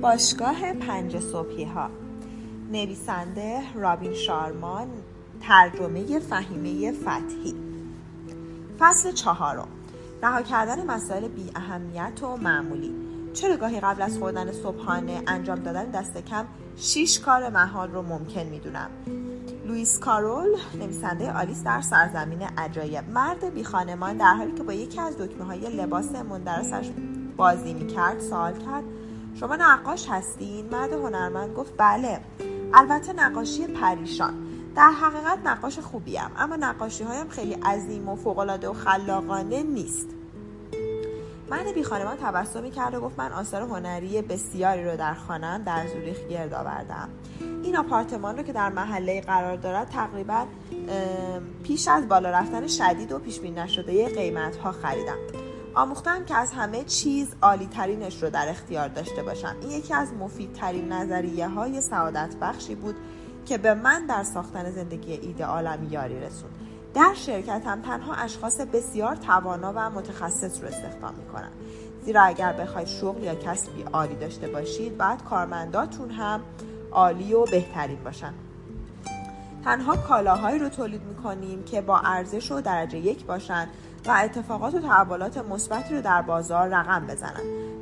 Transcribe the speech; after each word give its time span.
باشگاه 0.00 0.72
پنج 0.72 1.18
صبحی 1.18 1.64
ها 1.64 1.90
نویسنده 2.72 3.60
رابین 3.74 4.14
شارمان 4.14 4.88
ترجمه 5.40 6.18
فهیمه 6.18 6.92
فتحی. 6.92 7.54
فصل 8.78 9.12
چهارم. 9.12 9.68
رها 10.22 10.42
کردن 10.42 10.86
مسائل 10.86 11.28
بی 11.28 11.50
اهمیت 11.54 12.22
و 12.22 12.36
معمولی. 12.36 12.94
چرا 13.32 13.56
گاهی 13.56 13.80
قبل 13.80 14.02
از 14.02 14.18
خوردن 14.18 14.52
صبحانه 14.52 15.22
انجام 15.26 15.58
دادن 15.58 15.90
دست 15.90 16.18
کم 16.18 16.44
شیش 16.76 17.20
کار 17.20 17.48
محال 17.48 17.90
رو 17.90 18.02
ممکن 18.02 18.46
می‌دونم؟ 18.46 18.90
لوئیس 19.66 19.98
کارول 19.98 20.56
نویسنده 20.78 21.32
آلیس 21.32 21.62
در 21.62 21.80
سرزمین 21.80 22.42
عجایب 22.42 23.10
مرد 23.10 23.54
بی 23.54 23.64
خانمان 23.64 24.16
در 24.16 24.34
حالی 24.34 24.52
که 24.52 24.62
با 24.62 24.72
یکی 24.72 25.00
از 25.00 25.18
دکمه 25.18 25.44
های 25.44 25.76
لباس 25.76 26.14
مندرسش 26.14 26.90
بازی 27.36 27.74
می‌کرد 27.74 28.20
سوال 28.20 28.52
کرد 28.52 28.84
شما 29.34 29.56
نقاش 29.56 30.08
هستین؟ 30.08 30.66
مرد 30.66 30.92
هنرمند 30.92 31.54
گفت 31.54 31.72
بله. 31.76 32.20
البته 32.74 33.12
نقاشی 33.12 33.66
پریشان. 33.66 34.34
در 34.76 34.90
حقیقت 34.90 35.38
نقاش 35.44 35.78
خوبیم 35.78 36.30
اما 36.36 36.56
نقاشی 36.56 37.04
هایم 37.04 37.28
خیلی 37.28 37.54
عظیم 37.54 38.08
و 38.08 38.16
فوقالعاده 38.16 38.68
و 38.68 38.72
خلاقانه 38.72 39.62
نیست. 39.62 40.08
مرد 41.50 41.74
بی 41.74 41.82
خانمان 41.82 42.16
تبسمی 42.16 42.70
کرد 42.70 42.94
و 42.94 43.00
گفت 43.00 43.18
من 43.18 43.32
آثار 43.32 43.62
هنری 43.62 44.22
بسیاری 44.22 44.84
رو 44.84 44.96
در 44.96 45.14
خانم 45.14 45.62
در 45.62 45.86
زوریخ 45.86 46.18
گرد 46.30 46.54
آوردم. 46.54 47.08
این 47.62 47.76
آپارتمان 47.76 48.36
رو 48.36 48.42
که 48.42 48.52
در 48.52 48.68
محله 48.68 49.20
قرار 49.20 49.56
دارد 49.56 49.88
تقریبا 49.88 50.46
پیش 51.62 51.88
از 51.88 52.08
بالا 52.08 52.30
رفتن 52.30 52.66
شدید 52.66 53.12
و 53.12 53.18
پیش 53.18 53.40
بینی 53.40 53.60
نشده 53.60 54.08
قیمت 54.08 54.56
ها 54.56 54.72
خریدم. 54.72 55.39
آموختم 55.74 56.24
که 56.24 56.36
از 56.36 56.52
همه 56.52 56.84
چیز 56.84 57.28
عالی 57.42 57.66
ترینش 57.66 58.22
رو 58.22 58.30
در 58.30 58.48
اختیار 58.48 58.88
داشته 58.88 59.22
باشم. 59.22 59.56
این 59.60 59.70
یکی 59.70 59.94
از 59.94 60.12
مفیدترین 60.12 60.92
نظریه 60.92 61.48
های 61.48 61.80
سعادت 61.80 62.34
بخشی 62.40 62.74
بود 62.74 62.96
که 63.46 63.58
به 63.58 63.74
من 63.74 64.06
در 64.06 64.22
ساختن 64.22 64.70
زندگی 64.70 65.12
ایدئالم 65.12 65.88
یاری 65.90 66.20
رسوند. 66.20 66.54
در 66.94 67.14
شرکتم 67.14 67.82
تنها 67.82 68.14
اشخاص 68.14 68.60
بسیار 68.60 69.16
توانا 69.16 69.72
و 69.76 69.90
متخصص 69.90 70.62
رو 70.62 70.68
استخدام 70.68 71.14
می‌کنم. 71.14 71.50
زیرا 72.04 72.22
اگر 72.22 72.52
بخواید 72.52 72.88
شغل 72.88 73.22
یا 73.22 73.34
کسبی 73.34 73.82
عالی 73.82 74.14
داشته 74.14 74.48
باشید 74.48 74.98
باید 74.98 75.24
کارمنداتون 75.24 76.10
هم 76.10 76.40
عالی 76.92 77.34
و 77.34 77.44
بهترین 77.44 78.04
باشن. 78.04 78.34
تنها 79.64 79.96
کالاهایی 79.96 80.58
رو 80.58 80.68
تولید 80.68 81.02
می‌کنیم 81.02 81.64
که 81.64 81.80
با 81.80 81.98
ارزش 81.98 82.52
و 82.52 82.60
درجه 82.60 82.98
یک 82.98 83.24
باشن. 83.24 83.68
و 84.06 84.10
اتفاقات 84.24 84.74
و 84.74 84.80
تحولات 84.80 85.38
مثبتی 85.38 85.94
رو 85.94 86.02
در 86.02 86.22
بازار 86.22 86.68
رقم 86.68 87.06
بزنن. 87.06 87.40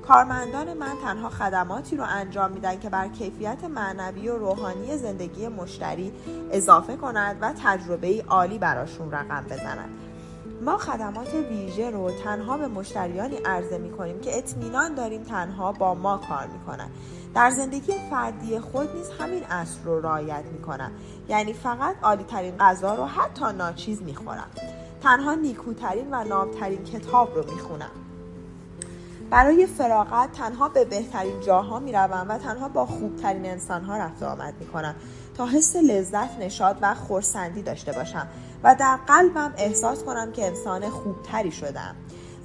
کارمندان 0.09 0.75
من 0.75 0.93
تنها 1.05 1.29
خدماتی 1.31 1.97
رو 1.97 2.05
انجام 2.09 2.53
میدن 2.53 2.79
که 2.79 2.89
بر 2.89 3.09
کیفیت 3.09 3.65
معنوی 3.65 4.29
و 4.29 4.39
روحانی 4.39 4.97
زندگی 4.97 5.49
مشتری 5.49 6.13
اضافه 6.51 6.97
کنند 6.97 7.37
و 7.41 7.53
تجربه 7.65 8.25
عالی 8.29 8.59
براشون 8.59 9.11
رقم 9.11 9.45
بزنند. 9.45 9.91
ما 10.63 10.79
خدمات 10.79 11.35
ویژه 11.35 11.91
رو 11.91 12.11
تنها 12.25 12.59
به 12.59 12.69
مشتریانی 12.69 13.37
عرضه 13.37 13.79
می 13.79 13.91
کنیم 13.91 14.21
که 14.21 14.39
اطمینان 14.39 14.95
داریم 14.95 15.23
تنها 15.23 15.73
با 15.73 15.95
ما 15.95 16.21
کار 16.29 16.47
می 16.47 16.61
کنن. 16.67 16.89
در 17.35 17.51
زندگی 17.51 17.93
فردی 18.11 18.61
خود 18.61 18.97
نیز 18.97 19.11
همین 19.21 19.45
اصل 19.51 19.85
رو 19.85 20.01
رعایت 20.01 20.45
می 20.53 20.63
کنم 20.63 20.91
یعنی 21.29 21.53
فقط 21.53 21.97
عالی 22.03 22.25
ترین 22.25 22.57
غذا 22.57 22.95
رو 22.95 23.05
حتی 23.05 23.45
ناچیز 23.59 24.03
می 24.03 24.15
خورم 24.15 24.51
تنها 25.03 25.35
نیکوترین 25.35 26.09
و 26.11 26.25
نابترین 26.25 26.85
کتاب 26.85 27.35
رو 27.35 27.55
می 27.55 27.59
خونم 27.59 27.91
برای 29.31 29.67
فراغت 29.67 30.33
تنها 30.33 30.69
به 30.69 30.85
بهترین 30.85 31.41
جاها 31.41 31.79
می 31.79 31.93
روم 31.93 32.27
و 32.29 32.39
تنها 32.39 32.69
با 32.69 32.87
خوبترین 32.87 33.47
انسانها 33.47 33.97
رفت 33.97 34.23
آمد 34.23 34.55
می 34.61 34.67
کنم 34.67 34.95
تا 35.37 35.47
حس 35.47 35.77
لذت 35.77 36.39
نشاد 36.39 36.79
و 36.83 36.95
خورسندی 36.95 37.63
داشته 37.63 37.93
باشم 37.93 38.29
و 38.63 38.75
در 38.79 38.99
قلبم 39.07 39.55
احساس 39.57 40.05
کنم 40.05 40.33
که 40.33 40.47
انسان 40.47 40.91
خوبتری 40.91 41.53
شدم. 41.53 41.95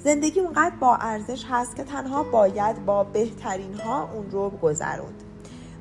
زندگی 0.04 0.40
اونقدر 0.40 0.76
با 0.80 0.96
ارزش 0.96 1.44
هست 1.50 1.76
که 1.76 1.84
تنها 1.84 2.22
باید 2.22 2.84
با 2.86 3.04
بهترین 3.04 3.74
ها 3.74 4.08
اون 4.14 4.30
رو 4.30 4.50
گذروند. 4.50 5.22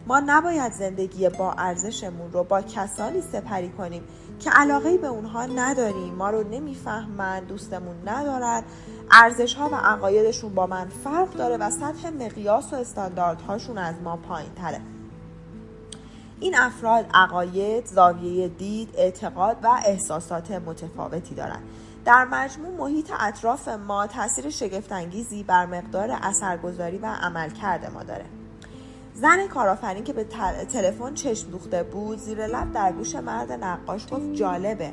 ما 0.08 0.20
نباید 0.20 0.74
زندگی 0.74 1.30
با 1.30 1.52
ارزشمون 1.52 2.32
رو 2.32 2.44
با 2.44 2.62
کسانی 2.62 3.22
سپری 3.22 3.70
کنیم 3.70 4.04
که 4.40 4.50
علاقه 4.50 4.98
به 4.98 5.08
اونها 5.08 5.46
نداریم 5.46 6.14
ما 6.14 6.30
رو 6.30 6.44
نمی‌فهمن 6.50 7.44
دوستمون 7.44 7.96
ندارن 8.06 8.64
ارزش 9.12 9.54
ها 9.54 9.70
و 9.70 9.76
عقایدشون 9.76 10.54
با 10.54 10.68
من 10.68 10.88
فرق 11.04 11.34
داره 11.34 11.58
و 11.58 11.70
سطح 11.70 12.10
مقیاس 12.10 12.74
و 12.74 12.76
استانداردهاشون 12.76 13.78
از 13.78 13.96
ما 14.04 14.18
پایین 14.18 14.54
تره 14.54 14.82
این 16.40 16.56
افراد 16.58 17.06
عقاید، 17.14 17.86
زاویه 17.86 18.48
دید، 18.48 18.90
اعتقاد 18.98 19.58
و 19.64 19.68
احساسات 19.86 20.52
متفاوتی 20.52 21.36
دارند. 21.36 21.64
در 22.06 22.26
مجموع 22.26 22.78
محیط 22.78 23.12
اطراف 23.20 23.68
ما 23.68 24.08
تاثیر 24.08 24.50
شگفتانگیزی 24.50 25.44
بر 25.44 25.66
مقدار 25.66 26.10
اثرگذاری 26.22 26.98
و 26.98 27.06
عملکرد 27.06 27.92
ما 27.94 28.04
داره. 28.04 28.26
زن 29.16 29.48
کارآفرین 29.48 30.04
که 30.04 30.14
به 30.14 30.24
تلفن 30.70 31.14
چشم 31.14 31.52
دوخته 31.52 31.84
بود 31.84 32.18
زیر 32.18 32.48
لب 32.48 32.72
در 32.72 32.92
گوش 32.92 33.16
مرد 33.16 33.52
نقاش 33.52 34.08
گفت 34.12 34.34
جالبه. 34.34 34.92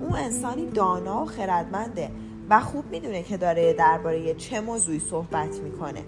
اون 0.00 0.12
انسانی 0.12 0.66
دانا 0.66 1.22
و 1.22 1.26
خردمنده 1.26 2.10
و 2.50 2.60
خوب 2.60 2.84
می‌دونه 2.90 3.22
که 3.22 3.36
داره 3.36 3.72
درباره 3.72 4.34
چه 4.34 4.60
موضوعی 4.60 4.98
صحبت 5.00 5.56
می‌کنه. 5.58 6.02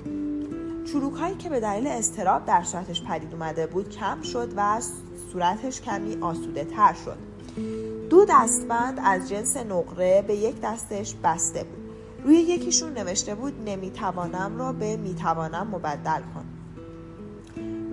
چروک 0.92 1.14
هایی 1.14 1.34
که 1.34 1.48
به 1.48 1.60
دلیل 1.60 1.86
استراب 1.86 2.44
در 2.44 2.62
صورتش 2.62 3.02
پدید 3.02 3.32
اومده 3.32 3.66
بود 3.66 3.88
کم 3.88 4.22
شد 4.22 4.52
و 4.56 4.80
صورتش 5.32 5.80
کمی 5.80 6.16
آسوده 6.20 6.64
تر 6.64 6.94
شد. 7.04 7.16
دو 8.10 8.24
دستبند 8.28 9.00
از 9.04 9.28
جنس 9.28 9.56
نقره 9.56 10.24
به 10.26 10.36
یک 10.36 10.60
دستش 10.60 11.14
بسته 11.24 11.64
بود. 11.64 11.78
روی 12.24 12.36
یکیشون 12.36 12.92
نوشته 12.92 13.34
بود 13.34 13.68
نمی‌توانم 13.68 14.58
را 14.58 14.72
به 14.72 14.96
می‌توانم 14.96 15.68
مبدل 15.72 16.20
کن. 16.34 16.44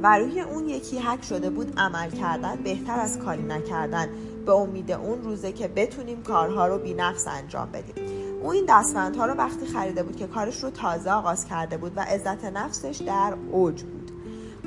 و 0.04 0.18
روی 0.18 0.40
اون 0.40 0.70
یکی 0.70 1.00
حک 1.00 1.24
شده 1.24 1.50
بود 1.50 1.74
عمل 1.78 2.10
کردن 2.10 2.56
بهتر 2.56 3.00
از 3.00 3.20
کاری 3.20 3.44
نکردن. 3.44 4.10
به 4.46 4.52
امید 4.52 4.92
اون 4.92 5.22
روزه 5.22 5.52
که 5.52 5.68
بتونیم 5.68 6.24
کارها 6.24 6.68
رو 6.68 6.78
بی 6.78 6.94
نفس 6.94 7.28
انجام 7.28 7.72
بدیم. 7.72 7.96
او 8.42 8.52
این 8.52 8.66
دستبندها 8.70 9.26
رو 9.26 9.34
وقتی 9.34 9.66
خریده 9.66 10.04
بود 10.04 10.16
که 10.16 10.28
کارش 10.28 10.64
رو 10.64 10.70
تازه 10.70 11.12
آغاز 11.12 11.46
کرده 11.46 11.78
بود 11.78 11.92
و 11.96 12.00
عزت 12.00 12.46
نفسش 12.46 13.02
در 13.06 13.34
اوج 13.52 13.84
بود. 13.84 14.12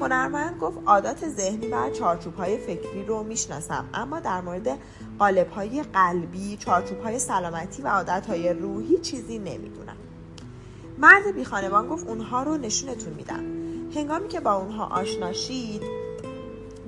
هنرمند 0.01 0.59
گفت 0.59 0.79
عادات 0.87 1.29
ذهنی 1.29 1.67
و 1.67 1.91
چارچوب 1.91 2.35
های 2.35 2.59
فکری 2.59 3.05
رو 3.05 3.23
می‌شناسم 3.23 3.85
اما 3.95 4.21
در 4.21 4.41
مورد 4.41 4.79
قالب 5.19 5.51
های 5.51 5.83
قلبی 5.83 6.57
چارچوب 6.57 7.01
های 7.01 7.19
سلامتی 7.19 7.83
و 7.83 7.89
عادت 7.89 8.27
های 8.27 8.53
روحی 8.53 8.99
چیزی 8.99 9.39
نمی‌دونم. 9.39 9.97
مرد 10.99 11.35
بی 11.35 11.45
خانوان 11.45 11.89
گفت 11.89 12.09
اونها 12.09 12.43
رو 12.43 12.57
نشونتون 12.57 13.13
میدم. 13.13 13.45
هنگامی 13.95 14.29
که 14.29 14.41
با 14.41 14.55
اونها 14.55 14.87
آشنا 14.87 15.33
شید 15.33 15.83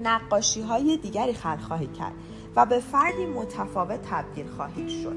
نقاشی 0.03 0.63
های 0.63 0.97
دیگری 0.97 1.35
خلق 1.35 1.61
خواهید 1.61 1.93
کرد 1.93 2.13
و 2.57 2.67
به 2.67 2.81
فردی 2.81 3.27
متفاوت 3.27 4.01
تبدیل 4.11 4.47
خواهید 4.47 4.89
شد. 4.89 5.17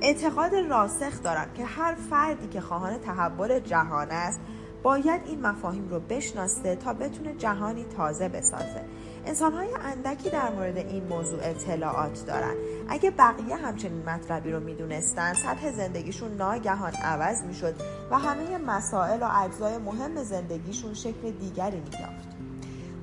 اعتقاد 0.00 0.54
راسخ 0.54 1.22
دارم 1.22 1.48
که 1.54 1.64
هر 1.64 1.94
فردی 1.94 2.48
که 2.48 2.60
خواهان 2.60 2.98
تحول 2.98 3.60
جهان 3.60 4.10
است 4.10 4.40
باید 4.82 5.20
این 5.26 5.46
مفاهیم 5.46 5.88
رو 5.88 6.00
بشناسه 6.00 6.76
تا 6.76 6.92
بتونه 6.92 7.34
جهانی 7.34 7.84
تازه 7.84 8.28
بسازه. 8.28 8.84
انسانهای 9.26 9.68
اندکی 9.84 10.30
در 10.30 10.50
مورد 10.50 10.76
این 10.76 11.04
موضوع 11.04 11.38
اطلاعات 11.42 12.26
دارن. 12.26 12.54
اگه 12.88 13.10
بقیه 13.10 13.56
همچنین 13.56 14.08
مطلبی 14.08 14.52
رو 14.52 14.60
می‌دونستن 14.60 15.34
سطح 15.34 15.72
زندگیشون 15.72 16.36
ناگهان 16.36 16.92
عوض 16.92 17.42
می‌شد 17.42 17.74
و 18.10 18.18
همه 18.18 18.58
مسائل 18.58 19.22
و 19.22 19.28
اجزای 19.44 19.78
مهم 19.78 20.22
زندگیشون 20.22 20.94
شکل 20.94 21.30
دیگری 21.30 21.80
مییافت. 21.80 22.28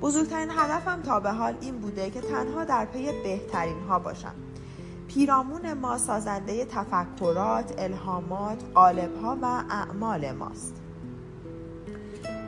بزرگترین 0.02 0.50
هدفم 0.52 1.02
تا 1.02 1.20
به 1.20 1.32
حال 1.32 1.58
این 1.62 1.78
بوده 1.80 2.10
که 2.10 2.22
تنها 2.22 2.64
در 2.64 2.86
پی 2.86 3.24
بهترین 3.24 3.80
ها 3.90 4.00
باشم. 4.00 4.34
پیرامون 5.08 5.74
ما 5.74 5.98
سازنده 5.98 6.66
تفکرات، 6.66 7.74
الهامات، 7.78 8.64
قالبها 8.74 9.38
و 9.42 9.46
اعمال 9.70 10.32
ماست. 10.32 10.76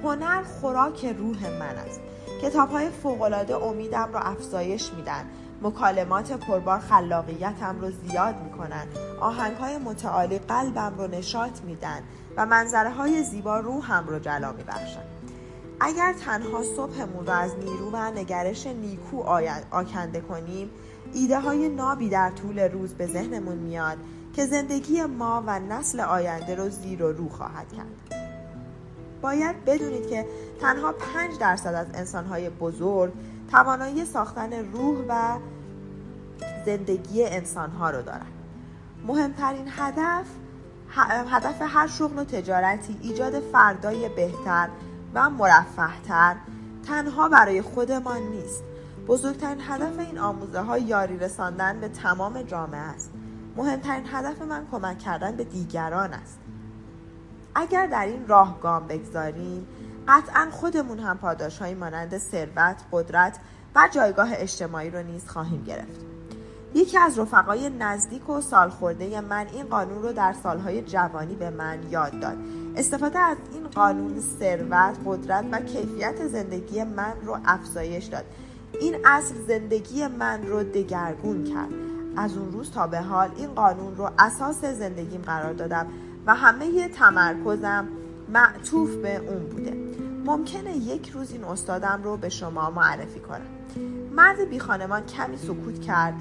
هنر 0.04 0.44
خوراک 0.44 1.06
روح 1.06 1.50
من 1.50 1.62
است. 1.62 2.02
کتاب 2.42 2.70
های 2.70 2.90
فوقلاده 2.90 3.56
امیدم 3.56 4.10
را 4.14 4.20
افزایش 4.20 4.94
میدن. 4.94 5.26
مکالمات 5.62 6.32
پربار 6.32 6.80
خلاقیتم 6.80 7.82
رو 7.82 7.92
زیاد 7.92 8.36
می‌کنن. 8.44 8.88
آهنگ 9.20 9.58
های 9.58 9.78
متعالی 9.78 10.40
قلبم 10.40 10.94
رو 10.98 11.08
نشاط 11.08 11.62
میدن 11.62 12.02
و 12.38 12.46
منظره 12.46 12.90
های 12.90 13.24
زیبا 13.24 13.60
روحم 13.60 14.08
رو 14.08 14.20
جلا 14.20 14.52
میبخشن. 14.52 15.04
اگر 15.80 16.14
تنها 16.14 16.64
صبحمون 16.64 17.26
رو 17.26 17.34
از 17.34 17.56
نیرو 17.56 17.90
و 17.92 18.12
نگرش 18.12 18.68
نیکو 18.68 19.24
آکنده 19.72 20.22
کنیم 20.22 20.70
ایده 21.14 21.40
های 21.40 21.70
نابی 21.70 22.10
در 22.10 22.32
طول 22.32 22.60
روز 22.60 22.94
به 22.94 23.08
ذهنمون 23.08 23.58
میاد 23.58 23.98
که 24.34 24.46
زندگی 24.46 25.04
ما 25.04 25.44
و 25.48 25.60
نسل 25.60 26.00
آینده 26.00 26.56
رو 26.56 26.70
زیر 26.70 27.04
و 27.04 27.12
رو 27.12 27.30
خواهد 27.30 27.74
کرد. 27.74 28.25
باید 29.22 29.66
بدونید 29.66 30.10
که 30.10 30.26
تنها 30.62 30.92
5 30.92 31.38
درصد 31.40 31.74
از 31.74 31.88
انسانهای 31.94 32.50
بزرگ 32.50 33.14
توانایی 33.52 34.06
ساختن 34.06 34.54
روح 34.54 35.06
و 35.10 35.38
زندگی 36.66 37.24
انسانها 37.26 37.90
رو 37.90 38.02
دارن. 38.02 38.28
مهمترین 39.08 39.66
هدف 39.70 40.26
هدف 41.32 41.62
هر 41.62 41.88
شغل 41.88 42.20
و 42.20 42.24
تجارتی 42.24 42.98
ایجاد 43.02 43.40
فردای 43.40 44.10
بهتر 44.10 44.70
و 45.14 45.30
مرفهتر 45.30 46.36
تنها 46.88 47.30
برای 47.30 47.62
خودمان 47.62 48.22
نیست. 48.22 48.64
بزرگترین 49.08 49.62
هدف 49.62 50.00
این 50.00 50.18
آموزه 50.20 50.60
ها 50.60 50.78
یاری 50.78 51.18
رساندن 51.18 51.80
به 51.80 51.88
تمام 51.88 52.42
جامعه 52.42 52.80
است. 52.80 53.12
مهمترین 53.58 54.04
هدف 54.12 54.42
من 54.42 54.68
کمک 54.72 55.00
کردن 55.00 55.36
به 55.36 55.44
دیگران 55.44 56.14
است. 56.14 56.40
اگر 57.56 57.88
در 57.88 58.06
این 58.06 58.28
راه 58.28 58.60
گام 58.60 58.88
بگذاریم 58.88 59.68
قطعا 60.08 60.48
خودمون 60.52 61.00
هم 61.00 61.18
پاداش 61.18 61.62
مانند 61.62 62.18
ثروت 62.18 62.76
قدرت 62.92 63.40
و 63.76 63.90
جایگاه 63.92 64.30
اجتماعی 64.32 64.90
رو 64.90 65.04
نیز 65.04 65.28
خواهیم 65.28 65.64
گرفت. 65.64 66.06
یکی 66.76 66.98
از 66.98 67.20
رفقای 67.20 67.70
نزدیک 67.70 68.30
و 68.30 68.42
سالخورده 68.42 69.22
من 69.22 69.48
این 69.54 69.66
قانون 69.66 70.02
رو 70.02 70.14
در 70.14 70.34
سالهای 70.44 70.82
جوانی 70.82 71.36
به 71.36 71.50
من 71.50 71.80
یاد 71.90 72.20
داد. 72.20 72.38
استفاده 72.76 73.20
از 73.20 73.38
این 73.54 73.68
قانون 73.68 74.20
ثروت 74.40 74.96
قدرت 75.06 75.46
و 75.52 75.60
کیفیت 75.60 76.28
زندگی 76.28 76.84
من 76.84 77.14
رو 77.26 77.38
افزایش 77.46 78.06
داد. 78.06 78.26
این 78.80 78.96
اصل 79.06 79.36
زندگی 79.48 80.08
من 80.08 80.48
رو 80.48 80.64
دگرگون 80.64 81.44
کرد. 81.44 81.70
از 82.18 82.38
اون 82.38 82.52
روز 82.52 82.72
تا 82.72 82.88
به 82.88 83.00
حال 83.02 83.30
این 83.38 83.54
قانون 83.54 83.96
رو 83.96 84.10
اساس 84.20 84.66
زندگیم 84.66 85.22
قرار 85.22 85.54
دادم. 85.54 85.88
و 86.28 86.36
همه 86.36 86.88
تمرکزم 86.88 87.88
معطوف 88.34 88.96
به 88.96 89.18
اون 89.18 89.44
بوده. 89.44 89.78
ممکنه 90.26 90.78
یک 90.78 91.10
روز 91.10 91.32
این 91.32 91.44
استادم 91.44 92.02
رو 92.04 92.18
به 92.18 92.30
شما 92.30 92.70
معرفی 92.70 93.20
کنم. 93.20 93.48
مرد 94.12 94.50
بی 94.50 94.60
خانمان 94.60 95.06
کمی 95.06 95.38
سکوت 95.38 95.82
کرد. 95.82 96.14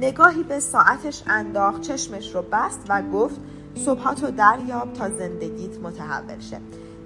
نگاهی 0.00 0.42
به 0.42 0.60
ساعتش 0.60 1.22
انداخت 1.26 1.80
چشمش 1.80 2.34
رو 2.34 2.42
بست 2.52 2.80
و 2.88 3.02
گفت 3.02 3.40
صبحاتو 3.74 4.30
دریاب 4.30 4.92
تا 4.92 5.10
زندگیت 5.10 5.78
متحول 5.78 6.40
شه. 6.40 6.60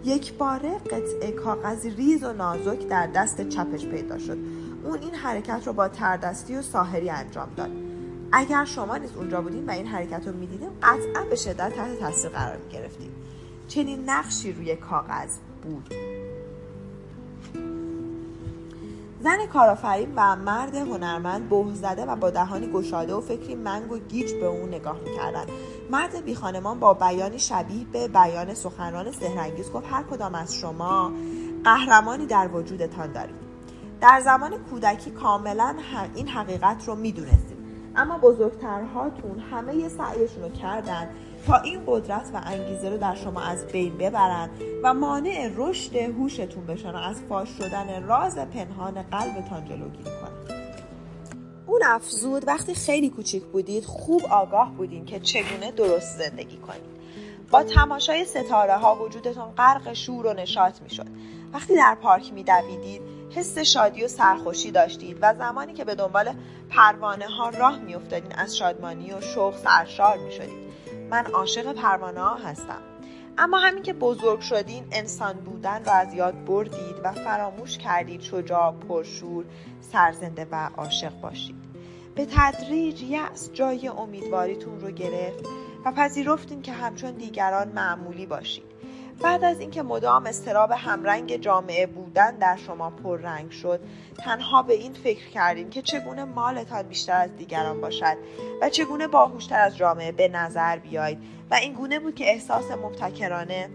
یک 0.05 0.35
باره 0.35 0.79
قطعه 0.79 1.33
کاغذ 1.33 1.87
ریز 1.87 2.25
و 2.25 2.33
نازک 2.33 2.89
در 2.89 3.07
دست 3.07 3.49
چپش 3.49 3.87
پیدا 3.87 4.19
شد. 4.19 4.39
اون 4.85 4.99
این 4.99 5.15
حرکت 5.15 5.67
رو 5.67 5.73
با 5.73 5.89
تردستی 5.89 6.57
و 6.57 6.63
ساحری 6.63 7.11
انجام 7.11 7.49
داد. 7.57 7.71
اگر 8.33 8.65
شما 8.65 8.97
نیز 8.97 9.11
اونجا 9.17 9.41
بودین 9.41 9.67
و 9.67 9.71
این 9.71 9.87
حرکت 9.87 10.27
رو 10.27 10.33
می‌دیدیم 10.33 10.71
قطعا 10.83 11.25
به 11.31 11.37
شدت 11.37 11.73
تحت 11.77 11.99
تاثیر 11.99 12.31
قرار 12.31 12.57
می‌گرفتیم 12.57 13.11
چنین 13.69 14.11
نقشی 14.11 14.53
روی 14.53 14.77
کاغذ 14.77 15.37
بود. 15.63 15.95
زن 19.23 19.47
کارآفرین 19.53 20.13
و 20.17 20.37
مرد 20.37 20.75
هنرمند 20.75 21.49
بوه 21.49 21.75
زده 21.75 22.05
و 22.05 22.17
با 22.17 22.31
دهانی 22.31 22.73
گشاده 22.73 23.15
و 23.15 23.21
فکری 23.21 23.55
منگ 23.55 23.93
و 23.93 23.99
گیج 23.99 24.33
به 24.33 24.47
اون 24.47 24.69
نگاه 24.69 25.01
می‌کردن. 25.05 25.45
مرد 25.91 26.25
بی 26.25 26.35
خانمان 26.35 26.81
با 26.81 26.95
بیانی 26.95 27.39
شبیه 27.39 27.85
به 27.93 28.09
بیان 28.09 28.55
سخنران 28.55 29.13
سهرنگیز 29.13 29.73
گفت 29.73 29.87
هر 29.91 30.03
کدام 30.03 30.35
از 30.35 30.55
شما 30.55 31.13
قهرمانی 31.65 32.27
در 32.27 32.49
وجودتان 32.49 33.13
دارید. 33.13 33.35
در 34.01 34.21
زمان 34.25 34.51
کودکی 34.71 35.11
کاملا 35.11 35.75
این 36.15 36.29
حقیقت 36.29 36.89
رو 36.89 36.95
می‌دونستید 36.95 37.50
اما 37.97 38.19
بزرگترهاتون 38.19 39.39
همه 39.39 39.89
سعیشون 39.89 40.43
رو 40.43 40.49
کردن 40.49 41.09
تا 41.47 41.57
این 41.57 41.81
قدرت 41.87 42.31
و 42.35 42.41
انگیزه 42.45 42.91
رو 42.91 42.99
در 42.99 43.15
شما 43.15 43.41
از 43.41 43.67
بین 43.67 43.99
ببرن 43.99 44.51
و 44.83 44.95
مانع 44.95 45.51
رشد 45.57 45.97
هوشتون 45.97 46.67
بشن 46.67 46.91
و 46.91 46.97
از 46.97 47.23
فاش 47.29 47.49
شدن 47.49 48.03
راز 48.07 48.39
پنهان 48.39 49.03
قلبتان 49.03 49.65
جلوگیری 49.65 50.05
کنن. 50.05 50.61
اون 51.67 51.81
افزود 51.85 52.49
وقتی 52.49 52.75
خیلی 52.75 53.11
کوچیک 53.11 53.45
بودید 53.45 53.85
خوب 53.85 54.23
آگاه 54.31 54.73
بودین 54.75 55.05
که 55.05 55.21
چگونه 55.21 55.71
درست 55.71 56.19
زندگی 56.19 56.57
کنید. 56.57 57.01
با 57.51 57.63
تماشای 57.63 58.25
ستاره 58.25 58.77
ها 58.77 59.05
وجودتون 59.05 59.51
غرق 59.57 59.93
شور 59.93 60.27
و 60.27 60.33
نشاط 60.33 60.83
می‌شد. 60.83 61.07
وقتی 61.53 61.75
در 61.75 61.97
پارک 62.03 62.33
میدویدید 62.33 63.03
حس 63.31 63.59
شادی 63.59 64.05
و 64.05 64.09
سرخوشی 64.09 64.71
داشتید 64.71 65.19
و 65.23 65.35
زمانی 65.35 65.73
که 65.73 65.85
به 65.85 65.95
دنبال 65.95 66.35
پروانه 66.71 67.27
ها 67.27 67.49
راه 67.49 67.79
میافتادین 67.79 68.33
از 68.33 68.57
شادمانی 68.57 69.13
و 69.13 69.21
شوق 69.21 69.57
سرشار 69.57 70.19
می‌شدید. 70.19 70.71
من 71.11 71.27
عاشق 71.27 71.73
پروانه 71.73 72.21
ها 72.21 72.35
هستم. 72.35 72.83
اما 73.39 73.59
همین 73.59 73.83
که 73.83 73.93
بزرگ 73.93 74.41
شدین 74.41 74.85
انسان 74.93 75.33
بودن 75.33 75.85
را 75.85 75.93
از 75.93 76.15
یاد 76.15 76.45
بردید 76.45 76.97
و 77.05 77.13
فراموش 77.13 77.79
کردید 77.79 78.21
شجاع 78.21 78.75
پرشور 78.89 79.45
سرزنده 79.81 80.47
و 80.53 80.71
عاشق 80.77 81.21
باشید. 81.21 81.55
به 82.15 82.27
تدریج 82.37 83.03
یأس 83.03 83.53
جای 83.53 83.89
امیدواریتون 83.89 84.81
رو 84.81 84.91
گرفت 84.91 85.45
و 85.85 85.93
پذیرفتین 85.93 86.63
که 86.63 86.73
همچون 86.73 87.11
دیگران 87.11 87.69
معمولی 87.69 88.27
باشید. 88.27 88.70
بعد 89.21 89.45
از 89.45 89.61
اینکه 89.61 89.83
مدام 89.83 90.27
استراب 90.27 90.71
همرنگ 90.71 91.37
جامعه 91.37 91.87
بودن 91.87 92.37
در 92.37 92.57
شما 92.57 92.91
پررنگ 92.91 93.51
شد 93.51 93.81
تنها 94.19 94.63
به 94.63 94.75
این 94.75 94.93
فکر 94.93 95.29
کردیم 95.29 95.71
که 95.71 95.83
چگونه 95.83 96.25
مالتان 96.25 96.83
بیشتر 96.83 97.21
از 97.21 97.37
دیگران 97.37 97.81
باشد 97.81 98.17
و 98.63 98.69
چگونه 98.69 99.07
باهوشتر 99.07 99.61
از 99.61 99.77
جامعه 99.77 100.13
به 100.13 100.29
نظر 100.29 100.79
بیایید 100.79 101.19
و 101.51 101.55
این 101.55 101.73
گونه 101.73 101.99
بود 101.99 102.15
که 102.15 102.31
احساس 102.31 102.71
مبتکرانه 102.71 103.71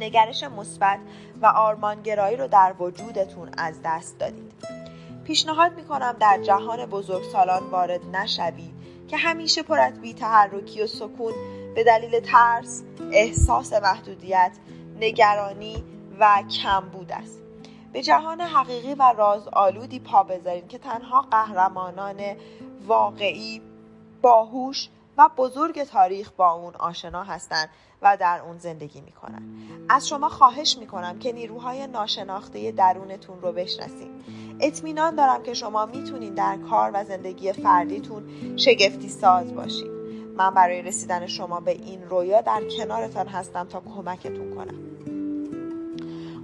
نگرش 0.00 0.44
مثبت 0.44 0.98
و 1.42 1.46
آرمانگرایی 1.46 2.36
رو 2.36 2.48
در 2.48 2.74
وجودتون 2.78 3.48
از 3.56 3.80
دست 3.84 4.18
دادید. 4.18 4.52
پیشنهاد 5.24 5.72
می‌کنم 5.76 6.16
در 6.20 6.38
جهان 6.42 6.86
بزرگسالان 6.86 7.62
وارد 7.70 8.00
نشوید 8.16 8.74
که 9.08 9.16
همیشه 9.16 9.62
پر 9.62 9.78
از 9.78 10.00
بیتحرکی 10.00 10.82
و 10.82 10.86
سکون 10.86 11.32
به 11.74 11.84
دلیل 11.84 12.20
ترس، 12.20 12.82
احساس 13.12 13.72
محدودیت، 13.72 14.52
نگرانی 15.00 15.84
و 16.20 16.42
کمبود 16.62 17.12
است. 17.12 17.42
به 17.92 18.02
جهان 18.02 18.40
حقیقی 18.40 18.94
و 18.94 19.12
راز 19.16 19.48
آلودی 19.48 20.00
پا 20.00 20.22
بذارید 20.22 20.68
که 20.68 20.78
تنها 20.78 21.20
قهرمانان 21.22 22.20
واقعی، 22.86 23.62
باهوش 24.22 24.88
و 25.18 25.30
بزرگ 25.36 25.82
تاریخ 25.82 26.30
با 26.30 26.52
اون 26.52 26.74
آشنا 26.74 27.22
هستند 27.22 27.68
و 28.02 28.16
در 28.16 28.40
اون 28.40 28.58
زندگی 28.58 29.00
می‌کنن 29.00 29.42
از 29.88 30.08
شما 30.08 30.28
خواهش 30.28 30.78
می‌کنم 30.78 31.18
که 31.18 31.32
نیروهای 31.32 31.86
ناشناخته 31.86 32.72
درونتون 32.72 33.40
رو 33.40 33.52
بشناسید. 33.52 34.10
اطمینان 34.60 35.14
دارم 35.14 35.42
که 35.42 35.54
شما 35.54 35.86
می‌تونید 35.86 36.34
در 36.34 36.56
کار 36.70 36.90
و 36.94 37.04
زندگی 37.04 37.52
فردیتون 37.52 38.22
شگفتی 38.56 39.08
ساز 39.08 39.54
باشید. 39.54 39.93
من 40.36 40.54
برای 40.54 40.82
رسیدن 40.82 41.26
شما 41.26 41.60
به 41.60 41.70
این 41.70 42.02
رویا 42.02 42.40
در 42.40 42.62
کنارتان 42.78 43.26
هستم 43.26 43.64
تا 43.64 43.82
کمکتون 43.96 44.54
کنم. 44.54 44.74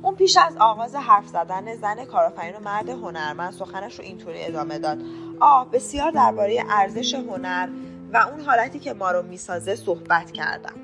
اون 0.03 0.15
پیش 0.15 0.37
از 0.37 0.57
آغاز 0.61 0.95
حرف 0.95 1.27
زدن 1.27 1.77
زن 1.77 2.05
کارآفرین 2.05 2.57
و 2.57 2.61
مرد 2.65 2.89
هنرمند 2.89 3.53
سخنش 3.53 3.99
رو 3.99 4.05
اینطوری 4.05 4.45
ادامه 4.45 4.79
داد. 4.79 4.99
آه 5.41 5.71
بسیار 5.71 6.11
درباره 6.11 6.65
ارزش 6.71 7.15
هنر 7.15 7.69
و 8.13 8.17
اون 8.17 8.41
حالتی 8.41 8.79
که 8.79 8.93
ما 8.93 9.11
رو 9.11 9.23
می‌سازه 9.23 9.77
صحبت 9.77 10.33
کردم. 10.33 10.75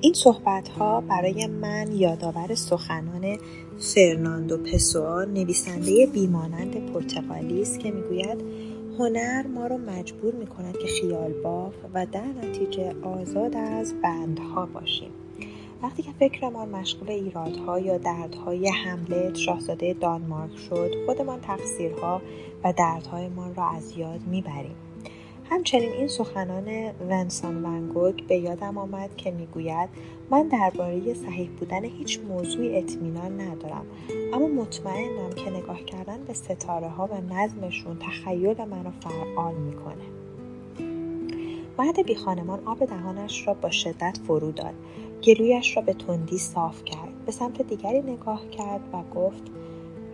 این 0.00 0.14
صحبت 0.14 0.68
ها 0.68 1.00
برای 1.00 1.46
من 1.46 1.92
یادآور 1.92 2.54
سخنان 2.54 3.38
فرناندو 3.78 4.58
پسوآ 4.58 5.24
نویسنده 5.24 6.06
بیمانند 6.06 6.92
پرتغالی 6.92 7.62
است 7.62 7.80
که 7.80 7.90
می‌گوید 7.90 8.65
هنر 8.98 9.46
ما 9.46 9.66
رو 9.66 9.78
مجبور 9.78 10.34
می 10.34 10.46
کند 10.46 10.78
که 10.78 10.86
خیال 10.86 11.32
باف 11.32 11.74
و 11.94 12.06
در 12.06 12.26
نتیجه 12.26 12.94
آزاد 13.02 13.56
از 13.56 13.94
بندها 14.02 14.66
باشیم. 14.66 15.10
وقتی 15.82 16.02
که 16.02 16.10
فکرمان 16.20 16.68
مشغول 16.68 17.10
ایرادها 17.10 17.78
یا 17.78 17.98
دردهای 17.98 18.68
حمله 18.68 19.34
شاهزاده 19.34 19.92
دانمارک 19.92 20.56
شد 20.58 20.94
خودمان 21.06 21.40
تقصیرها 21.40 22.22
و 22.64 22.72
دردهایمان 22.72 23.54
را 23.54 23.70
از 23.70 23.96
یاد 23.96 24.20
می‌بریم. 24.26 24.76
همچنین 25.50 25.92
این 25.92 26.08
سخنان 26.08 26.90
ونسان 27.10 27.64
ونگوک 27.64 28.24
به 28.26 28.36
یادم 28.36 28.78
آمد 28.78 29.16
که 29.16 29.30
می‌گوید 29.30 29.88
من 30.30 30.48
درباره 30.48 31.14
صحیح 31.14 31.50
بودن 31.60 31.84
هیچ 31.84 32.20
موضوعی 32.20 32.78
اطمینان 32.78 33.40
ندارم 33.40 33.86
اما 34.32 34.46
مطمئنم 34.46 35.30
که 35.36 35.50
نگاه 35.50 35.82
کردن 35.82 36.24
به 36.24 36.32
ستاره 36.32 36.88
ها 36.88 37.06
و 37.06 37.34
نظمشون 37.34 37.98
تخیل 37.98 38.64
منو 38.64 38.90
فعال 39.00 39.54
می‌کنه. 39.54 40.04
مرد 41.78 42.06
بی 42.06 42.14
خانمان 42.14 42.60
آب 42.64 42.84
دهانش 42.84 43.46
را 43.46 43.54
با 43.54 43.70
شدت 43.70 44.18
فرو 44.26 44.52
داد. 44.52 44.74
گلویش 45.24 45.76
را 45.76 45.82
به 45.82 45.92
تندی 45.92 46.38
صاف 46.38 46.84
کرد. 46.84 47.24
به 47.26 47.32
سمت 47.32 47.62
دیگری 47.62 48.00
نگاه 48.00 48.48
کرد 48.50 48.80
و 48.92 49.02
گفت 49.14 49.42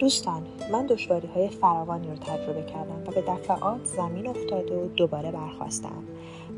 دوستان 0.02 0.42
من 0.72 0.86
دشواری 0.86 1.28
های 1.28 1.48
فراوانی 1.48 2.08
رو 2.08 2.16
تجربه 2.16 2.62
کردم 2.62 3.02
و 3.06 3.10
به 3.10 3.20
دفعات 3.20 3.84
زمین 3.84 4.26
افتاده 4.26 4.74
و 4.74 4.88
دوباره 4.88 5.30
برخواستم 5.30 6.02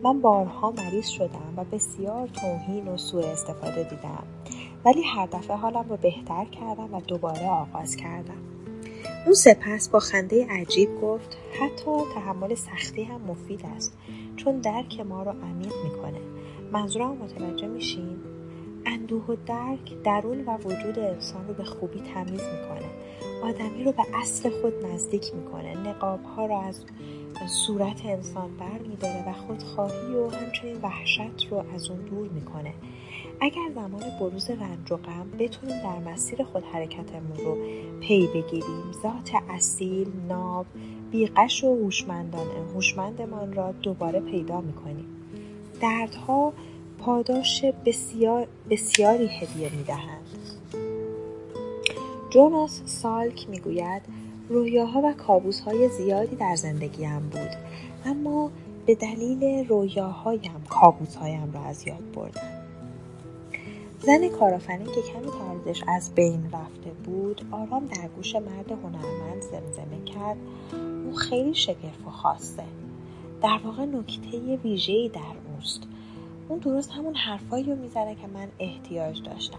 من 0.02 0.20
بارها 0.20 0.70
مریض 0.70 1.06
شدم 1.06 1.54
و 1.56 1.64
بسیار 1.64 2.28
توهین 2.28 2.88
و 2.88 2.96
سوء 2.96 3.24
استفاده 3.24 3.82
دیدم. 3.82 4.22
ولی 4.84 5.02
هر 5.02 5.26
دفعه 5.26 5.56
حالم 5.56 5.84
رو 5.88 5.96
بهتر 5.96 6.44
کردم 6.44 6.94
و 6.94 7.00
دوباره 7.00 7.48
آغاز 7.48 7.96
کردم. 7.96 8.42
اون 9.24 9.34
سپس 9.34 9.88
با 9.88 9.98
خنده 9.98 10.46
عجیب 10.50 11.00
گفت 11.00 11.36
حتی 11.60 11.92
تحمل 12.14 12.54
سختی 12.54 13.02
هم 13.02 13.20
مفید 13.20 13.66
است 13.76 13.92
چون 14.36 14.58
درک 14.58 15.00
ما 15.00 15.22
رو 15.22 15.30
عمیق 15.30 15.72
می‌کنه. 15.84 16.20
منظورم 16.72 17.16
متوجه 17.16 17.66
میشین؟ 17.66 18.33
اندوه 18.86 19.24
و 19.24 19.36
درک 19.46 20.02
درون 20.04 20.44
و 20.46 20.56
وجود 20.56 20.98
انسان 20.98 21.48
رو 21.48 21.54
به 21.54 21.64
خوبی 21.64 22.00
تمیز 22.00 22.40
می‌کنه. 22.40 22.90
آدمی 23.42 23.84
رو 23.84 23.92
به 23.92 24.02
اصل 24.14 24.50
خود 24.50 24.86
نزدیک 24.86 25.34
می‌کنه. 25.34 25.88
نقاب 25.88 26.22
ها 26.22 26.46
رو 26.46 26.54
از 26.54 26.84
صورت 27.46 28.06
انسان 28.06 28.56
بر 28.56 28.78
میداره 28.88 29.28
و 29.28 29.32
خودخواهی 29.32 30.14
و 30.14 30.30
همچنین 30.30 30.76
وحشت 30.82 31.48
رو 31.50 31.64
از 31.74 31.90
اون 31.90 32.00
دور 32.00 32.28
می‌کنه. 32.28 32.74
اگر 33.40 33.70
زمان 33.74 34.02
بروز 34.20 34.50
رنج 34.50 34.92
و 34.92 34.96
غم 34.96 35.30
بتونیم 35.38 35.76
در 35.82 36.12
مسیر 36.12 36.44
خود 36.44 36.64
حرکتمون 36.64 37.36
رو 37.44 37.56
پی 38.00 38.26
بگیریم 38.26 38.92
ذات 39.02 39.30
اصیل 39.50 40.08
ناب 40.28 40.66
بیقش 41.10 41.64
و 41.64 41.66
هوشمندانه 41.66 42.72
هوشمندمان 42.74 43.52
را 43.52 43.72
دوباره 43.72 44.20
پیدا 44.20 44.60
می‌کنیم. 44.60 45.06
دردها 45.80 46.52
پاداش 47.04 47.64
بسیار 47.64 48.46
بسیاری 48.70 49.26
هدیه 49.26 49.70
می‌دهند 49.76 50.26
جوناس 52.30 52.82
سالک 52.84 53.48
می‌گوید 53.48 54.02
رویاها 54.48 55.00
و 55.04 55.12
کابوسهای 55.12 55.88
زیادی 55.88 56.36
در 56.36 56.56
زندگیم 56.56 57.20
بود 57.20 57.50
اما 58.04 58.50
به 58.86 58.94
دلیل 58.94 59.68
رویاهایم 59.68 60.64
کابوسهایم 60.68 61.52
را 61.54 61.60
از 61.60 61.86
یاد 61.86 62.12
بردم. 62.14 62.64
زن 64.00 64.28
کارآفرین 64.28 64.86
که 64.86 65.02
کمی 65.02 65.30
تردش 65.38 65.84
از 65.86 66.14
بین 66.14 66.44
رفته 66.52 66.90
بود 67.04 67.42
آرام 67.50 67.86
در 67.86 68.08
گوش 68.16 68.34
مرد 68.34 68.72
هنرمند 68.72 69.42
زمزمه 69.42 70.04
کرد. 70.04 70.36
او 71.04 71.14
خیلی 71.14 71.54
شگرف 71.54 72.06
و 72.06 72.10
خاصه. 72.10 72.64
در 73.42 73.60
واقع 73.64 73.84
نکته 73.84 74.56
ویژه‌ای 74.64 75.08
در 75.08 75.54
اوست. 75.56 75.82
اون 76.48 76.58
درست 76.58 76.90
همون 76.90 77.14
حرفایی 77.14 77.64
رو 77.64 77.76
می‌زنه 77.76 78.14
که 78.14 78.26
من 78.26 78.48
احتیاج 78.58 79.22
داشتم. 79.22 79.58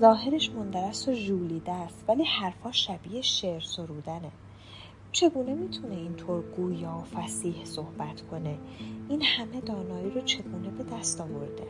ظاهرش 0.00 0.50
مندرست 0.50 1.08
و 1.08 1.12
ژولیده 1.12 1.72
است 1.72 2.04
ولی 2.08 2.24
حرفا 2.24 2.72
شبیه 2.72 3.22
شعر 3.22 3.60
سرودنه. 3.60 4.30
چگونه 5.12 5.54
می‌تونه 5.54 5.94
اینطور 5.94 6.42
گویا 6.56 6.98
و 6.98 7.20
فسیح 7.20 7.64
صحبت 7.64 8.22
کنه؟ 8.30 8.58
این 9.08 9.22
همه 9.22 9.60
دانایی 9.60 10.10
رو 10.10 10.20
چگونه 10.20 10.70
به 10.78 10.84
دست 10.96 11.20
آورده؟ 11.20 11.66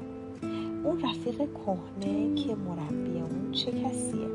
اون 0.85 1.01
رفیق 1.01 1.37
کهنه 1.37 2.35
که 2.35 2.55
مربی 2.55 3.21
اون 3.21 3.53
چه 3.53 3.73
کسیه؟ 3.73 4.29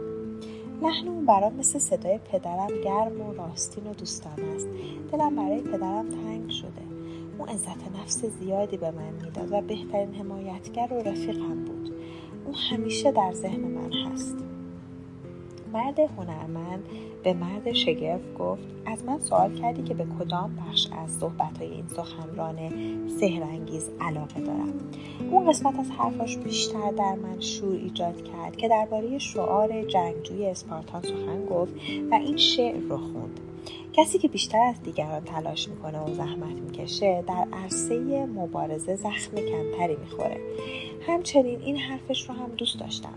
لحن 0.81 1.07
اون 1.07 1.25
برام 1.25 1.53
مثل 1.53 1.79
صدای 1.79 2.19
پدرم 2.31 2.81
گرم 2.83 3.21
و 3.21 3.33
راستین 3.33 3.87
و 3.87 3.93
دوستانه 3.93 4.45
است. 4.55 4.67
دلم 5.11 5.35
برای 5.35 5.61
پدرم 5.61 6.09
تنگ 6.09 6.49
شده. 6.49 6.94
اون 7.37 7.49
عزت 7.49 7.97
نفس 8.01 8.25
زیادی 8.25 8.77
به 8.77 8.91
من 8.91 9.13
می‌داد 9.23 9.51
و 9.51 9.61
بهترین 9.61 10.15
حمایتگر 10.15 10.87
و 10.91 11.09
رفیقم 11.09 11.65
بود. 11.65 11.91
او 12.45 12.53
همیشه 12.71 13.11
در 13.11 13.33
ذهن 13.33 13.61
من 13.61 13.93
هست. 13.93 14.37
مرد 15.73 15.99
هنرمند 15.99 16.83
به 17.23 17.33
مرد 17.33 17.73
شگرف 17.73 18.21
گفت 18.39 18.63
از 18.85 19.05
من 19.05 19.19
سوال 19.19 19.53
کردی 19.53 19.83
که 19.83 19.93
به 19.93 20.05
کدام 20.19 20.55
بخش 20.55 20.87
از 20.97 21.11
صحبت 21.11 21.57
های 21.57 21.71
این 21.71 21.87
سخنران 21.87 22.57
سهرنگیز 23.19 23.89
علاقه 24.01 24.41
دارم؟ 24.41 24.73
اون 25.31 25.49
قسمت 25.49 25.79
از 25.79 25.91
حرفاش 25.91 26.37
بیشتر 26.37 26.91
در 26.91 27.15
من 27.15 27.39
شور 27.39 27.75
ایجاد 27.75 28.23
کرد 28.23 28.55
که 28.55 28.67
درباره 28.67 29.17
شعار 29.19 29.83
جنگجوی 29.83 30.45
اسپارتان 30.45 31.01
سخن 31.01 31.45
گفت 31.45 31.73
و 32.11 32.15
این 32.15 32.37
شعر 32.37 32.79
رو 32.79 32.97
خوند. 32.97 33.39
کسی 33.97 34.17
که 34.17 34.27
بیشتر 34.27 34.57
از 34.69 34.83
دیگران 34.83 35.23
تلاش 35.23 35.69
می‌کنه 35.69 35.99
و 35.99 36.13
زحمت 36.13 36.61
می‌کشه 36.61 37.23
در 37.27 37.47
عرصه 37.53 38.25
مبارزه 38.25 38.95
زخم 38.95 39.35
کمتری 39.35 39.95
می‌خوره. 39.95 40.37
همچنین 41.07 41.61
این 41.61 41.77
حرفش 41.77 42.29
رو 42.29 42.35
هم 42.35 42.49
دوست 42.57 42.79
داشتم. 42.79 43.13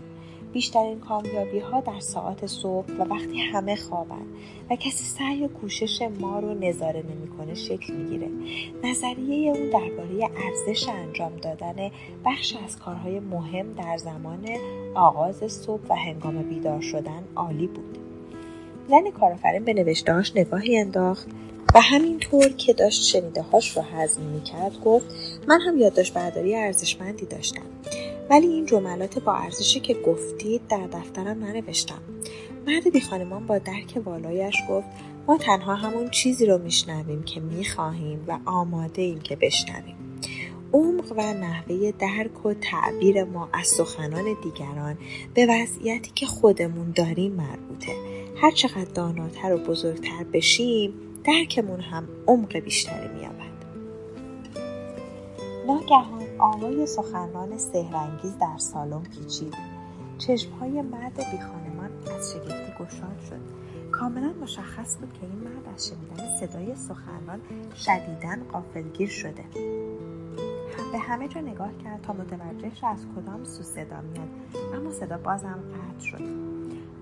بیشترین 0.53 0.99
کامیابی 0.99 1.59
ها 1.59 1.81
در 1.81 1.99
ساعت 1.99 2.45
صبح 2.45 2.93
و 2.99 3.03
وقتی 3.03 3.39
همه 3.39 3.75
خوابن 3.75 4.25
و 4.69 4.75
کسی 4.75 5.03
سعی 5.03 5.45
و 5.45 5.47
کوشش 5.47 6.01
ما 6.19 6.39
رو 6.39 6.53
نظاره 6.53 7.03
نمی‌کنه 7.09 7.53
شکل 7.53 7.93
می‌گیره. 7.93 8.29
نظریه 8.83 9.51
اون 9.51 9.69
درباره 9.69 10.29
ارزش 10.45 10.89
انجام 10.89 11.35
دادن 11.35 11.91
بخش 12.25 12.55
از 12.65 12.79
کارهای 12.79 13.19
مهم 13.19 13.73
در 13.73 13.97
زمان 13.97 14.45
آغاز 14.95 15.51
صبح 15.51 15.81
و 15.89 15.95
هنگام 15.95 16.43
بیدار 16.43 16.81
شدن 16.81 17.23
عالی 17.35 17.67
بود. 17.67 17.98
زن 18.89 19.11
کارآفرین 19.19 19.65
به 19.65 19.73
نوشتهاش 19.73 20.31
نگاهی 20.35 20.77
انداخت 20.77 21.27
و 21.75 21.81
همینطور 21.81 22.49
که 22.49 22.73
داشت 22.73 23.03
شنیده 23.03 23.41
هاش 23.41 23.77
رو 23.77 23.83
هضم 23.83 24.21
می‌کرد 24.21 24.79
گفت 24.85 25.05
من 25.47 25.61
هم 25.61 25.77
یادداشت 25.77 26.13
برداری 26.13 26.55
ارزشمندی 26.55 27.25
داشتم 27.25 27.61
ولی 28.29 28.47
این 28.47 28.65
جملات 28.65 29.19
با 29.19 29.33
ارزشی 29.33 29.79
که 29.79 29.93
گفتید 29.93 30.61
در 30.69 30.87
دفترم 30.87 31.43
ننوشتم. 31.43 32.01
مرد 32.67 32.91
بی 32.93 33.01
خانمان 33.01 33.47
با 33.47 33.57
درک 33.57 34.01
والایش 34.05 34.55
گفت 34.69 34.87
ما 35.27 35.37
تنها 35.37 35.75
همون 35.75 36.09
چیزی 36.09 36.45
رو 36.45 36.57
میشنویم 36.57 37.23
که 37.23 37.39
می‌خواهیم 37.39 38.25
و 38.27 38.37
آماده 38.45 39.01
ایم 39.01 39.19
که 39.19 39.35
بشنویم. 39.35 39.95
عمق 40.73 41.11
و 41.17 41.33
نحوه 41.33 41.91
درک 41.99 42.45
و 42.45 42.53
تعبیر 42.53 43.23
ما 43.23 43.49
از 43.53 43.67
سخنان 43.67 44.25
دیگران 44.43 44.97
به 45.33 45.45
وضعیتی 45.49 46.11
که 46.15 46.25
خودمون 46.25 46.91
داریم 46.95 47.31
مربوطه. 47.31 47.91
هر 48.41 48.51
چقدر 48.51 48.91
داناتر 48.93 49.53
و 49.53 49.57
بزرگتر 49.57 50.23
بشیم 50.33 50.93
درکمون 51.23 51.79
هم 51.79 52.07
عمق 52.27 52.57
بیشتری 52.57 53.07
مییابد. 53.07 53.59
ناگهان 55.67 56.23
آوای 56.39 56.85
سخنران 56.85 57.57
سهرنگیز 57.57 58.37
در 58.37 58.57
سالن 58.57 59.03
پیچید. 59.03 59.53
چشمهای 60.17 60.81
مرد 60.81 61.15
بیخانمان 61.15 61.89
از 62.17 62.31
شگفتی 62.33 62.71
گشاد 62.79 63.19
شد. 63.29 63.39
کاملا 63.91 64.33
مشخص 64.41 64.97
بود 64.97 65.13
که 65.13 65.19
این 65.21 65.39
مرد 65.39 65.73
از 65.75 65.87
شنیدن 65.87 66.37
صدای 66.39 66.75
سخنران 66.75 67.41
شدیدا 67.75 68.35
قافلگیر 68.51 69.09
شده. 69.09 69.43
به 70.91 70.97
همه 70.97 71.27
جا 71.27 71.41
نگاه 71.41 71.71
کرد 71.83 72.01
تا 72.01 72.13
متوجه 72.13 72.75
شد 72.75 72.85
از 72.85 73.05
کدام 73.15 73.43
سو 73.43 73.63
صدا 73.63 74.01
میاد. 74.01 74.29
اما 74.75 74.91
صدا 74.91 75.17
بازم 75.17 75.59
قطع 75.73 76.05
شد. 76.05 76.49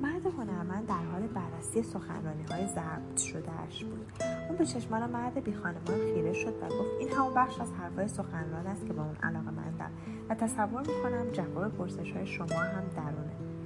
مرد 0.01 0.25
هنرمند 0.25 0.87
در 0.87 1.03
حال 1.11 1.27
بررسی 1.27 1.83
سخنرانی 1.83 2.43
های 2.43 2.67
ضبط 2.67 3.17
شدهاش 3.17 3.83
بود. 3.83 4.11
اون 4.49 4.57
به 4.57 4.65
چشمان 4.65 5.09
مرد 5.09 5.43
بی 5.43 5.53
خانمان 5.53 6.13
خیره 6.13 6.33
شد 6.33 6.53
و 6.61 6.65
گفت 6.65 6.99
این 6.99 7.09
همون 7.09 7.33
بخش 7.33 7.59
از 7.59 7.71
حرفهای 7.73 8.07
سخنران 8.07 8.67
است 8.67 8.85
که 8.85 8.93
با 8.93 9.03
اون 9.03 9.15
علاقه 9.23 9.51
مندم 9.51 9.91
و 10.29 10.35
تصور 10.35 10.81
می‌کنم 10.81 11.31
جواب 11.31 11.77
پرسش 11.77 12.11
های 12.11 12.25
شما 12.25 12.59
هم 12.59 12.83
درونه. 12.95 13.57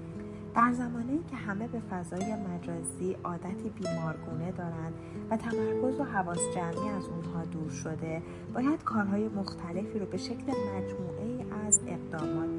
در 0.55 0.71
زمانی 0.71 1.19
که 1.29 1.35
همه 1.35 1.67
به 1.67 1.79
فضای 1.79 2.35
مجازی 2.35 3.17
عادتی 3.23 3.69
بیمارگونه 3.69 4.51
دارند 4.51 4.93
و 5.29 5.37
تمرکز 5.37 5.99
و 5.99 6.03
حواس 6.03 6.39
جمعی 6.55 6.89
از 6.89 7.05
اونها 7.05 7.45
دور 7.45 7.69
شده 7.69 8.21
باید 8.53 8.83
کارهای 8.83 9.27
مختلفی 9.27 9.99
رو 9.99 10.05
به 10.05 10.17
شکل 10.17 10.43
مجموعه 10.43 11.45
از 11.67 11.79
اقدامات 11.87 12.49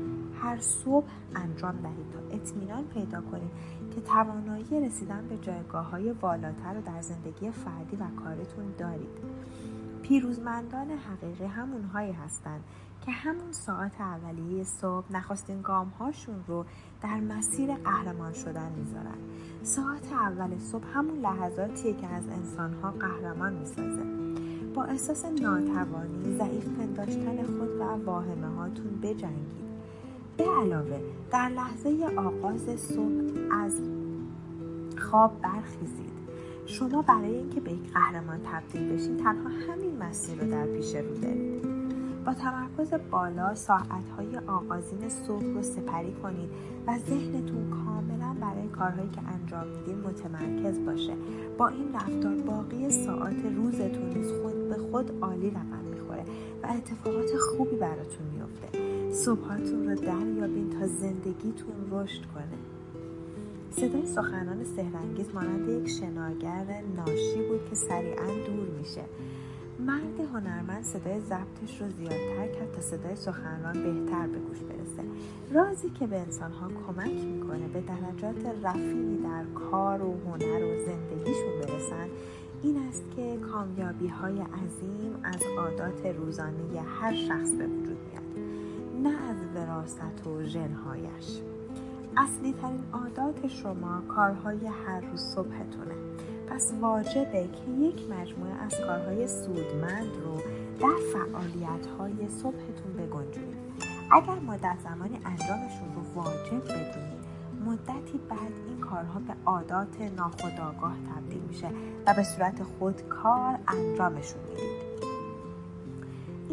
هر 0.42 0.58
صبح 0.60 1.06
انجام 1.34 1.76
دهید 1.82 2.10
تا 2.10 2.36
اطمینان 2.36 2.84
پیدا 2.84 3.20
کنید 3.20 3.50
که 3.94 4.00
توانایی 4.00 4.86
رسیدن 4.86 5.28
به 5.28 5.36
جایگاه 5.36 5.90
های 5.90 6.12
بالاتر 6.12 6.74
رو 6.74 6.80
در 6.80 7.00
زندگی 7.00 7.50
فردی 7.50 7.96
و 7.96 8.04
کارتون 8.24 8.64
دارید. 8.78 9.18
پیروزمندان 10.02 10.90
حقیقی 10.90 11.44
همونهایی 11.44 12.12
هستند 12.12 12.60
که 13.06 13.10
همون 13.12 13.52
ساعت 13.52 14.00
اولیه 14.00 14.64
صبح 14.64 15.12
نخستین 15.12 15.62
گام 15.62 15.88
هاشون 15.88 16.44
رو 16.46 16.64
در 17.02 17.20
مسیر 17.20 17.74
قهرمان 17.74 18.32
شدن 18.32 18.72
می‌ذارن. 18.72 19.18
ساعت 19.62 20.12
اول 20.12 20.58
صبح 20.58 20.84
همون 20.94 21.18
لحظاتیه 21.18 21.94
که 21.96 22.06
از 22.06 22.28
انسانها 22.28 22.90
قهرمان 22.90 23.52
می‌سازه. 23.52 24.02
با 24.74 24.84
احساس 24.84 25.24
ناتوانی 25.24 26.38
ضعیف 26.38 26.68
پنداشتن 26.68 27.42
خود 27.42 27.80
و 27.80 28.04
واهمه 28.04 28.56
هاتون 28.56 29.00
بجنگید. 29.02 29.71
به 30.36 30.44
علاوه 30.44 31.00
در 31.32 31.48
لحظه 31.48 32.06
آغاز 32.16 32.80
صبح 32.80 33.32
از 33.50 33.72
خواب 34.98 35.40
برخیزید. 35.42 36.12
شما 36.66 37.02
برای 37.02 37.36
اینکه 37.36 37.60
به 37.60 37.72
یک 37.72 37.92
قهرمان 37.92 38.40
تبدیل 38.52 38.92
بشین 38.92 39.16
تنها 39.16 39.48
همین 39.48 39.96
مسیر 39.98 40.40
رو 40.40 40.50
در 40.50 40.66
پیش 40.66 40.94
رو 40.94 41.16
دارید. 41.22 41.62
با 42.24 42.34
تمرکز 42.34 42.94
بالا 43.10 43.54
ساعتهای 43.54 44.38
آغازین 44.46 45.08
صبح 45.08 45.44
رو 45.44 45.62
سپری 45.62 46.12
کنید 46.12 46.50
و 46.86 46.98
ذهنتون 46.98 47.70
کاملا 47.70 48.36
برای 48.40 48.68
کارهایی 48.68 49.10
که 49.10 49.20
انجام 49.20 49.66
میدین 49.66 49.98
متمرکز 49.98 50.84
باشه. 50.84 51.12
با 51.58 51.68
این 51.68 51.94
رفتار 51.94 52.34
باقی 52.34 52.86
اتفاقات 52.86 53.44
روزتون 53.56 54.08
نیز 54.14 54.32
خود 54.42 54.68
به 54.68 54.76
خود 54.76 55.22
عالی 55.22 55.50
رقم 55.50 55.84
می‌خوره 55.90 56.24
و 56.62 56.66
اتفاقات 56.76 57.36
خوبی 57.36 57.76
براتون 57.76 58.26
میفته 58.34 58.91
صبحاتون 59.12 59.88
رو 59.88 59.94
دریابین 59.94 60.70
تا 60.70 60.86
زندگیتون 60.86 61.74
رشد 61.90 62.22
کنه. 62.34 62.58
صدای 63.70 64.06
سخنان 64.06 64.64
سهرنگیز 64.64 65.34
مانند 65.34 65.68
یک 65.68 65.88
شناگر 65.88 66.82
ناشی 66.96 67.48
بود 67.48 67.68
که 67.70 67.74
سریعا 67.74 68.26
دور 68.26 68.68
میشه. 68.78 69.04
مرد 69.78 70.20
هنرمند 70.34 70.84
صدای 70.84 71.20
ضبطش 71.20 71.80
رو 71.80 71.90
زیادتر 71.90 72.46
کرد 72.46 72.72
تا 72.72 72.80
صدای 72.80 73.16
سخنران 73.16 73.72
بهتر 73.72 74.26
به 74.26 74.38
گوش 74.38 74.58
برسه. 74.58 75.08
رازی 75.52 75.90
که 75.90 76.06
به 76.06 76.18
انسانها 76.18 76.68
کمک 76.86 77.24
می‌کنه 77.24 77.68
به 77.68 77.80
درجات 77.80 78.46
رفیعی 78.62 79.16
در 79.16 79.44
کار 79.70 80.02
و 80.02 80.20
هنر 80.26 80.64
و 80.64 80.84
زندگیشون 80.86 81.60
برسن 81.60 82.08
این 82.62 82.76
است 82.88 83.04
که 83.16 83.38
کامیابی 83.52 84.08
های 84.08 84.40
عظیم 84.40 85.14
از 85.22 85.42
عادات 85.58 86.06
روزانه 86.06 86.80
هر 87.00 87.14
شخص 87.14 87.54
به 87.54 87.66
وجود 87.66 87.98
میاد. 88.10 88.21
نه 89.02 89.08
از 89.30 89.36
وراست 89.54 90.26
و 90.26 90.42
ژنهایش. 90.42 91.40
اصلی 92.16 92.52
ترین 92.52 92.84
عادات 92.92 93.46
شما 93.46 94.02
کارهای 94.08 94.66
هر 94.66 95.00
روز 95.00 95.20
صبحتونه. 95.20 95.94
پس 96.50 96.72
واجبه 96.80 97.48
که 97.48 97.70
یک 97.70 98.10
مجموعه 98.10 98.52
از 98.52 98.80
کارهای 98.80 99.26
سودمند 99.26 100.16
رو 100.24 100.36
در 100.80 100.96
فعالیت 101.12 101.86
های 101.98 102.28
صبحتون 102.28 102.92
بگنجونید. 102.98 103.56
اگر 104.10 104.38
مدت 104.38 104.76
زمانی 104.84 105.20
انجامشون 105.24 105.94
رو 105.94 106.22
واجب 106.22 106.64
بدونید 106.64 107.22
مدتی 107.66 108.20
بعد 108.30 108.52
این 108.68 108.80
کارها 108.80 109.20
به 109.20 109.34
عادات 109.46 110.00
ناخودآگاه 110.16 110.94
تبدیل 111.14 111.42
میشه 111.42 111.68
و 112.06 112.14
به 112.14 112.22
صورت 112.22 112.62
خودکار 112.62 113.58
انجامشون 113.68 114.40
می‌دید. 114.48 114.91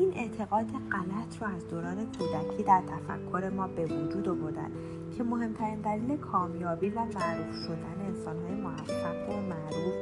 این 0.09 0.17
اعتقاد 0.17 0.65
غلط 0.65 1.41
رو 1.41 1.47
از 1.47 1.67
دوران 1.67 1.95
کودکی 1.95 2.63
در 2.63 2.81
تفکر 2.81 3.49
ما 3.49 3.67
به 3.67 3.85
وجود 3.85 4.29
آوردن 4.29 4.71
که 5.17 5.23
مهمترین 5.23 5.81
دلیل 5.81 6.17
کامیابی 6.17 6.89
و 6.89 6.99
معروف 6.99 7.55
شدن 7.67 8.05
انسانهای 8.07 8.55
موفق 8.55 9.29
و 9.29 9.41
معروف 9.41 9.93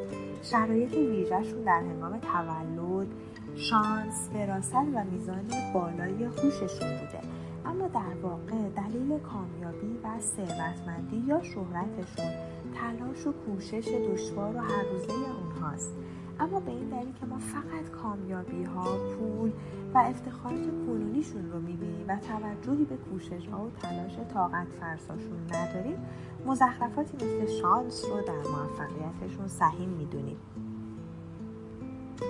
شرایط 0.44 0.94
ویژهشون 0.94 1.64
در 1.64 1.80
هنگام 1.80 2.20
تولد 2.20 3.08
شانس 3.56 4.30
فراست 4.34 4.76
و 4.76 5.04
میزان 5.12 5.46
بالای 5.74 6.24
هوششون 6.24 6.90
بوده. 6.90 7.22
اما 7.66 7.88
در 7.88 8.18
واقع 8.22 8.70
دلیل 8.70 9.20
کامیابی 9.20 10.00
و 10.04 10.20
ثروتمندی 10.20 11.24
یا 11.28 11.42
شهرتشون 11.44 12.32
تلاش 12.76 13.28
و 13.28 13.32
کوشش 13.32 13.88
دشوار 13.88 14.56
و 14.56 14.60
هر 14.60 14.84
روزه 14.84 15.14
اونهاست. 15.14 15.94
اما 16.40 16.60
به 16.60 16.72
این 16.72 16.90
دلیل 16.90 17.14
که 17.20 17.26
ما 17.26 17.38
فقط 17.38 17.90
کامیابی 18.02 18.64
ها 18.64 18.84
پول 18.84 19.52
و 19.94 19.98
افتخارات 19.98 20.66
کنونیشون 20.88 21.52
رو 21.52 21.60
می‌بینیم 21.60 22.06
و 22.08 22.18
توجهی 22.18 22.86
به 22.86 22.98
کوشش 22.98 23.48
ها 23.48 23.66
و 23.66 23.70
تلاش 23.82 24.18
طاقت 24.34 24.68
فرساشون 24.80 25.40
نداریم 25.54 25.98
مزخرفاتی 26.46 27.16
مثل 27.16 27.46
شانس 27.62 28.06
رو 28.06 28.22
در 28.22 28.50
موفقیتشون 28.52 29.48
سهیم 29.48 29.90
می‌دونیم. 29.90 30.38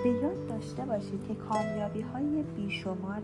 به 0.04 0.10
یاد 0.10 0.46
داشته 0.48 0.84
باشید 0.84 1.26
که 1.28 1.34
کامیابی 1.34 2.00
های 2.00 2.42
بیشمار 2.42 3.22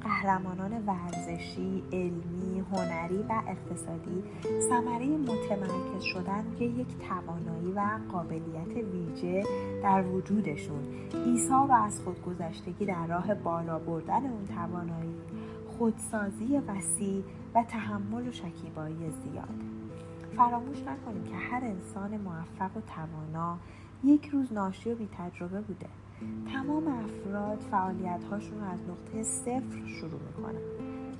قهرمانان 0.00 0.86
ورزشی، 0.86 1.82
علمی، 1.92 2.64
هنری 2.72 3.22
و 3.28 3.42
اقتصادی 3.48 4.24
ثمره 4.68 5.06
متمرکز 5.06 6.02
شدن 6.02 6.44
که 6.58 6.64
یک 6.64 6.88
توانایی 7.08 7.72
و 7.72 7.98
قابلیت 8.12 8.76
ویژه 8.92 9.44
در 9.82 10.02
وجودشون. 10.02 10.82
ایثار 11.26 11.66
و 11.66 11.72
از 11.72 12.00
خودگذشتگی 12.00 12.86
در 12.86 13.06
راه 13.06 13.34
بالا 13.34 13.78
بردن 13.78 14.26
اون 14.26 14.46
توانایی 14.46 15.14
خودسازی 15.78 16.58
وسیع 16.58 17.22
و 17.54 17.62
تحمل 17.62 18.28
و 18.28 18.32
شکیبایی 18.32 19.10
زیاد. 19.10 19.48
فراموش 20.36 20.78
نکنیم 20.78 21.24
که 21.24 21.36
هر 21.36 21.64
انسان 21.64 22.16
موفق 22.16 22.76
و 22.76 22.80
توانا 22.80 23.58
یک 24.04 24.28
روز 24.28 24.52
ناشی 24.52 24.90
و 24.90 24.94
بی 24.94 25.08
تجربه 25.18 25.60
بوده. 25.60 25.86
تمام 26.52 26.88
افراد 26.88 27.58
فعالیت 27.70 28.24
هاشون 28.30 28.58
رو 28.58 28.64
از 28.64 28.78
نقطه 28.88 29.22
صفر 29.22 29.86
شروع 30.00 30.20
می‌کنن. 30.26 30.60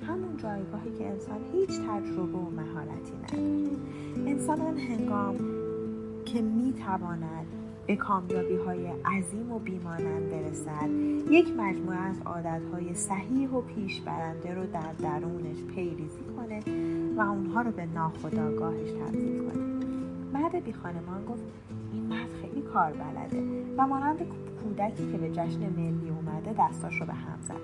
همون 0.07 0.37
جایگاهی 0.37 0.97
که 0.97 1.07
انسان 1.07 1.39
هیچ 1.53 1.69
تجربه 1.69 2.37
و 2.37 2.49
مهارتی 2.49 3.13
نداره. 3.23 3.77
انسان 4.27 4.61
آن 4.61 4.77
هنگام 4.77 5.35
که 6.25 6.41
می‌تواند 6.41 7.45
به 7.87 7.95
کامیابی 7.95 8.55
های 8.55 8.87
عظیم 8.87 9.51
و 9.51 9.59
بیمانند 9.59 10.29
برسد 10.29 10.89
یک 11.29 11.47
مجموعه 11.57 11.97
از 11.97 12.21
عادت 12.25 12.61
های 12.73 12.93
صحیح 12.93 13.49
و 13.49 13.61
پیش 13.61 14.01
برنده 14.01 14.53
رو 14.53 14.65
در 14.65 14.93
درونش 15.01 15.63
پیریزی 15.75 16.19
کنه 16.37 16.59
و 17.17 17.21
اونها 17.21 17.61
رو 17.61 17.71
به 17.71 17.85
ناخودآگاهش 17.85 18.91
تبدیل 18.91 19.49
کنه. 19.49 19.63
مرد 20.33 20.63
بی 20.63 20.73
خانمان 20.73 21.25
گفت 21.25 21.43
این 21.93 22.03
مرد 22.03 22.29
خیلی 22.41 22.61
کار 22.61 22.91
بلده 22.91 23.43
و 23.77 23.87
مانند 23.87 24.17
کودکی 24.63 25.11
که 25.11 25.17
به 25.17 25.29
جشن 25.29 25.59
ملی 25.59 26.09
اومده 26.09 26.55
دستاش 26.59 27.01
رو 27.01 27.05
به 27.05 27.13
هم 27.13 27.41
زد. 27.41 27.55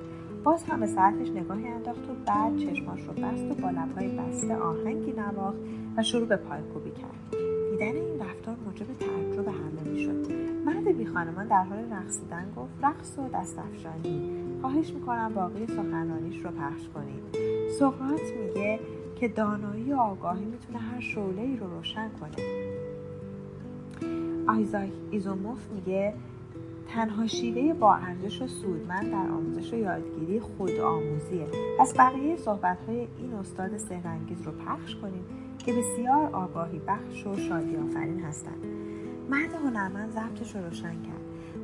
باز 0.44 0.64
هم 0.64 0.80
به 0.80 0.88
ساعتش 0.88 1.30
نگاهی 1.30 1.68
انداخت 1.68 2.10
و 2.10 2.14
بعد 2.28 2.58
چشماش 2.58 3.02
رو 3.02 3.14
بست 3.14 3.52
و 3.52 3.62
با 3.62 3.70
لبهای 3.70 4.08
بسته 4.08 4.56
آهنگی 4.56 5.12
نواخت 5.12 5.58
و 5.98 6.04
شروع 6.04 6.28
به 6.28 6.36
پایکوبی 6.36 6.92
کرد. 6.92 7.42
دیدن 7.72 7.96
این 7.96 8.20
رفتار 8.20 8.56
موجب 8.66 8.86
تعجب 9.00 9.48
همه 9.48 9.92
می‌شد. 9.92 10.32
مرد 10.66 10.98
بی 10.98 11.06
خانمان 11.06 11.48
در 11.48 11.64
حال 11.64 11.78
رقصیدن 11.78 12.46
گفت 12.56 12.74
رقص 12.84 13.20
و 13.20 13.30
دستافشانی. 13.38 14.32
خواهش 14.62 14.94
می‌کنم 14.94 15.34
باقی 15.34 15.68
سخنرانیش 15.68 16.46
رو 16.46 16.52
پخش 16.52 16.90
کنید. 16.94 17.38
سقراط 17.80 18.22
میگه 18.46 18.80
که 19.16 19.28
دانایی 19.28 19.94
و 19.94 19.96
آگاهی 19.96 20.46
می‌تونه 20.46 20.80
هر 20.80 21.00
شعله 21.00 21.42
ای 21.42 21.58
رو 21.58 21.68
روشن 21.78 22.10
کنه. 22.20 22.46
آیزاک 24.48 24.92
ایزوموف 25.12 25.68
میگه 25.76 26.14
تنها 26.88 27.28
شیوه 27.28 27.74
با 27.74 27.96
ارزش 27.96 28.42
و 28.42 28.48
سودمند 28.48 29.12
در 29.12 29.32
آموزش 29.32 29.74
و 29.74 29.78
یادگیری 29.78 30.40
خود 30.40 30.80
آموزیه. 30.80 31.48
پس 31.80 31.98
بقیه 31.98 32.36
صحبت 32.36 32.78
های 32.88 33.08
این 33.18 33.34
استاد 33.34 33.78
سهرنگیز 33.78 34.42
رو 34.42 34.52
پخش 34.52 34.96
کنیم 34.96 35.26
که 35.58 35.74
بسیار 35.74 36.30
آگاهی 36.36 36.82
بخش 36.88 37.28
و 37.28 37.36
شادی 37.36 37.78
آفرین 37.78 38.20
هستند. 38.20 38.66
مرد 39.30 39.54
هنرمند 39.54 40.12
ضبطش 40.12 40.56
رو 40.56 40.66
روشن 40.66 40.94
کرد. 40.94 41.18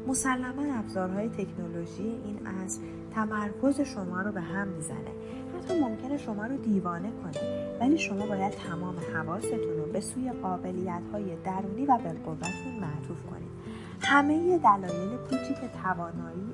مسلما 0.08 0.80
ابزارهای 0.80 1.30
تکنولوژی 1.30 2.04
این 2.04 2.48
عصر 2.48 2.82
تمرکز 3.16 3.82
شما 3.82 4.22
رو 4.22 4.32
به 4.32 4.42
هم 4.42 4.68
می‌زنه. 4.68 5.12
حتی 5.58 5.80
ممکنه 5.80 6.18
شما 6.18 6.46
رو 6.46 6.58
دیوانه 6.58 7.12
کنه. 7.24 7.78
ولی 7.80 7.98
شما 7.98 8.26
باید 8.26 8.52
تمام 8.52 8.96
حواستون 9.14 9.60
رو 9.60 9.92
به 9.94 10.00
سوی 10.00 10.32
قابلیت 10.32 11.02
های 11.12 11.36
درونی 11.44 11.86
و 11.86 11.98
بالقوتتون 11.98 12.74
معطوف 12.82 13.18
کنید. 13.32 13.53
همه 14.04 14.58
دلایل 14.58 15.18
کوچیک 15.30 15.58
توانایی 15.84 16.54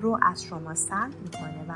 رو 0.00 0.18
از 0.22 0.44
شما 0.44 0.74
سلب 0.74 1.14
می‌کنه 1.22 1.64
و 1.68 1.72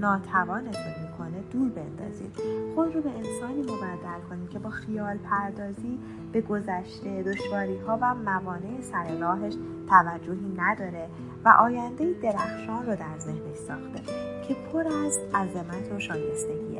ناتوانتون 0.00 0.92
می‌کنه 1.02 1.42
دور 1.52 1.68
بندازید. 1.68 2.32
خود 2.74 2.94
رو 2.94 3.02
به 3.02 3.10
انسانی 3.10 3.62
مبدل 3.62 4.28
کنید 4.30 4.50
که 4.50 4.58
با 4.58 4.70
خیال 4.70 5.16
پردازی 5.16 5.98
به 6.32 6.40
گذشته 6.40 7.22
دشواری 7.22 7.78
ها 7.78 7.98
و 8.02 8.14
موانع 8.14 8.80
سر 8.80 9.18
راهش 9.18 9.54
توجهی 9.88 10.54
نداره 10.56 11.08
و 11.44 11.48
آینده 11.48 12.14
درخشان 12.22 12.86
رو 12.86 12.96
در 12.96 13.18
ذهنش 13.18 13.56
ساخته 13.56 14.02
که 14.48 14.56
پر 14.72 14.86
از 14.88 15.18
عظمت 15.34 15.92
و 15.92 15.98
شایستگیه. 15.98 16.75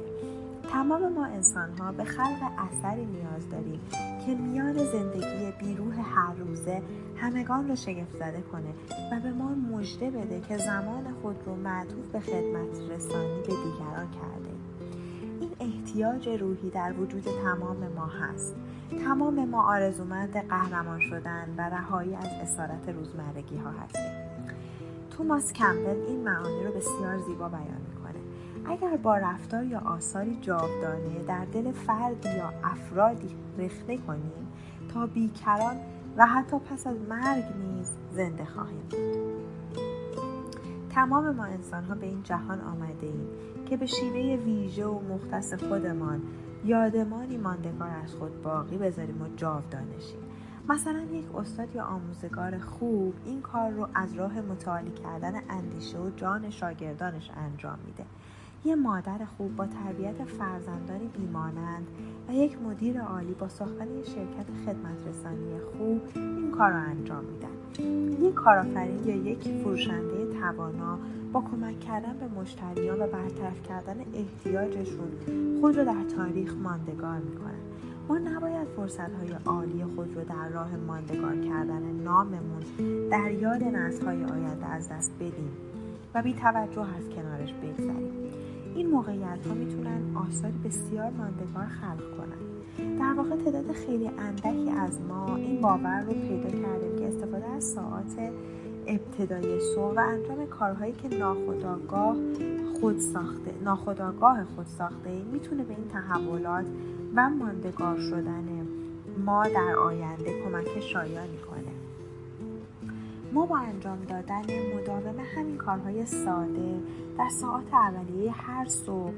تمام 0.73 1.13
ما 1.13 1.25
انسان 1.27 1.79
ها 1.79 1.93
به 1.93 2.05
خلق 2.05 2.51
اثری 2.59 3.05
نیاز 3.05 3.51
داریم 3.51 3.81
که 4.27 4.35
میان 4.35 4.75
زندگی 4.75 5.53
بیروح 5.59 5.95
هر 6.01 6.35
روزه 6.35 6.83
همگان 7.17 7.69
را 7.69 7.75
شگفت 7.75 8.17
زده 8.17 8.43
کنه 8.53 8.71
و 9.13 9.21
به 9.21 9.33
ما 9.33 9.55
مژده 9.55 10.11
بده 10.11 10.41
که 10.41 10.59
زمان 10.59 11.15
خود 11.23 11.37
رو 11.47 11.57
معطوف 11.57 12.09
به 12.13 12.21
خدمت 12.21 12.91
رسانی 12.91 13.41
به 13.41 13.47
دیگران 13.47 14.07
کرده. 14.11 14.51
این 15.41 15.51
احتیاج 15.61 16.29
روحی 16.29 16.71
در 16.71 16.93
وجود 16.93 17.25
تمام 17.45 17.77
ما 17.97 18.07
هست. 18.07 18.55
تمام 19.05 19.45
ما 19.45 19.73
آرزومند 19.73 20.37
قهرمان 20.49 21.01
شدن 21.01 21.55
و 21.59 21.61
رهایی 21.61 22.15
از 22.15 22.29
اسارت 22.43 22.89
روزمرگی 22.89 23.57
ها 23.57 23.71
هستیم. 23.71 24.27
توماس 25.11 25.53
کمبل 25.53 25.97
این 26.07 26.25
معانی 26.25 26.65
رو 26.65 26.73
بسیار 26.73 27.19
زیبا 27.19 27.49
بیان 27.49 27.86
اگر 28.69 28.97
با 28.97 29.17
رفتار 29.17 29.65
یا 29.65 29.79
آثاری 29.79 30.39
جاودانه 30.41 31.25
در 31.29 31.45
دل 31.45 31.73
فردی 31.73 32.29
یا 32.29 32.53
افرادی 32.65 33.37
رخنه 33.59 33.97
کنیم 33.97 34.53
تا 34.95 35.07
بیکران 35.07 35.77
و 36.17 36.27
حتی 36.27 36.59
پس 36.59 36.87
از 36.87 36.97
مرگ 37.09 37.45
نیز 37.57 37.91
زنده 38.13 38.45
خواهیم 38.45 38.83
بود. 38.91 39.37
تمام 40.91 41.31
ما 41.31 41.45
انسان 41.45 41.85
ها 41.85 41.95
به 41.95 42.07
این 42.07 42.23
جهان 42.23 42.61
آمده 42.61 43.07
ایم 43.07 43.29
که 43.67 43.77
به 43.77 43.87
شیوه 43.87 44.43
ویژه 44.45 44.87
و 44.87 45.01
مختص 45.15 45.55
خودمان 45.55 46.23
یادمانی 46.65 47.37
ماندگار 47.37 47.91
از 48.05 48.15
خود 48.15 48.43
باقی 48.43 48.79
بذاریم 48.79 49.23
و 49.23 49.29
جاودانشیم 49.37 50.21
مثلا 50.69 51.01
یک 51.01 51.35
استاد 51.35 51.75
یا 51.75 51.85
آموزگار 51.85 52.59
خوب 52.59 53.15
این 53.25 53.43
کار 53.43 53.71
رو 53.71 53.89
از 53.95 54.15
راه 54.15 54.41
متعالی 54.41 54.91
کردن 54.91 55.35
اندیشه 55.49 55.99
و 55.99 56.11
جان 56.11 56.51
شاگردانش 56.51 57.31
انجام 57.37 57.79
میده. 57.87 58.05
یه 58.67 58.75
مادر 58.75 59.19
خوب 59.37 59.57
با 59.57 59.67
تربیت 59.67 60.25
فرزندانی 60.25 61.09
بیمانند 61.19 61.87
و 62.29 62.33
یک 62.33 62.63
مدیر 62.63 63.01
عالی 63.01 63.35
با 63.35 63.49
ساختن 63.49 63.99
یک 63.99 64.07
شرکت 64.07 64.47
خدمت 64.67 65.09
رسانی 65.09 65.59
خوب 65.59 66.01
این 66.15 66.51
کار 66.51 66.71
رو 66.71 66.81
انجام 66.91 67.25
میدن. 67.25 68.27
یک 68.27 68.35
کارآفرین 68.35 69.05
یا 69.05 69.15
یک 69.17 69.39
فروشنده 69.63 70.41
توانا 70.41 70.99
با 71.33 71.41
کمک 71.41 71.81
کردن 71.81 72.17
به 72.19 72.41
مشتریان 72.41 73.03
و 73.03 73.07
برطرف 73.07 73.63
کردن 73.63 73.97
احتیاجشون 74.15 75.09
خود 75.61 75.79
رو 75.79 75.85
در 75.85 76.05
تاریخ 76.17 76.55
ماندگار 76.55 77.19
می‌کنن. 77.19 77.61
ما 78.09 78.19
نباید 78.19 78.69
فرصت 78.77 79.15
های 79.15 79.37
عالی 79.47 79.85
خود 79.97 80.17
رو 80.17 80.25
در 80.25 80.49
راه 80.49 80.77
ماندگار 80.77 81.37
کردن 81.37 81.83
ناممون 82.05 82.63
در 83.11 83.31
یاد 83.31 83.65
نسل 83.65 84.05
های 84.05 84.25
آینده 84.25 84.67
از 84.67 84.89
دست 84.89 85.13
بدیم 85.21 85.51
و 86.15 86.23
بی 86.23 86.35
توجه 86.35 86.87
از 86.97 87.09
کنارش 87.09 87.53
بگذریم 87.53 88.26
این 88.77 88.91
موقعیت 88.91 89.47
ها 89.47 89.55
می‌تونن 89.55 90.17
آثاری 90.17 90.59
بسیار 90.65 91.11
ماندگار 91.11 91.67
خلق 91.67 92.17
کنن. 92.17 92.99
در 92.99 93.15
واقع 93.17 93.37
تعداد 93.37 93.73
خیلی 93.73 94.09
اندکی 94.09 94.71
از 94.71 95.01
ما 95.01 95.37
این 95.37 95.61
باور 95.61 96.01
رو 96.01 96.13
پیدا 96.13 96.51
کردیم 96.51 96.99
که 96.99 97.09
استفاده 97.09 97.47
از 97.47 97.65
ساعات 97.65 98.33
ابتدای 98.87 99.61
صبح 99.61 99.95
و 99.97 100.01
انجام 100.01 100.47
کارهایی 100.47 100.93
که 100.93 101.09
ناخداگاه 101.09 102.17
خود 102.81 102.99
ساخته 102.99 103.55
ناخداگاه 103.65 104.45
خود 104.45 104.67
ساخته 104.67 105.23
می‌تونه 105.33 105.65
به 105.65 105.75
این 105.75 105.89
تحولات 105.89 106.67
و 107.15 107.31
ماندگار 107.31 107.99
شدن 108.11 108.67
ما 109.25 109.49
در 109.49 109.77
آینده 109.77 110.43
کمک 110.45 110.81
شایانی 110.81 111.39
کنه 111.51 111.66
ما 113.37 113.47
با 113.47 113.59
انجام 113.59 113.99
دادن 114.09 114.43
مداوم 114.77 115.15
همین 115.35 115.57
کارهای 115.57 116.07
ساده 116.07 116.81
در 117.19 117.29
ساعت 117.29 117.75
اولیه 117.75 118.33
هر 118.33 118.67
صبح 118.67 119.13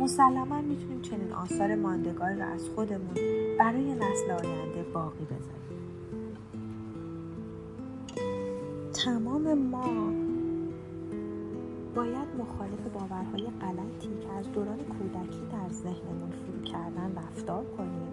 مسلما 0.00 0.60
می‌تونیم 0.60 1.02
چنین 1.02 1.32
آثار 1.32 1.74
ماندگار 1.74 2.32
را 2.32 2.46
از 2.46 2.68
خودمون 2.74 3.14
برای 3.58 3.94
نسل 3.94 4.30
آینده 4.30 4.82
باقی 4.94 5.24
بذاریم. 5.24 5.84
تمام 8.92 9.54
ما 9.54 10.12
باید 11.94 12.28
مخالف 12.38 12.80
باورهای 12.94 13.42
غلطی 13.60 14.20
که 14.20 14.32
از 14.38 14.52
دوران 14.52 14.78
کودکی 14.78 15.42
در 15.52 15.72
ذهنمون 15.72 16.30
فرو 16.30 16.62
کردن 16.72 17.14
رفتار 17.16 17.64
کنیم 17.76 18.08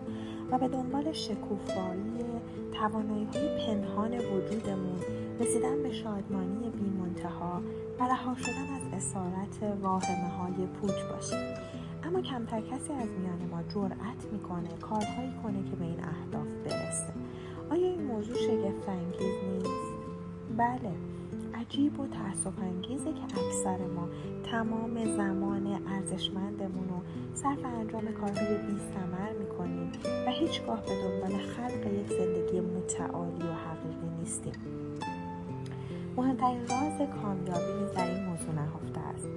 و 0.51 0.57
به 0.57 0.67
دنبال 0.67 1.11
شکوفایی 1.11 2.25
توانایی 2.73 3.27
های 3.33 3.65
پنهان 3.65 4.11
وجودمون 4.13 5.20
رسیدن 5.41 5.83
به 5.83 5.91
شادمانی 5.91 6.69
بیمنتها 6.69 7.61
و 7.99 8.03
رها 8.03 8.35
شدن 8.35 8.73
از 8.75 8.93
اسارت 8.93 9.77
واهمه 9.81 10.29
های 10.29 10.65
پوچ 10.65 11.03
باشیم 11.11 11.55
اما 12.03 12.21
کمتر 12.21 12.61
کسی 12.61 12.93
از 12.93 13.07
میان 13.09 13.49
ما 13.51 13.63
جرأت 13.63 14.25
می‌کنه 14.31 14.69
کارهایی 14.81 15.33
کنه 15.43 15.69
که 15.69 15.75
به 15.75 15.85
این 15.85 15.99
اهداف 16.03 16.47
برسه. 16.65 17.13
آیا 17.69 17.87
این 17.87 18.03
موضوع 18.03 18.35
شگفت 18.35 18.89
انگیز 18.89 19.35
نیست؟ 19.53 19.91
بله 20.57 20.91
عجیب 21.53 21.99
و 21.99 22.07
تأسف 22.07 22.59
انگیزه 22.61 23.13
که 23.13 23.23
اکثر 23.23 23.77
ما 23.87 24.09
تمام 24.43 25.15
زمان 25.15 25.67
ارزشمندمون 25.87 26.89
رو 26.89 27.01
صرف 27.33 27.65
انجام 27.65 28.11
کارهای 28.11 28.57
بی 28.57 28.77
ثمر 28.77 29.33
می‌کنیم 29.39 29.91
و 30.27 30.31
هیچگاه 30.31 30.81
به 30.81 30.91
دنبال 31.03 31.39
خلق 31.41 31.93
یک 31.93 32.09
زندگی 32.09 32.59
متعالی 32.59 33.43
و 33.43 33.53
حقیقی 33.53 34.09
نیستیم. 34.19 34.80
مهمترین 36.21 36.67
راز 36.67 37.09
کامیابی 37.21 37.95
در 37.95 38.09
این 38.09 38.23
موضوع 38.25 38.53
نهفته 38.55 38.99
است. 38.99 39.27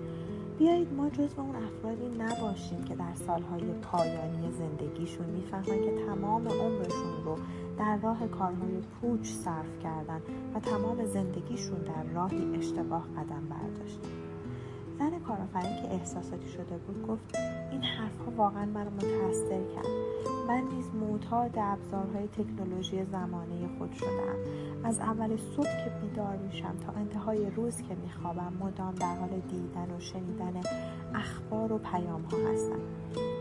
بیایید 0.58 0.92
ما 0.92 1.10
جزو 1.10 1.40
اون 1.40 1.56
افرادی 1.56 2.08
نباشیم 2.18 2.84
که 2.84 2.94
در 2.94 3.14
سالهای 3.26 3.72
پایانی 3.82 4.52
زندگیشون 4.58 5.26
می‌فهمن 5.26 5.64
که 5.64 6.06
تمام 6.06 6.48
عمرشون 6.48 7.24
رو 7.24 7.38
در 7.78 7.98
راه 8.02 8.26
کارهای 8.26 8.80
پوچ 9.00 9.28
صرف 9.28 9.78
کردن 9.82 10.20
و 10.54 10.60
تمام 10.60 11.06
زندگیشون 11.06 11.78
در 11.78 12.12
راهی 12.14 12.56
اشتباه 12.56 13.02
قدم 13.16 13.42
برداشتن. 13.50 14.23
زن 14.98 15.18
کارآفرین 15.18 15.82
که 15.82 15.94
احساساتی 15.94 16.48
شده 16.48 16.78
بود 16.78 17.06
گفت 17.06 17.36
این 17.70 17.82
حرفها 17.82 18.32
واقعا 18.36 18.64
منو 18.64 18.90
متاثر 18.90 19.62
کرد. 19.74 19.86
من 20.48 20.62
نیز 20.74 20.84
معتاد 20.94 21.50
ابزارهای 21.56 22.28
تکنولوژی 22.28 23.04
زمانه 23.04 23.68
خود 23.78 23.92
شدم 23.92 24.36
از 24.84 25.00
اول 25.00 25.36
صبح 25.36 25.84
که 25.84 25.90
بیدار 26.02 26.36
میشم 26.36 26.76
تا 26.86 26.92
انتهای 26.92 27.50
روز 27.50 27.76
که 27.76 27.94
میخوابم 27.94 28.52
مدام 28.60 28.94
در 28.94 29.16
حال 29.16 29.40
دیدن 29.50 29.96
و 29.96 30.00
شنیدن 30.00 30.60
اخبار 31.14 31.72
و 31.72 31.78
پیام 31.78 32.22
ها 32.22 32.38
هستم. 32.52 32.80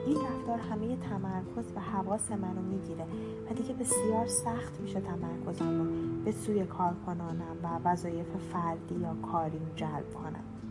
این 0.05 0.17
رفتار 0.17 0.59
همه 0.59 0.97
تمرکز 0.97 1.71
و 1.75 1.79
حواس 1.79 2.31
منو 2.31 2.61
می‌گیره 2.61 3.05
و 3.49 3.53
دیگه 3.53 3.73
بسیار 3.73 4.27
سخت 4.27 4.81
میشه 4.81 5.01
تمرکزم 5.01 5.79
رو 5.79 5.85
به 6.25 6.31
سوی 6.31 6.65
کارکنانم 6.65 7.55
و 7.63 7.89
وظایف 7.89 8.27
فردی 8.53 8.95
یا 8.95 9.15
کاریم 9.31 9.71
جلب 9.75 10.13
کنم. 10.13 10.62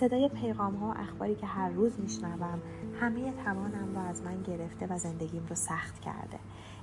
صدای 0.00 0.28
پیغام 0.28 0.74
ها 0.74 0.86
و 0.86 0.94
اخباری 0.96 1.34
که 1.34 1.46
هر 1.46 1.70
روز 1.70 2.00
میشنوم 2.00 2.58
همه 3.00 3.32
توانم 3.44 3.94
رو 3.94 4.00
از 4.00 4.22
من 4.22 4.42
گرفته 4.42 4.86
و 4.86 4.98
زندگیم 4.98 5.46
رو 5.48 5.54
سخت 5.54 6.00
کرده. 6.00 6.38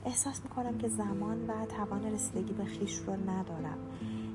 احساس 0.06 0.44
می‌کنم 0.44 0.78
که 0.78 0.88
زمان 0.88 1.50
و 1.50 1.66
توان 1.66 2.14
رسیدگی 2.14 2.54
به 2.54 2.66
خیش 2.66 2.96
رو 2.96 3.14
ندارم. 3.14 3.78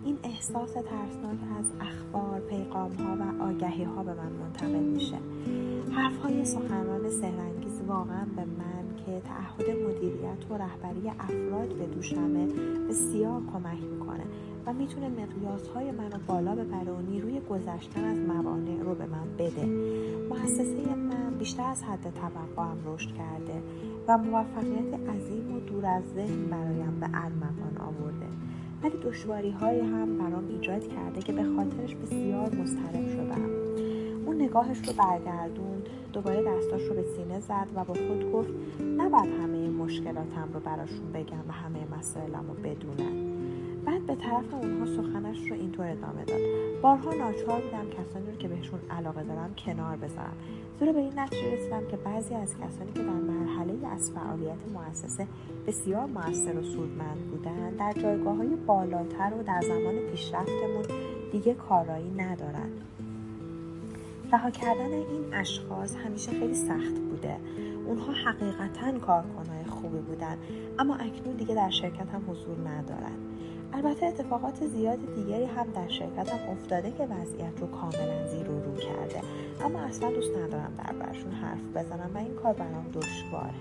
این 0.04 0.18
احساس 0.22 0.72
ترسناک 0.72 1.38
از 1.58 1.72
اخبار 1.80 2.40
پیغام 2.40 2.92
ها 2.92 3.16
و 3.16 3.42
آگهی 3.42 3.84
ها 3.84 4.02
به 4.02 4.14
من 4.14 4.32
منتقل 4.32 4.84
میشه. 4.84 5.18
حرف 5.92 6.16
های 6.16 6.44
سخنران 6.44 7.10
سهرنگیز 7.10 7.80
واقعا 7.86 8.24
به 8.36 8.44
تعهد 9.20 9.70
مدیریت 9.70 10.50
و 10.50 10.54
رهبری 10.54 11.09
افراد 11.09 11.68
به 11.68 11.87
دوشمه 11.87 12.46
بسیار 12.88 13.42
کمک 13.52 13.83
می‌کنه 13.92 14.24
و 14.66 14.72
می‌تونه 14.72 15.09
مقیاس 15.09 15.68
های 15.68 15.90
منو 15.90 16.18
بالا 16.26 16.54
ببره 16.54 16.92
و 16.92 17.00
نیروی 17.11 17.40
گذشتن 17.40 18.04
از 18.04 18.18
موانع 18.18 18.83
رو 18.83 18.94
به 18.94 19.07
من 19.07 19.37
بده. 19.38 19.66
مؤسسه 20.31 20.94
من 20.94 21.35
بیشتر 21.38 21.70
از 21.70 21.83
حد 21.83 22.12
توقعم 22.14 22.76
رشد 22.87 23.09
کرده 23.09 23.62
و 24.09 24.18
موفقیت 24.18 25.09
عظیم 25.09 25.57
و 25.57 25.61
دور 25.61 25.87
از 25.87 26.02
ذهن 26.14 26.44
برایم 26.50 27.00
به 27.00 27.07
ارمغان 27.14 27.76
آورده. 27.78 28.26
ولی 28.83 28.98
دشواری 29.02 29.50
های 29.50 29.81
هم 29.81 30.18
برام 30.18 30.48
ایجاد 30.48 30.88
کرده 30.88 31.22
که 31.22 31.33
به 31.33 31.44
خاطرش 31.57 31.94
بسیار 31.94 32.54
مضطرب 32.54 33.09
شدم. 33.09 33.67
اون 34.28 34.42
نگاهش 34.42 34.78
رو 34.78 34.92
برگردون 34.92 35.82
دوباره 36.12 36.42
دستاش 36.42 36.82
رو 36.82 36.94
به 36.94 37.04
سینه 37.16 37.40
زد 37.40 37.66
و 37.74 37.84
با 37.84 37.94
خود 37.94 38.32
گفت 38.32 38.50
نباید 38.98 39.40
همه 39.42 39.68
مشکلاتم 39.68 40.48
رو 40.54 40.60
براشون 40.60 41.12
بگم 41.12 41.48
و 41.48 41.52
همه 41.52 41.98
مسائلم 41.98 42.44
رو 42.48 42.54
بدونن 42.54 43.28
بعد 43.86 44.06
به 44.06 44.14
طرف 44.14 44.54
اونها 44.54 44.86
سخنش 44.86 45.50
رو 45.50 45.56
اینطور 45.56 45.86
ادامه 45.86 46.24
داد. 46.24 46.40
بارها 46.82 47.14
ناچار 47.14 47.60
بودم 47.60 47.90
کسانی 47.90 48.30
رو 48.30 48.36
که 48.38 48.48
بهشون 48.48 48.78
علاقه 48.90 49.24
دارم 49.24 49.54
کنار 49.66 49.96
بذارم. 49.96 50.36
زیرا 50.78 50.92
به 50.92 50.98
این 50.98 51.12
نتیجه 51.16 51.54
رسیدم 51.54 51.86
که 51.90 51.96
بعضی 51.96 52.34
از 52.34 52.54
کسانی 52.54 52.92
که 52.94 53.02
در 53.02 53.10
مرحله 53.10 53.88
از 53.94 54.10
فعالیت 54.10 54.58
مؤسسه 54.74 55.26
بسیار 55.66 56.06
موثر 56.06 56.58
و 56.58 56.62
سودمند 56.62 57.30
بودند 57.30 57.76
در 57.76 57.92
جایگاه 57.92 58.36
های 58.36 58.56
بالاتر 58.66 59.32
و 59.40 59.42
در 59.42 59.60
زمان 59.60 59.94
پیشرفتمون 60.10 60.84
دیگه 61.32 61.54
کارایی 61.54 62.10
ندارند 62.10 62.80
رها 64.32 64.50
کردن 64.50 64.92
این 64.92 65.34
اشخاص 65.34 65.96
همیشه 65.96 66.30
خیلی 66.30 66.54
سخت 66.54 66.98
بوده. 67.10 67.36
اونها 67.86 68.12
حقیقتا 68.12 68.98
کارکنای 68.98 69.64
خوبی 69.64 69.98
بودن 69.98 70.38
اما 70.78 70.94
اکنون 70.94 71.36
دیگه 71.36 71.54
در 71.54 71.70
شرکت 71.70 72.08
هم 72.08 72.30
حضور 72.30 72.68
ندارند 72.68 73.18
البته 73.72 74.06
اتفاقات 74.06 74.66
زیاد 74.66 74.98
دیگری 75.14 75.44
هم 75.44 75.66
در 75.74 75.88
شرکتم 75.88 76.38
افتاده 76.52 76.90
که 76.90 77.04
وضعیت 77.04 77.60
رو 77.60 77.66
کاملا 77.66 78.26
زیر 78.26 78.50
و 78.50 78.64
رو 78.64 78.76
کرده. 78.76 79.20
اما 79.64 79.80
اصلا 79.80 80.10
دوست 80.10 80.36
ندارم 80.36 80.72
برشون 81.00 81.32
حرف 81.32 81.62
بزنم 81.74 82.10
و 82.14 82.18
این 82.18 82.34
کار 82.34 82.52
برام 82.52 82.86
دشواره. 82.94 83.54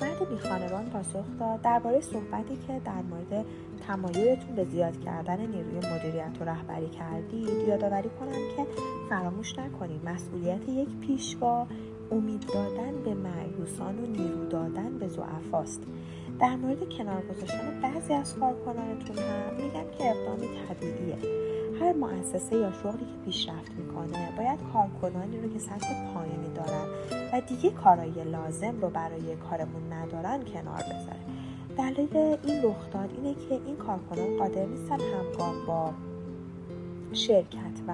مرد 0.00 0.28
بیخانوان 0.28 0.90
پاسخ 0.90 1.24
داد 1.40 1.62
درباره 1.62 2.00
صحبتی 2.00 2.58
که 2.66 2.80
در 2.84 3.02
مورد 3.10 3.44
تمایلتون 3.86 4.54
به 4.56 4.64
زیاد 4.64 5.00
کردن 5.00 5.46
نیروی 5.46 5.76
مدیریت 5.76 6.36
و 6.40 6.44
رهبری 6.44 6.88
کردید 6.88 7.68
یادآوری 7.68 8.10
کنم 8.20 8.56
که 8.56 8.66
فراموش 9.08 9.58
نکنید 9.58 10.08
مسئولیت 10.08 10.68
یک 10.68 10.88
پیشوا 11.00 11.66
امید 12.10 12.46
دادن 12.54 13.02
به 13.04 13.14
معیوسان 13.14 13.98
و 13.98 14.06
نیرو 14.06 14.44
دادن 14.44 14.98
به 14.98 15.08
ضعفاست. 15.08 15.82
در 16.40 16.56
مورد 16.56 16.88
کنار 16.88 17.22
گذاشتن 17.22 17.80
بعضی 17.82 18.12
از 18.14 18.34
کارکنانتون 18.34 19.18
هم 19.18 19.54
میگم 19.56 19.90
که 19.98 20.10
اقدامی 20.10 20.48
طبیعیه 20.68 21.16
هر 21.80 21.92
مؤسسه 21.92 22.56
یا 22.56 22.72
شغلی 22.72 23.04
که 23.04 23.24
پیشرفت 23.24 23.72
می‌کنه 23.78 24.36
باید 24.36 24.58
کارکنانی 24.72 25.40
رو 25.40 25.52
که 25.52 25.58
سطح 25.58 26.14
پایینی 26.14 26.48
دارن 26.54 26.86
و 27.32 27.40
دیگه 27.40 27.70
کارایی 27.70 28.24
لازم 28.24 28.80
رو 28.80 28.90
برای 28.90 29.36
کارمون 29.36 29.92
ندارن 29.92 30.44
کنار 30.44 30.82
بذاره. 30.82 31.31
دلیل 31.78 32.16
این 32.16 32.62
رخداد 32.62 33.10
اینه 33.16 33.34
که 33.34 33.54
این 33.66 33.76
کارکنان 33.76 34.36
قادر 34.38 34.66
نیستن 34.66 35.00
همگام 35.00 35.66
با 35.66 35.92
شرکت 37.12 37.80
و 37.88 37.92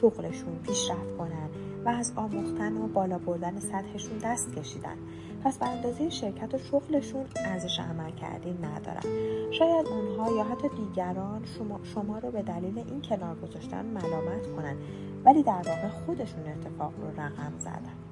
شغلشون 0.00 0.58
پیشرفت 0.66 1.16
کنن 1.18 1.48
و 1.84 1.88
از 1.88 2.12
آموختن 2.16 2.76
و 2.76 2.86
بالا 2.86 3.18
بردن 3.18 3.60
سطحشون 3.60 4.18
دست 4.24 4.54
کشیدن. 4.54 4.96
پس 5.44 5.58
به 5.58 5.66
اندازه 5.66 6.10
شرکت 6.10 6.54
و 6.54 6.58
شغلشون 6.58 7.24
ارزش 7.36 7.80
عمل 7.80 8.10
کردی 8.10 8.52
ندارن. 8.52 9.02
شاید 9.50 9.86
اونها 9.86 10.36
یا 10.36 10.44
حتی 10.44 10.68
دیگران 10.68 11.44
شما, 11.58 11.80
شما 11.82 12.18
رو 12.18 12.30
به 12.30 12.42
دلیل 12.42 12.78
این 12.78 13.02
کنار 13.02 13.36
گذاشتن 13.36 13.86
ملامت 13.86 14.46
کنن 14.56 14.76
ولی 15.24 15.42
در 15.42 15.52
واقع 15.52 15.88
خودشون 15.88 16.46
اتفاق 16.46 16.92
رو 17.00 17.20
رقم 17.20 17.52
زدن. 17.58 18.03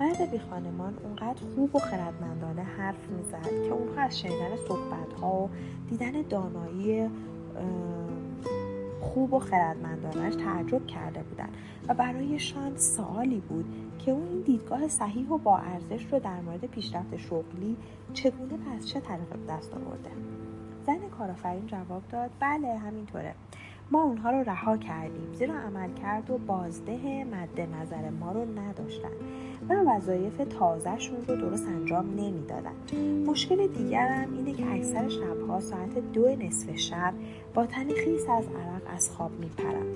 مرد 0.00 0.30
بی 0.30 0.38
خانمان 0.38 0.94
اونقدر 1.04 1.42
خوب 1.54 1.76
و 1.76 1.78
خردمندانه 1.78 2.62
حرف 2.62 3.08
می‌زد 3.08 3.50
که 3.66 3.72
اونها 3.72 4.02
از 4.02 4.18
شنیدن 4.18 4.56
صحبت 4.68 5.20
ها 5.20 5.32
و 5.32 5.50
دیدن 5.90 6.22
دانایی 6.22 7.10
خوب 9.00 9.32
و 9.32 9.38
خردمندانش 9.38 10.34
تعجب 10.34 10.86
کرده 10.86 11.22
بودند 11.22 11.54
و 11.88 11.94
برایشان 11.94 12.76
سوالی 12.76 13.40
بود 13.40 13.64
که 13.98 14.10
او 14.10 14.26
این 14.30 14.40
دیدگاه 14.40 14.88
صحیح 14.88 15.28
و 15.28 15.38
با 15.38 15.58
ارزش 15.58 16.12
رو 16.12 16.18
در 16.18 16.40
مورد 16.40 16.64
پیشرفت 16.64 17.16
شغلی 17.16 17.76
چگونه 18.12 18.54
و 18.54 18.76
از 18.76 18.88
چه 18.88 19.00
طریق 19.00 19.46
دست 19.48 19.74
آورده؟ 19.74 20.10
زن 20.86 21.08
کارآفرین 21.18 21.66
جواب 21.66 22.02
داد 22.10 22.30
بله 22.40 22.78
همینطوره. 22.78 23.34
ما 23.90 24.02
اونها 24.02 24.30
رو 24.30 24.42
رها 24.42 24.76
کردیم 24.76 25.32
زیرا 25.32 25.54
عمل 25.54 25.92
کرد 26.02 26.30
و 26.30 26.38
بازده 26.38 27.24
مد 27.24 27.60
نظر 27.60 28.10
ما 28.10 28.32
رو 28.32 28.44
نداشتن 28.58 29.08
و 29.68 29.74
وظایف 29.74 30.36
تازهشون 30.58 31.16
رو 31.28 31.36
درست 31.36 31.68
انجام 31.68 32.06
نمی‌دادن. 32.10 32.72
مشکل 33.26 33.66
دیگرم 33.66 34.32
اینه 34.32 34.52
که 34.52 34.72
اکثر 34.72 35.08
شبها 35.08 35.60
ساعت 35.60 36.12
دو 36.12 36.28
نصف 36.28 36.76
شب 36.76 37.12
با 37.54 37.66
تنی 37.66 37.94
خیس 37.94 38.28
از 38.28 38.44
عرق 38.44 38.82
از 38.96 39.10
خواب 39.10 39.30
میپرم 39.40 39.86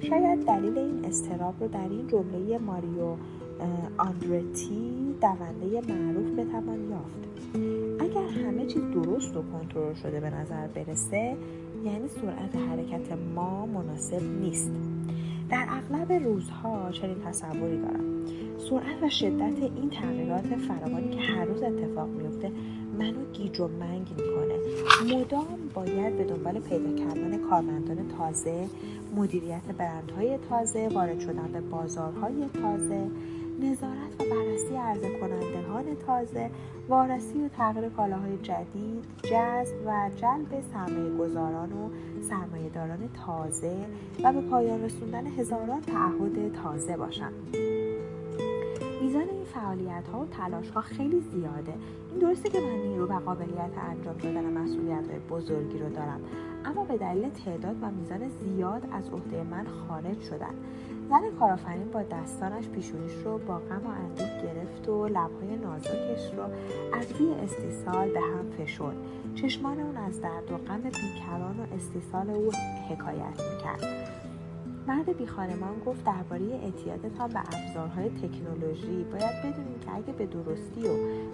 شاید 0.00 0.46
دلیل 0.46 0.78
این 0.78 1.04
استراب 1.04 1.54
رو 1.60 1.68
در 1.68 1.88
این 1.90 2.08
جمله 2.08 2.58
ماریو 2.58 3.16
آندرتی 3.98 5.14
دونده 5.20 5.94
معروف 5.94 6.38
بتوان 6.38 6.90
یافت. 6.90 7.28
اگر 8.00 8.28
همه 8.28 8.66
چیز 8.66 8.82
درست 8.82 9.36
و 9.36 9.42
کنترل 9.52 9.94
شده 9.94 10.20
به 10.20 10.30
نظر 10.30 10.66
برسه 10.66 11.36
یعنی 11.84 12.08
سرعت 12.08 12.56
حرکت 12.56 13.12
ما 13.34 13.66
مناسب 13.66 14.22
نیست. 14.40 14.70
در 15.50 15.66
اغلب 15.68 16.12
روزها 16.12 16.90
چنین 16.92 17.16
تصوری 17.26 17.78
دارم. 17.80 18.24
سرعت 18.70 19.02
و 19.02 19.08
شدت 19.10 19.62
این 19.62 19.90
تغییرات 19.90 20.46
فراوانی 20.46 21.10
که 21.10 21.20
هر 21.20 21.44
روز 21.44 21.62
اتفاق 21.62 22.08
میفته 22.08 22.52
منو 22.98 23.32
گیج 23.32 23.60
و 23.60 23.68
منگ 23.68 24.06
می‌کنه. 24.16 24.58
مدام 25.16 25.58
باید 25.74 26.16
به 26.16 26.24
دنبال 26.24 26.60
پیدا 26.60 26.92
کردن 27.04 27.38
کارمندان 27.50 28.08
تازه 28.18 28.68
مدیریت 29.16 29.62
برندهای 29.78 30.38
تازه 30.48 30.88
وارد 30.88 31.20
شدن 31.20 31.48
به 31.52 31.60
بازارهای 31.60 32.48
تازه 32.62 33.06
نظارت 33.58 34.20
و 34.20 34.24
بررسی 34.34 34.76
عرضه 34.76 35.18
کنندگان 35.20 35.96
تازه 36.06 36.50
وارسی 36.88 37.40
و 37.44 37.48
تغییر 37.48 37.88
کالاهای 37.88 38.36
جدید 38.36 39.04
جذب 39.22 39.74
و 39.86 40.10
جلب 40.16 40.62
سرمایه 40.72 41.16
گذاران 41.16 41.72
و 41.72 41.90
سرمایه 42.22 42.68
داران 42.68 43.08
تازه 43.26 43.76
و 44.24 44.32
به 44.32 44.40
پایان 44.40 44.84
رسوندن 44.84 45.26
هزاران 45.26 45.80
تعهد 45.80 46.62
تازه 46.62 46.96
باشند. 46.96 47.56
میزان 49.02 49.28
این 49.28 49.44
فعالیت 49.44 50.08
ها 50.12 50.20
و 50.20 50.26
تلاش 50.26 50.70
ها 50.70 50.80
خیلی 50.80 51.20
زیاده. 51.20 51.74
این 52.10 52.18
درسته 52.20 52.48
که 52.48 52.60
من 52.60 52.88
نیرو 52.88 53.06
و 53.06 53.20
قابلیت 53.20 53.70
انجام 53.90 54.16
دادن 54.16 54.44
مسئولیت 54.44 55.10
های 55.10 55.18
بزرگی 55.18 55.78
رو 55.78 55.88
دارم 55.88 56.20
اما 56.64 56.84
به 56.84 56.96
دلیل 56.96 57.28
تعداد 57.28 57.76
و 57.82 57.90
میزان 57.90 58.28
زیاد 58.28 58.88
از 58.92 59.10
عهده 59.10 59.42
من 59.42 59.66
خارج 59.66 60.20
شدن. 60.20 60.54
زن 61.08 61.30
کارآفرین 61.38 61.90
با 61.90 62.02
دستانش 62.02 62.68
پیشونیش 62.68 63.12
رو 63.24 63.38
با 63.38 63.58
غم 63.58 63.86
و 63.86 63.88
اندوه 63.88 64.42
گرفت 64.42 64.88
و 64.88 65.06
لبهای 65.06 65.56
نازکش 65.62 66.34
رو 66.36 66.42
از 66.98 67.12
روی 67.12 67.34
استیصال 67.34 68.08
به 68.08 68.20
هم 68.20 68.50
فشرد. 68.58 68.96
چشمان 69.34 69.80
اون 69.80 69.96
از 69.96 70.20
درد 70.20 70.52
و 70.52 70.56
غم 70.56 70.80
بیکران 70.80 71.60
و 71.60 71.74
استیصال 71.76 72.30
او 72.30 72.50
حکایت 72.90 73.40
می‌کرد. 73.52 74.17
مرد 74.88 75.16
بی 75.16 75.26
خانمان 75.26 75.78
گفت 75.86 76.04
درباره 76.04 76.44
اعتیادتان 76.44 77.30
به 77.30 77.40
ابزارهای 77.40 78.10
تکنولوژی 78.10 79.04
باید 79.12 79.38
بدونیم 79.44 79.78
که 79.80 79.94
اگه 79.94 80.12
به 80.12 80.26
درستی 80.26 80.88
و 80.88 80.92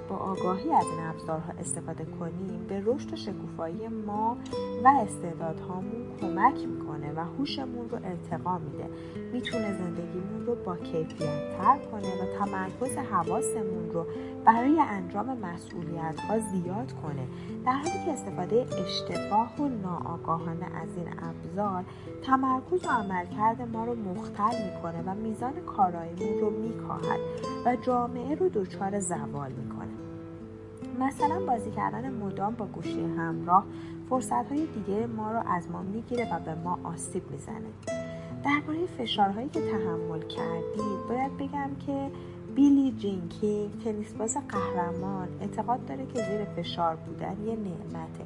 با 0.08 0.16
آگاهی 0.16 0.72
از 0.72 0.84
این 0.84 1.06
ابزارها 1.06 1.52
استفاده 1.60 2.04
کنیم 2.04 2.66
به 2.68 2.82
رشد 2.86 3.12
و 3.12 3.16
شکوفایی 3.16 3.88
ما 3.88 4.36
و 4.84 4.88
استعدادهامون 4.88 6.06
کمک 6.20 6.66
می‌کنه 6.66 7.12
و 7.12 7.20
هوشمون 7.20 7.90
رو 7.90 7.98
ارتقا 8.04 8.58
میده. 8.58 8.88
می‌تونه 9.32 9.78
زندگیمون 9.78 10.33
رو 10.44 10.54
با 10.54 10.76
کیفیت 10.76 11.58
تر 11.58 11.78
کنه 11.90 12.22
و 12.22 12.38
تمرکز 12.38 12.96
حواسمون 12.96 13.90
رو 13.92 14.06
برای 14.44 14.80
انجام 14.80 15.38
مسئولیت 15.38 16.20
ها 16.20 16.38
زیاد 16.38 16.92
کنه. 17.02 17.26
در 17.66 17.72
حالی 17.72 18.04
که 18.04 18.12
استفاده 18.12 18.66
اشتباه 18.78 19.60
و 19.60 19.68
ناآگاهانه 19.68 20.66
از 20.82 20.88
این 20.96 21.08
ابزار 21.08 21.84
تمرکز 22.22 22.86
و 22.86 22.90
عملکرد 22.90 23.68
ما 23.72 23.84
رو 23.84 23.94
مختل 23.94 24.64
می‌کنه 24.64 25.02
و 25.06 25.14
میزان 25.14 25.52
کاراییمون 25.52 26.40
رو 26.40 26.50
میکاهد 26.50 27.20
و 27.66 27.76
جامعه 27.76 28.34
رو 28.34 28.48
دچار 28.48 29.00
زوال 29.00 29.52
می‌کنه. 29.52 29.94
مثلا 31.00 31.46
بازی 31.46 31.70
کردن 31.70 32.10
مدام 32.10 32.54
با 32.54 32.66
گوشی 32.66 33.04
همراه 33.04 33.64
فرصت 34.08 34.52
های 34.52 34.66
دیگه 34.66 35.06
ما 35.06 35.32
رو 35.32 35.42
از 35.48 35.70
ما 35.70 35.82
می‌گیره 35.82 36.34
و 36.34 36.40
به 36.40 36.54
ما 36.54 36.78
آسیب 36.84 37.30
می‌زنه. 37.30 38.03
درباره 38.44 38.86
فشارهایی 38.86 39.48
که 39.48 39.60
تحمل 39.60 40.22
کردید 40.22 41.08
باید 41.08 41.36
بگم 41.36 41.70
که 41.86 42.10
بیلی 42.54 42.92
جینکینگ 42.92 43.70
تنیسباز 43.84 44.36
قهرمان 44.48 45.28
اعتقاد 45.40 45.86
داره 45.86 46.06
که 46.06 46.22
زیر 46.22 46.44
فشار 46.44 46.96
بودن 46.96 47.36
یه 47.46 47.56
نعمته. 47.56 48.24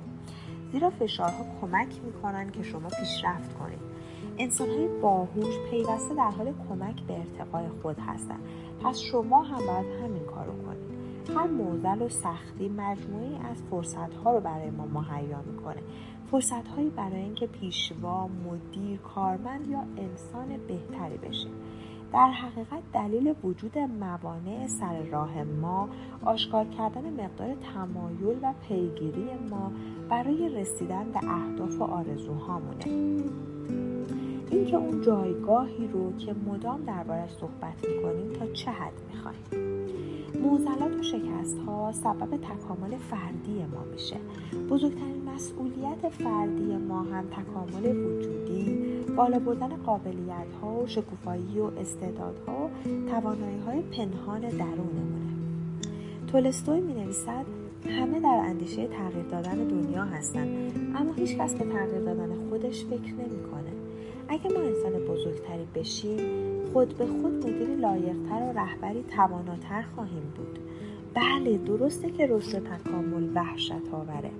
زیرا 0.72 0.90
فشارها 0.90 1.44
کمک 1.60 1.88
می‌کنن 2.04 2.50
که 2.50 2.62
شما 2.62 2.88
پیشرفت 2.88 3.58
کنید. 3.58 3.78
انسانهای 4.38 4.88
باهوش 5.02 5.58
پیوسته 5.70 6.14
در 6.14 6.30
حال 6.30 6.54
کمک 6.68 7.02
به 7.02 7.14
ارتقای 7.18 7.68
خود 7.82 7.96
هستند 7.98 8.40
پس 8.84 8.98
شما 8.98 9.42
هم 9.42 9.66
باید 9.66 10.02
همین 10.04 10.24
کارو 10.24 10.52
کنید. 10.52 10.88
هر 11.36 11.46
موزل 11.46 12.02
و 12.02 12.08
سختی 12.08 12.68
مجموعی 12.68 13.34
از 13.50 13.62
فرصتها 13.70 14.34
رو 14.34 14.40
برای 14.40 14.70
ما 14.70 14.86
مهیا 14.86 15.42
می‌کنه. 15.52 15.82
فرصتهایی 16.30 16.90
برای 16.90 17.22
اینکه 17.22 17.46
پیشوا 17.46 18.28
مدیر 18.28 18.98
کارمند 18.98 19.68
یا 19.68 19.78
انسان 19.78 20.48
بهتری 20.68 21.16
بشیم 21.16 21.52
در 22.12 22.30
حقیقت 22.30 22.82
دلیل 22.94 23.34
وجود 23.44 23.78
موانع 23.78 24.66
سر 24.66 25.02
راه 25.02 25.42
ما 25.42 25.88
آشکار 26.24 26.64
کردن 26.64 27.24
مقدار 27.24 27.54
تمایل 27.74 28.38
و 28.42 28.52
پیگیری 28.68 29.28
ما 29.50 29.72
برای 30.08 30.48
رسیدن 30.48 31.12
به 31.12 31.20
اهداف 31.30 31.80
و 31.80 31.84
آرزوهامونه. 31.84 32.84
اینکه 34.50 34.76
اون 34.76 35.02
جایگاهی 35.02 35.88
رو 35.92 36.16
که 36.16 36.34
مدام 36.46 36.84
دربارش 36.86 37.30
صحبت 37.30 37.88
می‌کنیم 37.88 38.32
تا 38.32 38.46
چه 38.46 38.70
حد 38.70 38.92
می‌خوایم. 39.12 39.38
موزلات 40.42 41.00
و 41.00 41.02
شکست 41.02 41.58
ها 41.66 41.92
سبب 41.92 42.36
تکامل 42.36 42.96
فردی 42.96 43.64
ما 43.74 43.84
میشه. 43.92 44.16
بزرگترین 44.70 45.28
مسئولیت 45.34 46.08
فردی 46.08 46.76
ما 46.76 47.02
هم 47.02 47.24
تکامل 47.24 47.96
وجودی 47.96 48.88
بالا 49.16 49.38
بردن 49.38 49.68
قابلیت 49.68 50.52
ها 50.62 50.74
و 50.74 50.86
شکوفایی 50.86 51.58
و 51.60 51.80
استعدادها 51.80 52.64
و 52.64 53.10
توانایی 53.10 53.58
های 53.66 53.82
پنهان 53.82 54.40
درونمونه. 54.40 55.32
تولستوی 56.26 56.80
می 56.80 56.92
نویسد 56.92 57.44
همه 57.88 58.20
در 58.20 58.42
اندیشه 58.48 58.86
تغییر 58.86 59.24
دادن 59.24 59.54
دنیا 59.54 60.04
هستند 60.04 60.72
اما 60.96 61.12
هیچ 61.12 61.36
کس 61.36 61.54
به 61.54 61.64
تغییر 61.64 62.00
دادن 62.00 62.28
خودش 62.50 62.84
فکر 62.84 63.12
نمی‌کنه. 63.12 63.67
اگه 64.28 64.50
ما 64.50 64.60
انسان 64.60 64.92
بزرگتری 64.92 65.66
بشیم 65.74 66.18
خود 66.72 66.98
به 66.98 67.06
خود 67.06 67.32
مدیری 67.32 67.76
لایقتر 67.76 68.42
و 68.42 68.58
رهبری 68.58 69.02
تواناتر 69.02 69.82
خواهیم 69.82 70.32
بود. 70.36 70.58
بله 71.14 71.58
درسته 71.58 72.10
که 72.10 72.26
رشد 72.26 72.62
تکامل 72.64 73.28
وحشت 73.34 73.92
آوره 73.92 74.30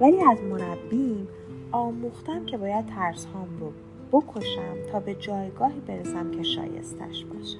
ولی 0.00 0.20
از 0.20 0.38
مربیم 0.42 1.28
آموختم 1.72 2.44
که 2.44 2.56
باید 2.56 2.86
ترس 2.86 3.26
هام 3.26 3.48
رو 3.60 3.72
بکشم 4.12 4.74
تا 4.92 5.00
به 5.00 5.14
جایگاهی 5.14 5.80
برسم 5.80 6.30
که 6.30 6.42
شایستش 6.42 7.24
باشم 7.24 7.58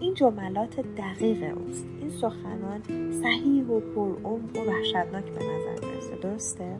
این 0.00 0.14
جملات 0.14 0.80
دقیق 0.80 1.58
اوست. 1.58 1.86
این 2.00 2.10
سخنان 2.10 2.82
صحیح 3.22 3.66
و 3.66 3.80
پرعمق 3.80 4.56
و 4.56 4.70
وحشتناک 4.70 5.24
به 5.24 5.44
نظر 5.44 5.86
می‌رسه. 5.86 6.16
درسته؟ 6.22 6.76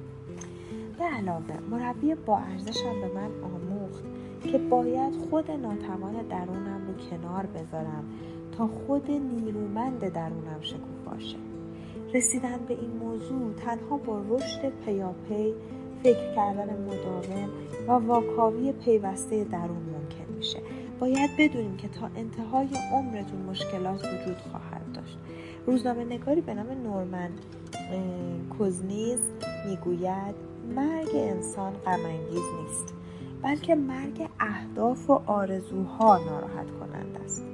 به 0.98 1.04
علاوه 1.04 1.60
مربی 1.70 2.14
با 2.14 2.38
ارزشم 2.38 3.00
به 3.00 3.14
من 3.14 3.30
آموخت 3.42 3.77
که 4.44 4.58
باید 4.58 5.14
خود 5.30 5.50
ناتوان 5.50 6.12
درونم 6.28 6.86
رو 6.86 6.94
کنار 7.10 7.46
بذارم 7.46 8.04
تا 8.58 8.66
خود 8.66 9.10
نیرومند 9.10 10.12
درونم 10.12 10.60
شکوفا 10.60 10.88
باشه 11.10 11.36
رسیدن 12.14 12.58
به 12.68 12.74
این 12.74 12.90
موضوع 12.90 13.52
تنها 13.52 13.96
با 13.96 14.22
رشد 14.28 14.72
پیاپی 14.84 15.54
فکر 16.02 16.34
کردن 16.34 16.82
مداوم 16.82 17.48
و 17.88 17.92
واکاوی 17.92 18.72
پیوسته 18.72 19.44
درون 19.44 19.68
ممکن 19.70 20.34
میشه. 20.36 20.58
باید 21.00 21.30
بدونیم 21.38 21.76
که 21.76 21.88
تا 21.88 22.10
انتهای 22.16 22.68
عمرتون 22.92 23.40
مشکلات 23.50 24.04
وجود 24.04 24.36
خواهد 24.36 24.92
داشت. 24.94 25.18
روزنامه 25.66 26.04
نگاری 26.04 26.40
به 26.40 26.54
نام 26.54 26.66
نورمن 26.84 27.30
کوزنیز 28.58 29.18
می‌گوید 29.66 30.34
مرگ 30.76 31.08
انسان 31.14 31.72
غمانگیز 31.72 32.42
نیست. 32.60 32.97
بلکه 33.42 33.74
مرگ 33.74 34.28
اهداف 34.40 35.10
و 35.10 35.12
آرزوها 35.26 36.18
ناراحت 36.18 36.70
کنند 36.70 37.20
است. 37.24 37.44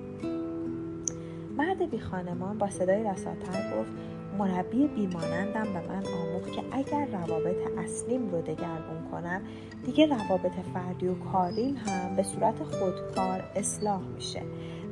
مرد 1.56 1.90
بی 1.90 1.98
خانمان 1.98 2.58
با 2.58 2.70
صدای 2.70 3.04
رساتر 3.04 3.78
گفت 3.78 3.90
مربی 4.38 4.86
بیمانندم 4.86 5.62
به 5.62 5.88
من 5.88 6.02
آموخت 6.06 6.52
که 6.52 6.62
اگر 6.72 7.06
روابط 7.06 7.56
اصلیم 7.78 8.30
رو 8.30 8.40
دگرگون 8.40 9.10
کنم 9.10 9.40
دیگه 9.84 10.06
روابط 10.06 10.52
فردی 10.74 11.06
و 11.06 11.14
کاریم 11.14 11.76
هم 11.76 12.16
به 12.16 12.22
صورت 12.22 12.62
خودکار 12.62 13.42
اصلاح 13.54 14.00
میشه 14.14 14.42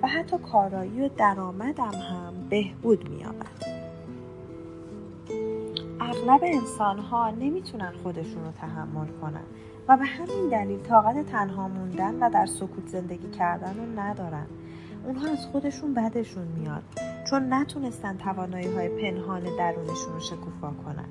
و 0.03 0.09
حتی 0.09 0.39
کارایی 0.39 1.01
و 1.01 1.09
درآمدم 1.09 1.95
هم 1.95 2.49
بهبود 2.51 3.09
مییابد. 3.09 3.73
اغلب 6.01 6.41
انسان 6.43 6.99
ها 6.99 7.31
نمی‌تونن 7.31 7.93
خودشون 8.03 8.45
رو 8.45 8.53
تحمل 8.53 9.07
کنن. 9.23 9.45
و 9.89 9.97
به 9.97 10.05
همین 10.05 10.49
دلیل 10.51 10.79
طاقت 10.79 11.27
تنها 11.27 11.69
موندن 11.69 12.15
و 12.15 12.31
در 12.31 12.47
سکوت 12.47 12.87
زندگی 12.87 13.31
کردن 13.31 13.75
رو 13.77 14.01
ندارن. 14.01 14.47
اونها 15.05 15.29
از 15.29 15.47
خودشون 15.47 15.95
بدشون 15.95 16.47
میاد 16.59 16.83
چون 17.31 17.53
نتونستن 17.53 18.17
توانایی 18.17 18.67
های 18.67 18.89
پنهان 18.89 19.43
درونشون 19.43 20.13
رو 20.13 20.21
شکوفا 20.21 20.71
کنن. 20.85 21.09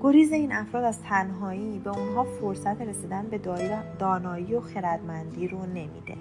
گریز 0.00 0.32
این 0.32 0.52
افراد 0.52 0.84
از 0.84 1.02
تنهایی 1.02 1.78
به 1.78 1.98
اونها 1.98 2.24
فرصت 2.24 2.80
رسیدن 2.80 3.26
به 3.30 3.38
دانایی 3.98 4.54
و 4.54 4.60
خردمندی 4.60 5.48
رو 5.48 5.66
نمیده. 5.66 6.16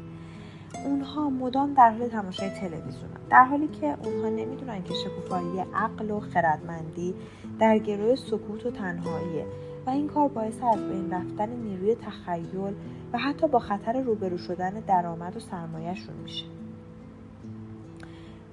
اونها 0.86 1.30
مدام 1.30 1.74
در 1.74 1.92
حال 1.92 2.08
تماشای 2.08 2.50
تلویزیون 2.50 3.10
در 3.30 3.44
حالی 3.44 3.68
که 3.68 3.98
اونها 4.04 4.30
نمی‌دونن 4.30 4.84
که 4.84 4.94
شکوفایی 4.94 5.60
عقل 5.76 6.12
و 6.12 6.20
خردمندی 6.20 7.16
در 7.60 7.78
گروه 7.78 8.16
سکوت 8.16 8.66
و 8.66 8.72
تنهاییه. 8.72 9.46
و 9.86 9.90
این 9.90 10.08
کار 10.08 10.28
باعث 10.28 10.64
از 10.74 10.90
بین 10.90 11.14
رفتن 11.14 11.50
نیروی 11.50 11.96
تخیل 11.96 12.74
و 13.14 13.18
حتی 13.18 13.48
با 13.48 13.60
خطر 13.60 14.02
روبرو 14.02 14.38
شدن 14.38 14.70
درآمد 14.70 15.38
و 15.38 15.40
سرمایهشون 15.40 16.16
میشه. 16.24 16.46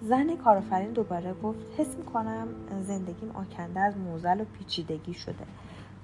زن 0.03 0.37
کارآفرین 0.37 0.93
دوباره 0.93 1.35
گفت 1.43 1.59
حس 1.79 1.97
می‌کنم 1.97 2.49
زندگیم 2.83 3.31
آکنده 3.35 3.81
از 3.81 3.97
موزل 3.97 4.41
و 4.41 4.45
پیچیدگی 4.59 5.15
شده. 5.15 5.47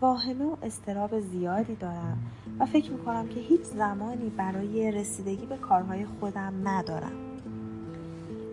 واهمه 0.00 0.44
و 0.44 0.56
استراب 0.62 1.20
زیادی 1.20 1.74
دارم 1.74 2.18
و 2.58 2.66
فکر 2.66 2.92
می‌کنم 2.92 3.28
که 3.28 3.40
هیچ 3.40 3.62
زمانی 3.62 4.30
برای 4.36 4.92
رسیدگی 4.92 5.46
به 5.46 5.56
کارهای 5.56 6.06
خودم 6.20 6.52
ندارم. 6.64 7.12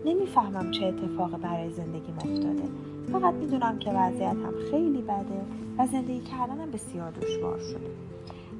نمی‌فهمم 0.04 0.70
چه 0.70 0.86
اتفاق 0.86 1.40
برای 1.40 1.70
زندگیم 1.70 2.14
افتاده. 2.16 2.68
فقط 3.12 3.34
می‌دونم 3.34 3.78
که 3.78 3.90
وضعیتم 3.90 4.52
خیلی 4.70 5.02
بده 5.02 5.44
و 5.78 5.86
زندگی 5.86 6.20
کردنم 6.20 6.70
بسیار 6.70 7.10
دشوار 7.10 7.58
شده. 7.58 7.90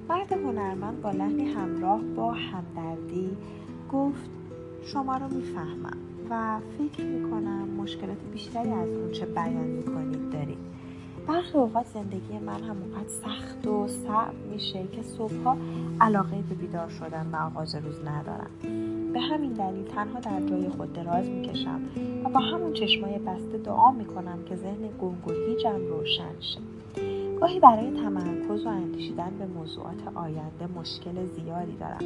مرد 0.08 0.32
هنرمند 0.32 1.02
با 1.02 1.10
لحنی 1.10 1.44
همراه 1.44 2.00
با 2.00 2.32
همدردی 2.32 3.36
گفت 3.92 4.30
شما 4.84 5.16
رو 5.16 5.28
می‌فهمم 5.28 5.98
و 6.30 6.60
فکر 6.78 7.04
می‌کنم 7.04 7.68
مشکلات 7.68 8.18
بیشتری 8.32 8.70
از 8.70 8.88
اون 8.88 9.10
چه 9.10 9.26
بیان 9.26 9.66
می‌کنید 9.66 10.30
دارید. 10.30 10.58
برخی 11.26 11.58
اوقات 11.58 11.86
زندگی 11.86 12.38
من 12.38 12.62
هم 12.62 12.76
اونقدر 12.82 13.08
سخت 13.08 13.66
و 13.66 13.88
صعب 13.88 14.34
میشه 14.52 14.86
که 14.92 15.02
صبحها 15.02 15.56
علاقه 16.00 16.36
به 16.48 16.54
بیدار 16.54 16.88
شدن 16.88 17.26
و 17.32 17.36
آغاز 17.36 17.74
روز 17.74 18.00
ندارم. 18.06 18.50
به 19.14 19.20
همین 19.20 19.52
دلیل 19.52 19.84
تنها 19.84 20.20
در 20.20 20.40
جای 20.46 20.68
خود 20.68 20.92
دراز 20.92 21.28
می‌کشم 21.28 21.80
و 22.24 22.28
با 22.28 22.40
همون 22.40 22.72
چشمای 22.72 23.18
بسته 23.18 23.58
دعا 23.58 23.90
می‌کنم 23.90 24.38
که 24.48 24.56
ذهن 24.56 24.88
گنگ 25.00 25.28
و 25.28 25.30
روشن 25.88 26.40
شه. 26.40 26.60
گاهی 27.40 27.60
برای 27.60 27.90
تمرکز 27.90 28.66
و 28.66 28.68
اندیشیدن 28.68 29.30
به 29.38 29.46
موضوعات 29.46 29.96
آینده 30.14 30.66
مشکل 30.66 31.24
زیادی 31.24 31.76
دارم. 31.80 31.98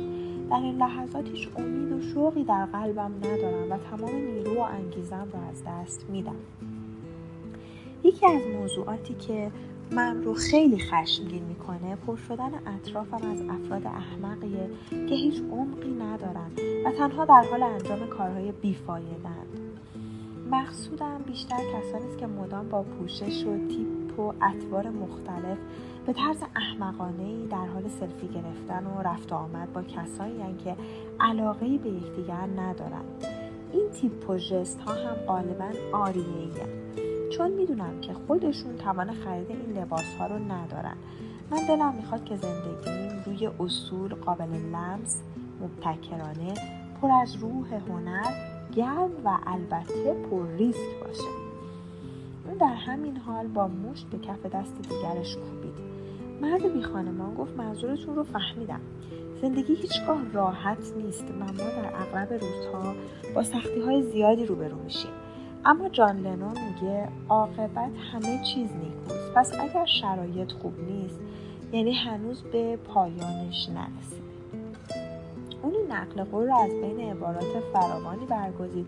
در 0.51 0.57
این 0.57 0.77
لحظات 0.77 1.27
امید 1.57 1.93
و 1.93 2.01
شوقی 2.01 2.45
در 2.45 2.67
قلبم 2.67 3.13
ندارم 3.25 3.73
و 3.73 3.77
تمام 3.77 4.15
نیرو 4.15 4.55
و 4.55 4.61
انگیزم 4.61 5.29
را 5.33 5.41
از 5.51 5.63
دست 5.67 6.07
میدم. 6.11 6.37
یکی 8.05 8.27
از 8.27 8.43
موضوعاتی 8.61 9.15
که 9.15 9.51
من 9.93 10.23
رو 10.23 10.35
خیلی 10.35 10.79
خشمگین 10.79 11.45
می‌کنه. 11.45 11.97
پر 11.97 12.17
شدن 12.17 12.51
اطرافم 12.67 13.31
از 13.31 13.43
افراد 13.43 13.87
احمقیه 13.87 14.71
که 14.91 15.15
هیچ 15.15 15.43
عمقی 15.53 15.91
ندارن 15.91 16.51
و 16.85 16.93
تنها 16.93 17.25
در 17.25 17.45
حال 17.51 17.63
انجام 17.63 18.07
کارهای 18.07 18.53
بیفایدند 18.53 19.59
مقصودم 20.51 21.19
بیشتر 21.27 21.57
کسانی 21.57 22.09
است 22.09 22.19
که 22.19 22.27
مدام 22.27 22.69
با 22.69 22.83
پوشش 22.83 23.45
و 23.45 23.69
تیپ 23.69 24.19
و 24.19 24.33
اطوار 24.43 24.91
مختلف 24.91 25.59
به 26.07 26.13
طرز 26.13 26.43
احمقانه 26.57 27.23
ای 27.23 27.47
در 27.47 27.67
حال 27.67 27.89
سلفی 27.89 28.29
گرفتن 28.29 28.87
و 28.87 29.03
رفت 29.03 29.33
آمد 29.33 29.73
با 29.73 29.83
کسایی 29.83 30.55
که 30.65 30.77
علاقه 31.21 31.79
به 31.79 31.89
یکدیگر 31.89 32.47
ندارند. 32.57 33.25
این 33.73 33.91
تیپ 33.91 34.31
و 34.31 34.37
جست 34.37 34.81
ها 34.81 34.93
هم 34.93 35.15
غالبا 35.27 35.71
آریه 35.93 36.49
چون 37.29 37.51
می‌دونم 37.51 38.01
که 38.01 38.13
خودشون 38.13 38.77
توان 38.77 39.13
خرید 39.13 39.51
این 39.51 39.79
لباس 39.79 40.15
ها 40.19 40.27
رو 40.27 40.39
ندارن. 40.39 40.97
من 41.51 41.59
دلم 41.69 41.95
می‌خواد 41.95 42.25
که 42.25 42.37
زندگیم 42.37 43.23
روی 43.27 43.47
اصول 43.61 44.15
قابل 44.15 44.49
لمس 44.49 45.23
مبتکرانه 45.61 46.55
پر 47.03 47.11
از 47.23 47.37
روح 47.37 47.75
هنر 47.75 48.33
گرم 48.77 49.11
و 49.25 49.39
البته 49.47 50.15
پر 50.31 50.47
ریسک 50.47 51.01
باشه. 51.07 51.29
اون 52.47 52.57
در 52.57 52.75
همین 52.75 53.17
حال 53.17 53.47
با 53.47 53.69
مشت 53.69 54.07
به 54.07 54.19
کف 54.19 54.47
دست 54.47 54.83
دیگرش 54.83 55.37
کوبید. 55.37 55.75
مرد 56.43 56.73
بی 56.73 56.83
خانمان 56.83 57.35
گفت 57.35 57.57
منظورتون 57.57 58.17
رو 58.17 58.25
فهمیدم. 58.25 58.81
زندگی 59.43 59.75
هیچگاه 59.75 60.33
راحت 60.33 60.93
نیست 60.97 61.25
و 61.31 61.45
ما 61.45 61.69
در 61.69 61.93
اغلب 61.95 62.33
روزها 62.33 62.95
با 63.35 63.43
سختی 63.43 63.81
های 63.81 64.03
زیادی 64.03 64.47
روبرو 64.47 64.77
میشیم. 64.85 65.11
اما 65.69 65.89
جان 65.89 66.17
لنون 66.17 66.55
میگه 66.69 67.09
عاقبت 67.29 67.93
همه 68.13 68.45
چیز 68.45 68.71
نیکوست. 68.73 69.35
پس 69.35 69.53
اگر 69.61 69.87
شرایط 69.87 70.53
خوب 70.53 70.81
نیست 70.81 71.21
یعنی 71.73 71.93
هنوز 71.93 72.43
به 72.43 72.77
پایانش 72.77 73.69
نرسید 73.69 74.23
اون 75.63 75.75
این 75.75 75.93
نقل 75.93 76.25
قول 76.25 76.47
رو 76.47 76.57
از 76.57 76.71
بین 76.71 77.01
عبارات 77.01 77.61
فراوانی 77.73 78.27
برگزید 78.27 78.87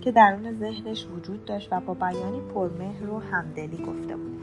که 0.00 0.12
درون 0.12 0.52
ذهنش 0.52 1.06
وجود 1.06 1.44
داشت 1.44 1.68
و 1.72 1.80
با 1.80 1.94
بیانی 1.94 2.40
پرمهر 2.54 3.10
و 3.10 3.18
همدلی 3.18 3.76
گفته 3.76 4.16
بود. 4.16 4.40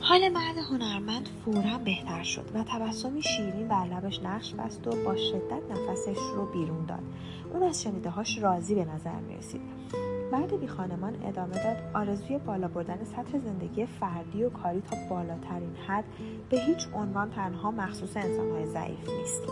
حال 0.00 0.28
مرد 0.28 0.58
هنرمند 0.70 1.28
فورا 1.44 1.78
بهتر 1.84 2.22
شد 2.22 2.44
و 2.54 2.64
تبسمی 2.68 3.22
شیرین 3.22 3.68
بر 3.68 3.84
لبش 3.84 4.22
نقش 4.22 4.54
بست 4.54 4.86
و 4.86 4.90
با 4.90 5.16
شدت 5.16 5.62
نفسش 5.70 6.18
رو 6.34 6.46
بیرون 6.46 6.84
داد. 6.86 7.02
اون 7.52 7.62
از 7.62 7.82
شنیدههاش 7.82 8.38
راضی 8.38 8.74
به 8.74 8.84
نظر 8.84 9.20
می 9.28 9.36
رسید 9.36 9.60
مرد 10.32 10.60
بی 10.60 10.66
خانمان 10.66 11.14
ادامه 11.24 11.54
داد 11.64 11.76
آرزوی 11.94 12.38
بالا 12.38 12.68
بردن 12.68 13.04
سطح 13.04 13.38
زندگی 13.38 13.86
فردی 13.86 14.44
و 14.44 14.50
کاری 14.50 14.80
تا 14.80 14.96
بالاترین 15.10 15.76
حد 15.86 16.04
به 16.50 16.58
هیچ 16.58 16.88
عنوان 16.94 17.30
تنها 17.30 17.70
مخصوص 17.70 18.16
انسانهای 18.16 18.66
ضعیف 18.66 19.08
نیست. 19.08 19.42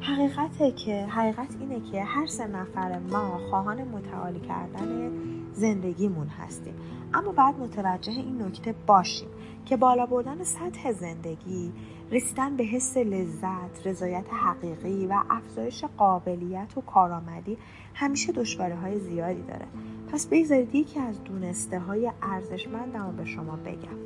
حقیقته 0.00 0.70
که 0.70 1.06
حقیقت 1.06 1.56
اینه 1.60 1.80
که 1.90 2.02
هر 2.04 2.26
سه 2.26 2.46
نفر 2.46 2.98
ما 2.98 3.38
خواهان 3.50 3.82
متعالی 3.82 4.40
کردن 4.40 5.10
زندگیمون 5.52 6.26
هستیم. 6.26 6.74
اما 7.14 7.32
بعد 7.32 7.58
متوجه 7.58 8.12
این 8.12 8.42
نکته 8.42 8.74
باشیم 8.86 9.28
که 9.66 9.76
بالا 9.76 10.06
بردن 10.06 10.44
سطح 10.44 10.92
زندگی 10.92 11.72
رسیدن 12.10 12.56
به 12.56 12.64
حس 12.64 12.96
لذت، 12.96 13.86
رضایت 13.86 14.24
حقیقی 14.30 15.06
و 15.06 15.22
افزایش 15.30 15.84
قابلیت 15.84 16.78
و 16.78 16.80
کارآمدی 16.80 17.58
همیشه 17.94 18.32
دشواره 18.32 18.76
های 18.76 19.00
زیادی 19.00 19.42
داره. 19.42 19.66
پس 20.12 20.26
بگذارید 20.26 20.74
یکی 20.74 21.00
از 21.00 21.24
دونسته 21.24 21.78
های 21.78 22.12
ارزشمندم 22.22 23.14
به 23.16 23.24
شما 23.24 23.56
بگم. 23.56 23.98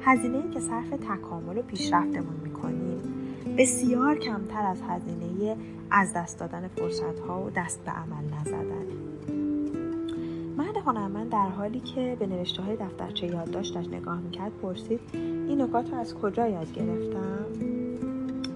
هزینه 0.00 0.50
که 0.50 0.60
صرف 0.60 0.90
تکامل 0.90 1.58
و 1.58 1.62
پیشرفتمون 1.62 2.40
می‌کنیم 2.44 2.98
بسیار 3.58 4.18
کمتر 4.18 4.66
از 4.66 4.82
هزینه 4.88 5.56
از 5.90 6.12
دست 6.12 6.38
دادن 6.40 6.68
فرصت 6.68 7.18
ها 7.28 7.42
و 7.42 7.50
دست 7.50 7.84
به 7.84 7.90
عمل 7.90 8.24
نزدن. 8.40 9.07
مرد 10.58 10.76
هنرمند 10.76 11.30
در 11.30 11.48
حالی 11.48 11.80
که 11.80 12.16
به 12.18 12.26
نوشته 12.26 12.62
های 12.62 12.76
دفترچه 12.76 13.26
یادداشتش 13.26 13.86
نگاه 13.86 14.20
می‌کرد 14.20 14.52
پرسید 14.62 15.00
این 15.12 15.60
نکات 15.60 15.92
رو 15.92 15.98
از 15.98 16.14
کجا 16.14 16.48
یاد 16.48 16.72
گرفتم؟ 16.72 17.46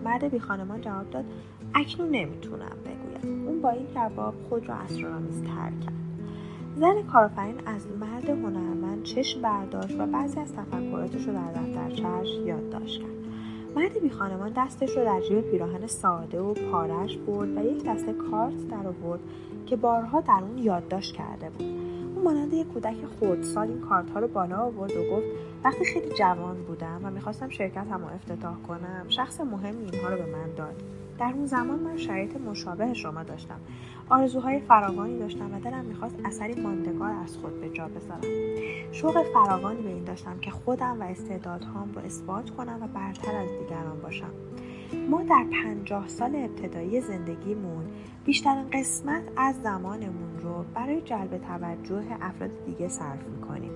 مرد 0.04 0.24
بی 0.24 0.38
خانمان 0.38 0.80
جواب 0.80 1.10
داد 1.10 1.24
اکنون 1.74 2.10
نمی‌تونم 2.10 2.76
بگویم. 2.84 3.48
اون 3.48 3.60
با 3.60 3.70
این 3.70 3.86
جواب 3.94 4.34
خود 4.48 4.68
را 4.68 4.74
اسرارآمیزتر 4.74 5.70
کرد. 5.84 5.92
زن 6.76 7.02
کارآفرین 7.02 7.66
از 7.66 7.86
مرد 8.00 8.30
هنرمند 8.30 9.02
چشم 9.02 9.42
برداشت 9.42 10.00
و 10.00 10.06
بعضی 10.06 10.40
از 10.40 10.54
تفکراتش 10.54 11.26
رو 11.26 11.32
در 11.32 11.52
دفترچهاش 11.52 12.28
یادداشت 12.28 13.00
کرد. 13.00 13.10
مرد 13.76 14.00
بی 14.00 14.10
خانمان 14.10 14.52
دستش 14.56 14.96
رو 14.96 15.04
در 15.04 15.20
جیب 15.20 15.40
پیراهن 15.40 15.86
ساده 15.86 16.40
و 16.40 16.54
پارش 16.54 17.16
برد 17.16 17.56
و 17.56 17.64
یک 17.64 17.84
دسته 17.84 18.12
کارت 18.12 18.68
در 18.68 18.86
آورد 18.86 19.20
که 19.66 19.76
بارها 19.76 20.20
در 20.20 20.40
اون 20.42 20.58
یادداشت 20.58 21.14
کرده 21.14 21.50
بود. 21.50 21.91
مانند 22.24 22.52
یک 22.52 22.68
کودک 22.68 22.96
خردسال 23.20 23.68
این 23.68 23.80
کارت 23.80 24.10
ها 24.10 24.20
رو 24.20 24.28
بالا 24.28 24.56
آورد 24.56 24.96
و 24.96 25.10
گفت 25.10 25.26
وقتی 25.64 25.84
خیلی 25.84 26.08
جوان 26.08 26.56
بودم 26.62 27.00
و 27.04 27.10
می‌خواستم 27.10 27.48
شرکت 27.48 27.86
هم 27.90 28.04
افتتاح 28.04 28.54
کنم 28.68 29.06
شخص 29.08 29.40
مهمی 29.40 29.90
اینها 29.92 30.08
رو 30.08 30.16
به 30.16 30.26
من 30.26 30.54
داد. 30.56 30.82
در 31.18 31.32
اون 31.34 31.46
زمان 31.46 31.78
من 31.78 31.96
شرایط 31.96 32.36
مشابه 32.36 32.94
شما 32.94 33.22
داشتم. 33.22 33.60
آرزوهای 34.10 34.60
فراوانی 34.60 35.18
داشتم 35.18 35.54
و 35.54 35.60
دلم 35.60 35.84
می‌خواست 35.84 36.16
اثری 36.24 36.62
ماندگار 36.62 37.10
از 37.24 37.36
خود 37.36 37.60
به 37.60 37.68
جا 37.68 37.88
بذارم. 37.88 38.20
شوق 38.92 39.22
فراوانی 39.22 39.82
به 39.82 39.88
این 39.88 40.04
داشتم 40.04 40.38
که 40.38 40.50
خودم 40.50 41.00
و 41.00 41.02
استعدادهام 41.02 41.92
رو 41.94 42.00
اثبات 42.00 42.50
کنم 42.50 42.78
و 42.82 42.86
برتر 42.86 43.36
از 43.36 43.48
دیگران 43.48 44.00
باشم. 44.02 44.30
ما 45.10 45.22
در 45.22 45.44
پنجاه 45.62 46.08
سال 46.08 46.36
ابتدایی 46.36 47.00
زندگیمون 47.00 47.84
بیشترین 48.24 48.70
قسمت 48.72 49.22
از 49.36 49.62
زمانمون 49.62 50.38
رو 50.42 50.64
برای 50.74 51.00
جلب 51.00 51.38
توجه 51.38 52.04
افراد 52.20 52.50
دیگه 52.66 52.88
صرف 52.88 53.26
می‌کنیم. 53.36 53.72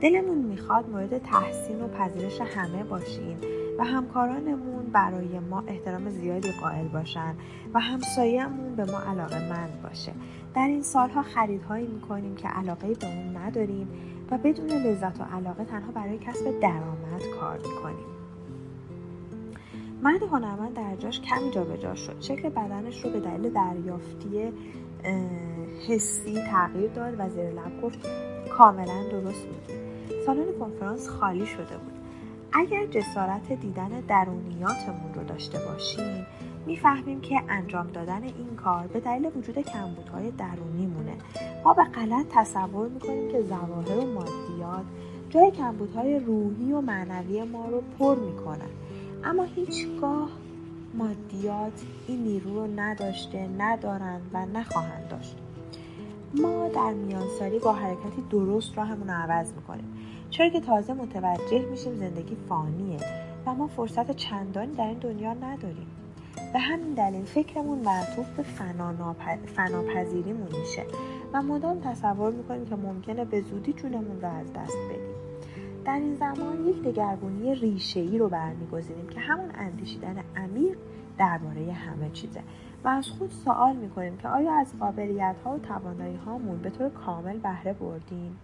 دلمون 0.00 0.38
می‌خواد 0.38 0.88
مورد 0.90 1.18
تحسین 1.18 1.82
و 1.82 1.88
پذیرش 1.88 2.40
همه 2.40 2.84
باشیم 2.84 3.36
و 3.78 3.84
همکارانمون 3.84 4.84
برای 4.92 5.38
ما 5.38 5.64
احترام 5.66 6.10
زیادی 6.10 6.52
قائل 6.60 6.88
باشن 6.88 7.34
و 7.74 7.80
همسایهمون 7.80 8.74
به 8.74 8.84
ما 8.84 9.00
علاقه 9.00 9.48
مند 9.50 9.82
باشه. 9.82 10.12
در 10.54 10.66
این 10.66 10.82
سالها 10.82 11.22
خریدهایی 11.22 11.86
می‌کنیم 11.86 12.34
که 12.34 12.48
علاقه 12.48 12.94
به 12.94 13.06
اون 13.06 13.36
نداریم 13.36 13.88
و 14.30 14.38
بدون 14.38 14.66
لذت 14.66 15.20
و 15.20 15.24
علاقه 15.24 15.64
تنها 15.64 15.92
برای 15.92 16.18
کسب 16.18 16.60
درآمد 16.60 17.22
کار 17.40 17.58
می‌کنیم. 17.58 18.21
مرد 20.02 20.22
هنرمند 20.22 20.74
در 20.74 20.96
جاش 20.96 21.20
کمی 21.20 21.50
جابجا 21.50 21.94
شد. 21.94 22.16
شکل 22.20 22.48
بدنش 22.48 23.04
رو 23.04 23.10
به 23.10 23.20
دلیل 23.20 23.52
دریافتی 23.52 24.52
حسی 25.88 26.34
تغییر 26.50 26.90
داد 26.90 27.14
و 27.18 27.28
زیر 27.28 27.50
لب 27.50 27.82
گفت 27.82 27.98
کاملا 28.50 29.08
درست 29.10 29.44
میگی 29.44 29.80
سالن 30.26 30.58
کنفرانس 30.60 31.08
خالی 31.08 31.46
شده 31.46 31.78
بود. 31.78 31.92
اگر 32.52 32.86
جسارت 32.86 33.52
دیدن 33.52 33.88
درونیاتمون 34.08 35.14
رو 35.14 35.24
داشته 35.24 35.58
باشیم 35.58 36.26
می‌فهمیم 36.66 37.20
که 37.20 37.40
انجام 37.48 37.86
دادن 37.86 38.22
این 38.22 38.56
کار 38.64 38.86
به 38.86 39.00
دلیل 39.00 39.30
وجود 39.36 39.58
کمبودهای 39.58 40.30
درونی 40.30 40.86
مونه 40.86 41.16
ما 41.64 41.74
به 41.74 41.84
غلط 41.84 42.26
تصور 42.30 42.88
می‌کنیم 42.88 43.32
که 43.32 43.42
ظواهر 43.42 43.98
و 43.98 44.12
مادیات 44.12 44.84
جای 45.30 45.50
کمبودهای 45.50 46.18
روحی 46.18 46.72
و 46.72 46.80
معنوی 46.80 47.42
ما 47.42 47.68
رو 47.68 47.82
پر 47.98 48.14
می‌کنن. 48.14 48.70
اما 49.24 49.42
هیچگاه 49.42 50.28
مادیات 50.94 51.82
این 52.08 52.24
نیرو 52.24 52.54
رو 52.54 52.80
نداشته 52.80 53.48
ندارند 53.58 54.30
و 54.32 54.46
نخواهند 54.46 55.08
داشت. 55.08 55.36
ما 56.34 56.68
در 56.68 56.92
میانسالی 56.92 57.58
با 57.58 57.72
حرکتی 57.72 58.22
درست 58.30 58.78
راهمون 58.78 59.08
رو 59.08 59.14
عوض 59.14 59.52
می‌کنیم. 59.52 59.84
چرا 60.30 60.48
که 60.48 60.60
تازه 60.60 60.92
متوجه 60.92 61.66
میشیم 61.70 61.96
زندگی 61.96 62.36
فانیه 62.48 63.00
و 63.46 63.54
ما 63.54 63.66
فرصت 63.66 64.10
چندانی 64.10 64.74
در 64.74 64.86
این 64.86 64.98
دنیا 64.98 65.32
نداریم. 65.32 65.86
به 66.52 66.58
همین 66.58 66.94
دلیل 66.94 67.24
فکرمون 67.24 67.78
معطوف 67.78 68.26
به 68.36 68.42
فناپذیریمون 69.46 70.48
میشه 70.60 70.84
و 71.32 71.42
مدام 71.42 71.80
تصور 71.80 72.32
می‌کنیم 72.32 72.66
که 72.66 72.76
ممکنه 72.76 73.24
به 73.24 73.40
زودی 73.40 73.72
جونمون 73.72 74.20
رو 74.22 74.28
از 74.28 74.52
دست 74.52 74.76
بدیم. 74.90 75.11
در 75.84 75.94
این 75.94 76.14
زمان 76.14 76.66
یک 76.66 76.82
دگرگونی 76.82 77.54
ریشه 77.54 78.00
ای 78.00 78.18
رو 78.18 78.28
برمیگزینیم 78.28 79.08
که 79.08 79.20
همون 79.20 79.50
اندیشیدن 79.54 80.16
عمیق 80.36 80.76
درباره 81.18 81.72
همه 81.72 82.10
چیزه 82.10 82.40
و 82.84 82.88
از 82.88 83.08
خود 83.08 83.30
سوال 83.30 83.76
می‌کنیم 83.76 84.16
که 84.16 84.28
آیا 84.28 84.52
از 84.52 84.78
قابلیت 84.80 85.36
ها 85.44 85.54
و 85.54 85.58
توانایی 85.58 86.16
هامون 86.16 86.58
به 86.58 86.70
طور 86.70 86.88
کامل 86.88 87.38
بهره 87.38 87.72
بردیم 87.72 88.36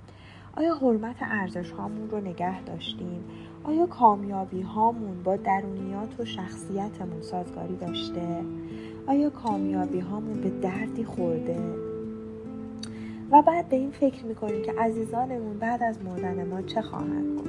آیا 0.56 0.74
حرمت 0.74 1.16
ارزش 1.20 1.70
هامون 1.70 2.10
رو 2.10 2.20
نگه 2.20 2.62
داشتیم؟ 2.62 3.24
آیا 3.64 3.86
کامیابی 3.86 4.60
هامون 4.62 5.22
با 5.22 5.36
درونیات 5.36 6.20
و 6.20 6.24
شخصیتمون 6.24 7.22
سازگاری 7.22 7.76
داشته؟ 7.76 8.44
آیا 9.06 9.30
کامیابی 9.30 10.00
هامون 10.00 10.40
به 10.40 10.50
دردی 10.50 11.04
خورده؟ 11.04 11.87
و 13.30 13.42
بعد 13.42 13.68
به 13.68 13.76
این 13.76 13.90
فکر 13.90 14.24
می‌کنیم 14.24 14.62
که 14.62 14.72
عزیزانمون 14.72 15.58
بعد 15.58 15.82
از 15.82 16.02
مردن 16.04 16.48
ما 16.48 16.62
چه 16.62 16.82
خواهند 16.82 17.38
گفت. 17.38 17.48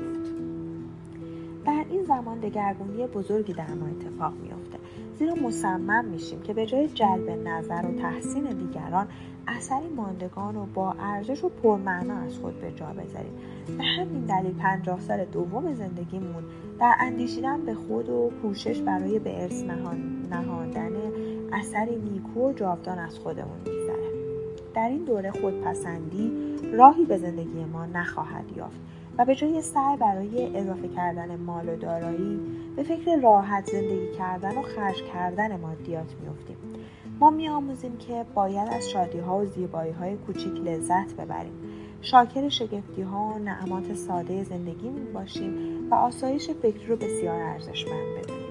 در 1.65 1.85
این 1.89 2.03
زمان 2.03 2.39
دگرگونی 2.39 3.07
بزرگی 3.07 3.53
در 3.53 3.73
ما 3.73 3.85
اتفاق 3.87 4.33
میافته. 4.43 4.79
زیرا 5.15 5.35
مصمم 5.35 6.05
میشیم 6.05 6.41
که 6.41 6.53
به 6.53 6.65
جای 6.65 6.87
جلب 6.87 7.29
نظر 7.29 7.85
و 7.85 8.01
تحسین 8.01 8.43
دیگران 8.43 9.07
اثری 9.47 9.89
ماندگان 9.95 10.55
و 10.55 10.65
با 10.73 10.95
ارزش 10.99 11.43
و 11.43 11.49
پرمعنا 11.49 12.17
از 12.17 12.37
خود 12.37 12.61
به 12.61 12.71
جا 12.71 12.85
بذاریم. 12.85 13.33
به 13.77 13.83
همین 13.83 14.25
دلیل 14.25 14.53
پنجاه 14.53 14.99
سال 14.99 15.25
دوم 15.25 15.73
زندگیمون 15.73 16.43
در 16.79 16.95
اندیشیدن 16.99 17.65
به 17.65 17.73
خود 17.73 18.09
و 18.09 18.31
کوشش 18.41 18.81
برای 18.81 19.19
به 19.19 19.43
ارث 19.43 19.63
نهاندن 20.31 20.91
اثری 21.53 21.95
نیکو 21.95 22.49
و 22.49 22.53
جاودان 22.53 22.99
از 22.99 23.19
خودمون 23.19 23.57
میگذره. 23.65 24.08
در 24.73 24.89
این 24.89 25.03
دوره 25.03 25.31
خودپسندی 25.31 26.31
راهی 26.73 27.05
به 27.05 27.17
زندگی 27.17 27.65
ما 27.65 27.85
نخواهد 27.85 28.57
یافت 28.57 28.79
و 29.17 29.25
به 29.25 29.35
جای 29.35 29.61
سعی 29.61 29.97
برای 29.97 30.57
اضافه 30.57 30.87
کردن 30.87 31.35
مال 31.35 31.69
و 31.69 31.75
دارایی 31.75 32.39
به 32.75 32.83
فکر 32.83 33.15
راحت 33.15 33.65
زندگی 33.65 34.11
کردن 34.17 34.57
و 34.57 34.61
خرج 34.61 35.03
کردن 35.03 35.59
مادیات 35.59 36.15
میافتیم. 36.21 36.57
ما 37.19 37.29
میآموزیم 37.29 37.97
که 37.97 38.25
باید 38.35 38.69
از 38.73 38.89
شادی 38.89 39.19
ها 39.19 39.37
و 39.37 39.45
زیبایی 39.45 39.91
های 39.91 40.17
کوچیک 40.17 40.53
لذت 40.53 41.13
ببریم. 41.13 41.53
شاکر 42.01 42.49
شگفتی 42.49 43.01
ها 43.01 43.33
و 43.35 43.39
نعمات 43.39 43.93
ساده 43.93 44.43
زندگی 44.43 44.89
می 44.89 45.11
باشیم 45.11 45.53
و 45.91 45.95
آسایش 45.95 46.49
فکری 46.49 46.85
رو 46.87 46.95
بسیار 46.95 47.41
ارزشمند 47.41 48.17
بدونیم. 48.17 48.48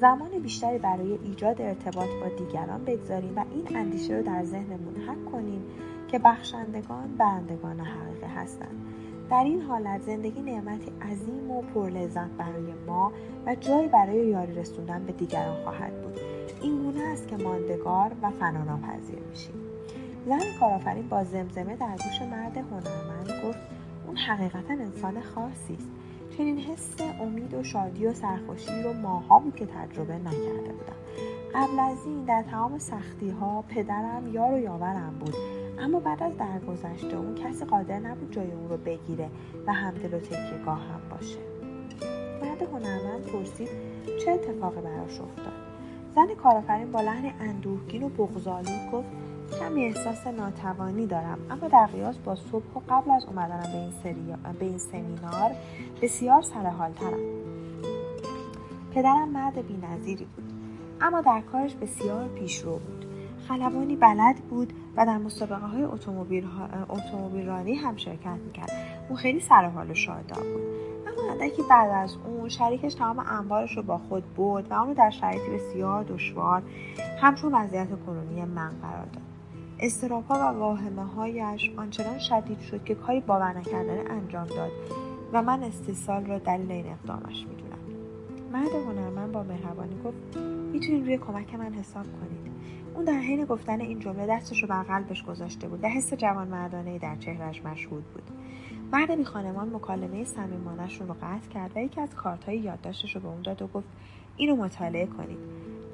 زمان 0.00 0.30
بیشتری 0.42 0.78
برای 0.78 1.18
ایجاد 1.24 1.62
ارتباط 1.62 2.08
با 2.08 2.44
دیگران 2.44 2.84
بگذاریم 2.84 3.32
و 3.36 3.44
این 3.50 3.76
اندیشه 3.76 4.14
رو 4.16 4.22
در 4.22 4.44
ذهنمون 4.44 4.96
حک 5.08 5.32
کنیم 5.32 5.62
که 6.08 6.18
بخشندگان 6.18 7.16
برندگان 7.18 7.80
حقیقی 7.80 8.26
هستند. 8.26 8.86
در 9.30 9.44
این 9.44 9.62
حالت 9.62 10.02
زندگی 10.02 10.42
نعمتی 10.42 10.92
عظیم 11.02 11.50
و 11.50 11.62
پرلذت 11.62 12.30
برای 12.38 12.72
ما 12.86 13.12
و 13.46 13.54
جایی 13.54 13.88
برای 13.88 14.26
یاری 14.26 14.54
رسوندن 14.54 15.04
به 15.04 15.12
دیگران 15.12 15.64
خواهد 15.64 16.02
بود. 16.02 16.20
این 16.62 16.82
گونه 16.82 17.00
است 17.00 17.28
که 17.28 17.36
ماندگار 17.36 18.10
و 18.22 18.30
فناناپذیر 18.30 19.18
میشیم. 19.30 19.54
زن 20.26 20.58
کارآفرین 20.60 21.08
با 21.08 21.24
زمزمه 21.24 21.76
در 21.76 21.92
گوش 21.92 22.22
مرد 22.30 22.56
هنرمند 22.56 23.30
گفت 23.44 23.58
اون 24.06 24.16
حقیقتا 24.16 24.74
انسان 24.74 25.20
خاصی 25.20 25.74
است. 25.74 25.88
چنین 26.38 26.58
حس 26.58 26.94
امید 27.20 27.54
و 27.54 27.62
شادی 27.62 28.06
و 28.06 28.14
سرخوشی 28.14 28.82
رو 28.82 28.92
ماها 28.92 29.38
بود 29.38 29.56
که 29.56 29.66
تجربه 29.66 30.14
نکرده 30.14 30.72
بودم. 30.72 30.96
قبل 31.54 31.78
از 31.78 32.06
این 32.06 32.24
در 32.24 32.42
تمام 32.50 32.78
سختی 32.78 33.30
ها 33.30 33.64
پدرم 33.68 34.26
یار 34.32 34.52
و 34.52 34.58
یاورم 34.58 35.14
بود. 35.20 35.34
اما 35.78 36.00
بعد 36.00 36.22
از 36.22 36.32
درگذشته 36.36 37.16
اون 37.16 37.34
کسی 37.34 37.64
قادر 37.64 37.98
نبود 37.98 38.32
جای 38.32 38.52
اون 38.52 38.68
رو 38.68 38.76
بگیره 38.76 39.30
و 39.66 39.72
همدل 39.72 40.14
و 40.14 40.20
تکیهگاه 40.20 40.78
هم 40.78 41.00
باشه. 41.10 41.38
مرد 42.42 42.62
هنرمند 42.62 43.24
پرسید 43.24 43.68
چه 44.24 44.30
اتفاقی 44.30 44.80
براش 44.80 45.20
افتاد؟ 45.20 45.52
زن 46.14 46.34
کارآفرین 46.34 46.92
با 46.92 47.00
لحن 47.00 47.32
اندوهگین 47.40 48.02
و 48.02 48.08
بغضآلود 48.08 48.90
گفت 48.92 49.08
کمی 49.60 49.84
احساس 49.84 50.26
ناتوانی 50.26 51.06
دارم 51.06 51.38
اما 51.50 51.68
در 51.68 51.86
قیاس 51.86 52.18
با 52.18 52.34
صبح 52.34 52.74
و 52.74 52.80
قبل 52.88 53.10
از 53.10 53.24
اومدنم 53.24 53.72
به 53.72 53.78
این, 53.78 53.92
سری... 54.02 54.34
به 54.58 54.64
این 54.64 54.78
سمینار 54.78 55.50
بسیار 56.02 56.42
سرحالترم. 56.42 57.18
پدرم 58.94 59.28
مرد 59.28 59.66
بینظیری 59.66 60.24
بود 60.24 60.52
اما 61.00 61.20
در 61.20 61.40
کارش 61.40 61.74
بسیار 61.74 62.28
پیشرو 62.28 62.72
بود. 62.72 63.04
خلبانی 63.48 63.96
بلد 63.96 64.36
بود 64.36 64.72
و 64.96 65.06
در 65.06 65.18
مسابقه 65.18 65.66
های 65.66 65.82
اتومبیل 65.82 67.46
رانی 67.46 67.74
هم 67.74 67.96
شرکت 67.96 68.38
می‌کرد. 68.46 68.70
او 69.08 69.16
خیلی 69.16 69.40
سر 69.40 69.68
حال 69.68 69.90
و 69.90 69.94
شاداب 69.94 70.42
بود. 70.52 70.62
اما 71.06 71.32
اندکی 71.32 71.62
بعد 71.70 71.90
از 71.90 72.16
اون 72.26 72.48
شریکش 72.48 72.94
تمام 72.94 73.18
انبارش 73.18 73.76
رو 73.76 73.82
با 73.82 73.98
خود 73.98 74.34
برد 74.34 74.70
و 74.70 74.74
اونو 74.74 74.94
در 74.94 75.10
شرایطی 75.10 75.50
بسیار 75.50 76.04
دشوار 76.04 76.62
همچون 77.20 77.54
وضعیت 77.54 77.88
کنونی 78.06 78.44
من 78.44 78.70
قرار 78.82 79.06
داد. 79.06 79.22
استراپا 79.80 80.34
و 80.34 80.58
واهمه 80.58 81.04
هایش 81.04 81.72
آنچنان 81.76 82.18
شدید 82.18 82.60
شد 82.60 82.84
که 82.84 82.94
کاری 82.94 83.20
باور 83.20 83.58
نکردنه 83.58 84.04
انجام 84.10 84.46
داد. 84.46 84.70
و 85.32 85.42
من 85.42 85.62
استیصال 85.62 86.26
را 86.26 86.38
دلیل 86.38 86.72
این 86.72 86.86
اقدامش 86.86 87.46
می‌دونم. 87.46 87.78
مرد 88.52 88.72
هنرمند 88.72 89.32
با 89.32 89.42
مهربانی 89.42 90.02
گفت 90.04 90.36
می‌تونین 90.72 91.04
روی 91.04 91.18
کمک 91.18 91.54
من 91.54 91.72
حساب 91.72 92.04
کنید. 92.04 92.52
اون 92.94 93.04
در 93.04 93.18
حین 93.18 93.44
گفتن 93.44 93.80
این 93.80 93.98
جمله 93.98 94.26
دستش 94.26 94.62
رو 94.62 94.68
بر 94.68 94.82
قلبش 94.82 95.24
گذاشته 95.24 95.68
بود 95.68 95.84
و 95.84 95.88
حس 95.88 96.14
جوان 96.14 96.48
مردانه 96.48 96.98
در 96.98 97.16
چهرش 97.16 97.64
مشهود 97.64 98.04
بود. 98.04 98.22
مرد 98.92 99.16
بی 99.16 99.24
خانمان 99.24 99.74
مکالمه 99.74 100.24
صمیمانش 100.24 101.00
رو 101.00 101.14
قطع 101.22 101.48
کرد 101.50 101.76
و 101.76 101.80
یکی 101.80 102.00
از 102.00 102.14
کارت 102.14 102.44
های 102.44 102.58
یادداشتش 102.58 103.14
رو 103.14 103.20
به 103.20 103.28
اون 103.28 103.42
داد 103.42 103.62
و 103.62 103.66
گفت 103.66 103.88
اینو 104.36 104.56
مطالعه 104.56 105.06
کنید. 105.06 105.38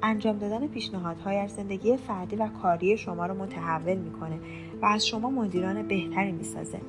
انجام 0.03 0.37
دادن 0.37 0.67
پیشنهادهایش 0.67 1.51
زندگی 1.51 1.97
فردی 1.97 2.35
و 2.35 2.47
کاری 2.47 2.97
شما 2.97 3.25
رو 3.25 3.33
متحول 3.33 3.97
می‌کنه 3.97 4.39
و 4.81 4.85
از 4.85 5.07
شما 5.07 5.29
مدیران 5.29 5.87
بهتری 5.87 6.31
می‌سازه. 6.31 6.79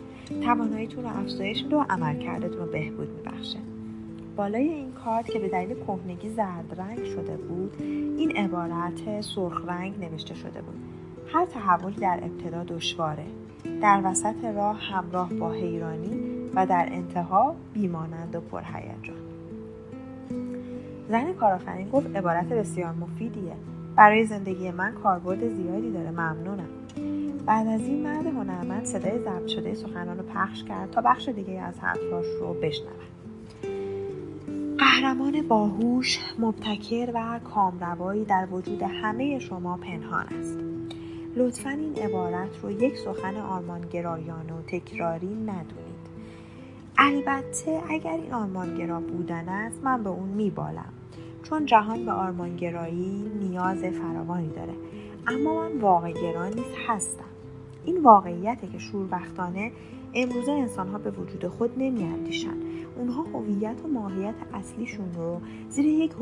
تواناییتون 0.44 1.04
رو 1.04 1.10
افزایش 1.10 1.62
میده 1.62 1.76
و 1.76 1.84
عملکردتون 1.90 2.58
رو 2.58 2.66
بهبود 2.66 3.08
میبخشه. 3.08 3.58
بالای 4.36 4.68
این 4.68 4.92
کارت 4.92 5.30
که 5.30 5.38
به 5.38 5.48
دلیل 5.48 5.74
کهنگی 5.74 6.28
زرد 6.28 6.74
رنگ 6.78 7.04
شده 7.04 7.36
بود 7.36 7.72
این 8.18 8.36
عبارت 8.36 9.20
سرخ 9.20 9.64
رنگ 9.66 10.04
نوشته 10.04 10.34
شده 10.34 10.62
بود. 10.62 10.76
هر 11.28 11.46
تحولی 11.46 11.96
در 11.96 12.20
ابتدا 12.22 12.64
دشواره. 12.64 13.26
در 13.82 14.00
وسط 14.04 14.44
راه 14.44 14.80
همراه 14.80 15.34
با 15.34 15.52
حیرانی 15.52 16.20
و 16.54 16.66
در 16.66 16.88
انتها 16.92 17.54
بیمانند 17.74 18.34
و 18.34 18.40
پرهیجان. 18.40 19.25
زن 21.08 21.32
کارآفرین 21.32 21.90
گفت 21.90 22.16
عبارت 22.16 22.48
بسیار 22.48 22.92
مفیدیه. 22.92 23.52
برای 23.96 24.24
زندگی 24.24 24.70
من 24.70 24.92
کاربرد 24.92 25.48
زیادی 25.48 25.92
داره 25.92 26.10
ممنونم. 26.10 26.68
بعد 27.46 27.66
از 27.66 27.80
این 27.80 28.02
مرد 28.02 28.26
هنرمند 28.26 28.84
صدای 28.84 29.18
ضبط 29.18 29.46
شده 29.46 29.74
سخنان 29.74 30.18
رو 30.18 30.24
پخش 30.24 30.64
کرد 30.64 30.90
تا 30.90 31.00
بخش 31.00 31.28
دیگه 31.28 31.60
از 31.60 31.78
حرفاش 31.78 32.26
رو 32.40 32.54
بشنود 32.54 33.06
قهرمان 34.78 35.48
باهوش 35.48 36.18
مبتکر 36.38 37.10
و 37.14 37.40
کامروایی 37.54 38.24
در 38.24 38.46
وجود 38.50 38.82
همه 38.82 39.38
شما 39.38 39.76
پنهان 39.76 40.26
است. 40.26 40.58
لطفا 41.36 41.70
این 41.70 41.94
عبارت 41.94 42.48
رو 42.62 42.70
یک 42.70 42.98
سخن 42.98 43.36
آرمانگرایانه 43.36 44.52
و 44.52 44.62
تکراری 44.66 45.34
ندونید. 45.34 45.85
البته 46.98 47.82
اگر 47.88 48.10
این 48.10 48.32
آرمانگرا 48.32 49.00
بودن 49.00 49.48
است 49.48 49.84
من 49.84 50.02
به 50.02 50.10
اون 50.10 50.28
میبالم. 50.28 50.92
چون 51.42 51.66
جهان 51.66 52.04
به 52.04 52.12
آرمانگرایی 52.12 53.30
نیاز 53.40 53.78
فراوانی 53.78 54.48
داره. 54.48 54.72
اما 55.26 55.60
من 55.60 55.78
واقع 55.78 56.12
نیز 56.48 56.72
هستم. 56.88 57.24
این 57.84 58.02
واقعیته 58.02 58.66
که 58.66 58.78
شوربختانه 58.78 59.72
امروزه 60.14 60.52
انسان 60.52 60.88
ها 60.88 60.98
به 60.98 61.10
وجود 61.10 61.48
خود 61.48 61.70
نمیاندیشند. 61.78 62.62
اونها 62.96 63.22
هویت 63.22 63.84
و 63.84 63.88
ماهیت 63.88 64.34
اصلیشون 64.54 65.14
رو 65.14 65.40
زیر 65.68 65.86
یک 65.86 66.12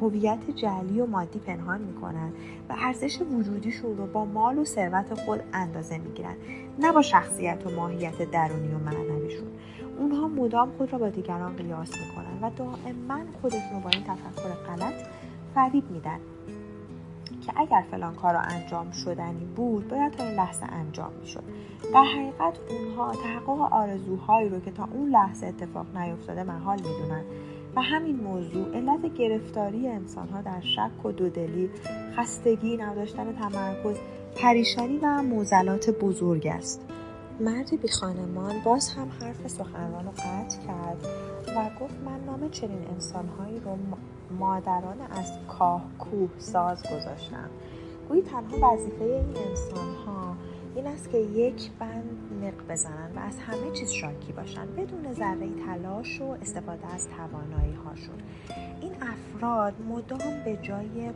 هویت 0.00 0.50
جعلی 0.56 1.00
و 1.00 1.06
مادی 1.06 1.38
پنهان 1.38 1.80
می‌کنن 1.80 2.32
و 2.68 2.74
ارزش 2.78 3.22
وجودیشون 3.22 3.96
رو 3.96 4.06
با 4.06 4.24
مال 4.24 4.58
و 4.58 4.64
ثروت 4.64 5.14
خود 5.14 5.40
اندازه 5.52 5.98
می‌گیرن 5.98 6.34
نه 6.78 6.92
با 6.92 7.02
شخصیت 7.02 7.66
و 7.66 7.70
ماهیت 7.70 8.30
درونی 8.30 8.74
و 8.74 8.78
معنویشون. 8.78 9.48
اونها 9.98 10.28
مدام 10.28 10.70
خود 10.78 10.92
را 10.92 10.98
با 10.98 11.08
دیگران 11.08 11.56
قیاس 11.56 11.90
می‌کنن 11.90 12.38
و 12.42 12.50
دائما 12.56 13.20
خودشون 13.42 13.72
رو 13.72 13.80
با 13.80 13.90
این 13.90 14.04
تفکر 14.04 14.48
غلط 14.48 14.94
فریب 15.54 15.90
میدن 15.90 16.18
که 17.46 17.52
اگر 17.56 17.84
فلان 17.90 18.14
کار 18.14 18.34
را 18.34 18.40
انجام 18.40 18.90
شدنی 18.90 19.44
بود 19.56 19.88
باید 19.88 20.12
تا 20.12 20.24
این 20.24 20.34
لحظه 20.34 20.66
انجام 20.66 21.10
می‌شد. 21.20 21.42
در 21.94 22.04
حقیقت 22.04 22.58
اونها 22.70 23.12
تحقق 23.12 23.72
آرزوهایی 23.72 24.48
رو 24.48 24.60
که 24.60 24.70
تا 24.70 24.88
اون 24.92 25.10
لحظه 25.10 25.46
اتفاق 25.46 25.96
نیفتاده 25.96 26.42
محال 26.42 26.76
می‌دونن 26.76 27.22
و 27.76 27.82
همین 27.82 28.16
موضوع 28.16 28.76
علت 28.76 29.14
گرفتاری 29.14 29.88
انسانها 29.88 30.42
در 30.42 30.60
شک 30.60 31.04
و 31.06 31.12
دودلی 31.12 31.70
خستگی 32.16 32.76
نداشتن 32.76 33.32
تمرکز 33.32 33.96
پریشانی 34.36 34.98
و 35.02 35.22
موزلات 35.22 35.90
بزرگ 35.90 36.46
است. 36.46 36.84
مرد 37.40 37.80
بی 37.82 37.88
خانمان 37.88 38.54
باز 38.64 38.88
هم 38.88 39.08
حرف 39.20 39.48
سخنران 39.48 40.04
رو 40.04 40.10
قطع 40.10 40.66
کرد 40.66 41.06
و 41.56 41.84
گفت 41.84 41.94
من 42.04 42.20
نام 42.26 42.50
چنین 42.50 42.86
انسانهایی 42.94 43.60
رو 43.60 43.78
مادران 44.38 45.00
از 45.10 45.32
کاه 45.48 45.84
کوه 45.98 46.30
ساز 46.38 46.82
گذاشتم. 46.82 47.50
گویی 48.08 48.22
تنها 48.22 48.72
وظیفه 48.72 49.04
این 49.04 49.36
انسانها 49.48 50.36
این 50.74 50.86
است 50.86 51.10
که 51.10 51.18
یک 51.18 51.70
بند 51.78 52.18
نق 52.42 52.72
بزنن 52.72 53.12
و 53.16 53.18
از 53.18 53.38
همه 53.38 53.70
چیز 53.72 53.90
شاکی 53.90 54.32
باشن 54.32 54.66
بدون 54.76 55.14
ذره 55.14 55.48
تلاش 55.66 56.20
و 56.20 56.24
استفاده 56.24 56.94
از 56.94 57.08
توانایی 57.08 57.74
هاشون 57.74 58.18
این 58.80 58.92
افراد 59.00 59.74
مدام 59.88 60.44
به 60.44 60.58
جای 60.62 61.10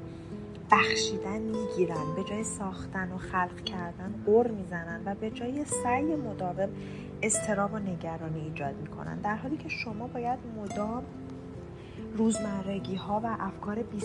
بخشیدن 0.72 1.38
می‌گیرن 1.38 2.14
به 2.16 2.24
جای 2.24 2.44
ساختن 2.44 3.12
و 3.12 3.18
خلق 3.18 3.64
کردن 3.64 4.14
قر 4.26 4.50
می‌زنن 4.50 5.02
و 5.06 5.14
به 5.14 5.30
جای 5.30 5.64
سعی 5.64 6.16
مداوم 6.16 6.68
استراب 7.22 7.74
و 7.74 7.78
نگرانی 7.78 8.40
ایجاد 8.40 8.76
می‌کنن. 8.76 9.20
در 9.20 9.36
حالی 9.36 9.56
که 9.56 9.68
شما 9.68 10.06
باید 10.06 10.38
مدام 10.56 11.02
روزمرگی 12.16 12.94
ها 12.94 13.20
و 13.24 13.36
افکار 13.40 13.82
بی 13.82 14.00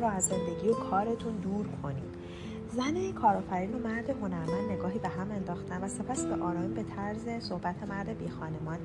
را 0.00 0.10
از 0.10 0.24
زندگی 0.24 0.68
و 0.68 0.74
کارتون 0.74 1.36
دور 1.36 1.66
کنید. 1.82 2.14
زن 2.68 3.12
کارآفرین 3.12 3.74
و 3.74 3.78
مرد 3.78 4.10
هنرمند 4.10 4.70
نگاهی 4.70 4.98
به 4.98 5.08
هم 5.08 5.30
انداختن 5.30 5.84
و 5.84 5.88
سپس 5.88 6.24
به 6.24 6.42
آرامی 6.44 6.74
به 6.74 6.82
طرز 6.82 7.28
صحبت 7.48 7.82
مرد 7.82 8.18
بی 8.18 8.28
خانمان 8.28 8.78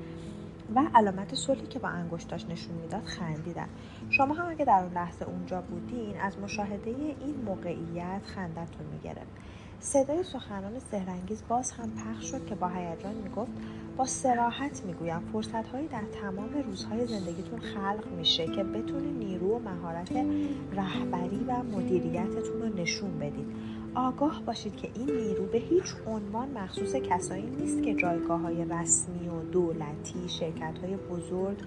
و 0.74 0.82
علامت 0.94 1.34
صلحی 1.34 1.66
که 1.66 1.78
با 1.78 1.88
انگشتاش 1.88 2.46
نشون 2.48 2.74
می‌داد 2.74 3.04
خندیدن. 3.04 3.68
شما 4.10 4.34
هم 4.34 4.50
اگه 4.50 4.64
در 4.64 4.82
اون 4.82 4.92
لحظه 4.92 5.24
اونجا 5.24 5.60
بودین 5.60 6.20
از 6.20 6.38
مشاهده 6.38 6.90
این 6.90 7.34
موقعیت 7.46 8.22
خندتون 8.24 8.86
می‌گرفت. 8.92 9.30
صدای 9.80 10.22
سخنان 10.22 10.78
سهرنگیز 10.78 11.42
باز 11.48 11.70
هم 11.70 11.90
پخش 11.90 12.30
شد 12.30 12.46
که 12.46 12.54
با 12.54 12.68
هیجان 12.68 13.14
می‌گفت 13.14 13.52
با 13.96 14.06
سراحت 14.06 14.84
می‌گویم 14.84 15.20
فرصت 15.32 15.68
هایی 15.68 15.88
در 15.88 16.02
تمام 16.22 16.62
روزهای 16.66 17.06
زندگیتون 17.06 17.60
خلق 17.60 18.04
میشه 18.16 18.46
که 18.46 18.64
بتونه 18.64 19.10
نیرو 19.10 19.56
و 19.56 19.58
مهارت 19.58 20.12
رهبری 20.72 21.44
و 21.48 21.62
مدیریتتون 21.62 22.62
رو 22.62 22.76
نشون 22.76 23.18
بدید 23.18 23.46
آگاه 23.94 24.42
باشید 24.46 24.76
که 24.76 24.90
این 24.94 25.10
نیرو 25.10 25.46
به 25.46 25.58
هیچ 25.58 25.94
عنوان 26.06 26.48
مخصوص 26.50 26.94
کسایی 26.94 27.46
نیست 27.46 27.82
که 27.82 27.94
جایگاه 27.94 28.40
های 28.40 28.64
رسمی 28.64 29.28
و 29.28 29.42
دولتی، 29.52 30.28
شرکت 30.28 30.78
های 30.82 30.96
بزرگ 30.96 31.58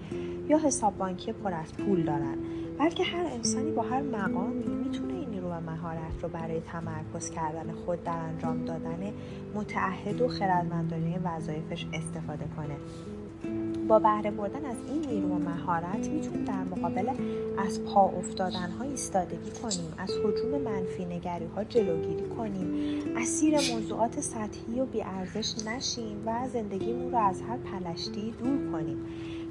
یا 0.48 0.58
حساب 0.58 0.98
بانکی 0.98 1.32
پر 1.32 1.54
از 1.54 1.74
پول 1.74 2.02
دارن 2.02 2.38
بلکه 2.78 3.04
هر 3.04 3.24
انسانی 3.24 3.70
با 3.70 3.82
هر 3.82 4.02
مقامی 4.02 4.64
می‌تونه 4.64 5.14
این 5.14 5.30
نیرو 5.30 5.48
و 5.48 5.60
مهارت 5.60 6.22
رو 6.22 6.28
برای 6.28 6.60
تمرکز 6.60 7.30
کردن 7.30 7.72
خود 7.72 8.04
در 8.04 8.18
انجام 8.18 8.64
دادن 8.64 9.12
متعهد 9.54 10.20
و 10.20 10.28
خردمندانه 10.28 11.20
وظایفش 11.24 11.86
استفاده 11.92 12.44
کنه. 12.56 12.76
با 13.88 13.98
بهره 13.98 14.30
بردن 14.30 14.64
از 14.64 14.76
این 14.88 15.06
نیرو 15.06 15.28
و 15.28 15.38
مهارت 15.38 16.08
می‌تونیم 16.08 16.44
در 16.44 16.64
مقابل 16.64 17.12
از 17.66 17.84
پا 17.84 18.04
افتادن 18.04 18.70
ها 18.70 18.84
ایستادگی 18.84 19.50
کنیم 19.62 19.92
از 19.98 20.10
حجوم 20.24 20.60
منفی 20.60 21.04
نگری 21.04 21.46
ها 21.46 21.64
جلوگیری 21.64 22.28
کنیم. 22.28 22.68
اسیر 23.16 23.54
موضوعات 23.74 24.20
سطحی 24.20 24.80
و 24.80 24.86
بیارزش 24.86 25.54
نشیم 25.66 26.22
و 26.26 26.48
زندگیمون 26.52 27.12
رو 27.12 27.18
از 27.18 27.42
هر 27.42 27.56
پلشتی 27.56 28.30
دور 28.30 28.72
کنیم. 28.72 28.98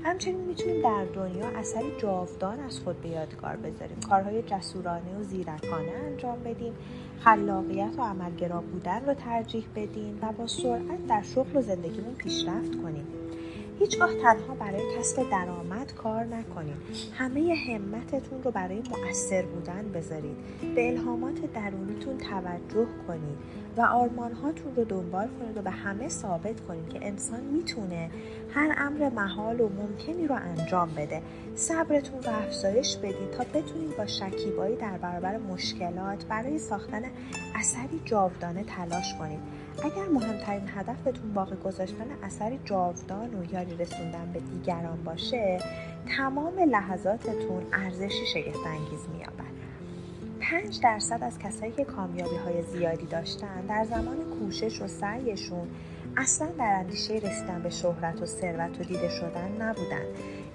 همچنین 0.04 0.40
می‌تونیم 0.40 0.82
در 0.82 1.06
دنیا 1.06 1.48
اثری 1.48 1.92
جاودان 2.02 2.60
از 2.60 2.80
خود 2.80 3.02
به 3.02 3.10
یادگار 3.10 3.56
بذاریم. 3.56 4.00
کارهای 4.10 4.42
جسورانه 4.42 5.20
و 5.20 5.24
زیرکانه 5.24 5.92
انجام 6.06 6.40
بدیم. 6.44 6.74
خلاقیت 7.20 7.92
و 7.98 8.02
عملگرا 8.02 8.62
بودن 8.62 9.06
رو 9.06 9.14
ترجیح 9.14 9.66
بدیم 9.76 10.20
و 10.22 10.32
با 10.32 10.48
سرعت 10.48 11.08
در 11.08 11.22
شغل 11.22 11.58
و 11.58 11.62
زندگیمون 11.62 12.14
پیشرفت 12.18 12.82
کنیم. 12.84 13.08
هیچگاه 13.80 14.14
تنها 14.14 14.56
برای 14.56 14.98
کسب 14.98 15.30
درآمد 15.30 15.94
کار 15.94 16.24
نکنید. 16.24 16.76
همه 17.14 17.56
همتتون 17.68 18.44
رو 18.44 18.52
برای 18.52 18.82
مؤثر 18.92 19.42
بودن 19.42 19.92
بذارید. 19.94 20.38
به 20.76 20.88
الهامات 20.88 21.54
درونیتون 21.54 22.18
توجه 22.18 22.88
کنید 23.08 23.38
و 23.78 23.82
آرمانهاتون 23.82 24.76
رو 24.76 24.84
دنبال 24.84 25.28
کنید 25.28 25.58
و 25.58 25.62
به 25.62 25.72
همه 25.72 26.10
ثابت 26.10 26.62
کنید 26.68 26.90
که 26.90 27.00
انسان 27.02 27.44
می‌تونه 27.44 28.10
هر 28.54 28.76
امر 28.78 29.10
محال 29.10 29.62
و 29.62 29.70
ممکنی 29.70 30.28
رو 30.28 30.36
انجام 30.36 30.90
بده. 30.98 31.22
صبرتون 31.56 32.24
رو 32.24 32.30
افزایش 32.30 32.98
بدید 32.98 33.32
تا 33.32 33.44
بتونید 33.44 33.98
با 33.98 34.06
شکیبایی 34.06 34.76
در 34.76 34.98
برابر 34.98 35.38
مشکلات 35.38 36.26
برای 36.26 36.60
ساختن 36.60 37.02
اثری 37.56 38.02
جاودانه 38.06 38.64
تلاش 38.64 39.16
کنید. 39.20 39.40
اگر 39.84 40.08
مهمترین 40.14 40.70
هدفتون 40.76 41.34
باقی 41.34 41.56
گذاشتن 41.56 42.06
اثری 42.24 42.60
جاودان 42.66 43.36
و 43.36 43.54
یاری 43.54 43.78
رسوندن 43.78 44.32
به 44.34 44.40
دیگران 44.40 45.04
باشه 45.04 45.60
تمام 46.18 46.60
لحظاتتون 46.60 47.64
ارزشی 47.74 48.26
شگفتانگیز 48.34 49.10
مییابد. 49.14 49.58
پنج 50.40 50.82
درصد 50.82 51.24
از 51.24 51.40
کسایی 51.40 51.72
که 51.72 51.86
کامیابی 51.86 52.36
های 52.36 52.64
زیادی 52.64 53.06
داشتن 53.06 53.66
در 53.70 53.86
زمان 53.86 54.18
کوشش 54.40 54.82
و 54.82 54.88
سعیشون 54.88 55.68
اصلا 56.18 56.48
در 56.58 56.76
اندیشه 56.80 57.14
رسیدن 57.14 57.62
به 57.64 57.70
شهرت 57.70 58.22
و 58.22 58.26
ثروت 58.26 58.80
و 58.80 58.84
دیده 58.84 59.10
شدن 59.10 59.62
نبودن. 59.62 60.06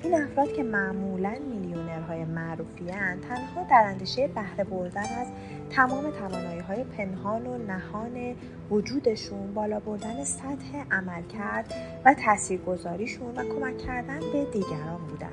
این 0.03 0.15
افراد 0.15 0.53
که 0.53 0.63
معمولا 0.63 1.35
میلیونرهای 1.51 2.25
معروفی 2.25 2.85
تنها 3.29 3.65
در 3.71 3.85
اندیشه 3.87 4.29
بهره 4.29 4.65
بردن 4.65 5.03
از 5.03 5.27
تمام 5.73 6.11
توانایی 6.11 6.61
های 6.61 6.85
پنهان 6.85 7.47
و 7.47 7.59
نهان 7.59 8.35
وجودشون 8.71 9.55
بالا 9.55 9.81
بردن 9.81 10.25
سطح 10.25 10.85
عملکرد 10.91 11.75
و 12.05 12.15
تاثیرگذاریشون 12.15 13.39
و 13.39 13.45
کمک 13.45 13.79
کردن 13.79 14.21
به 14.33 14.45
دیگران 14.45 15.01
بودن. 15.11 15.33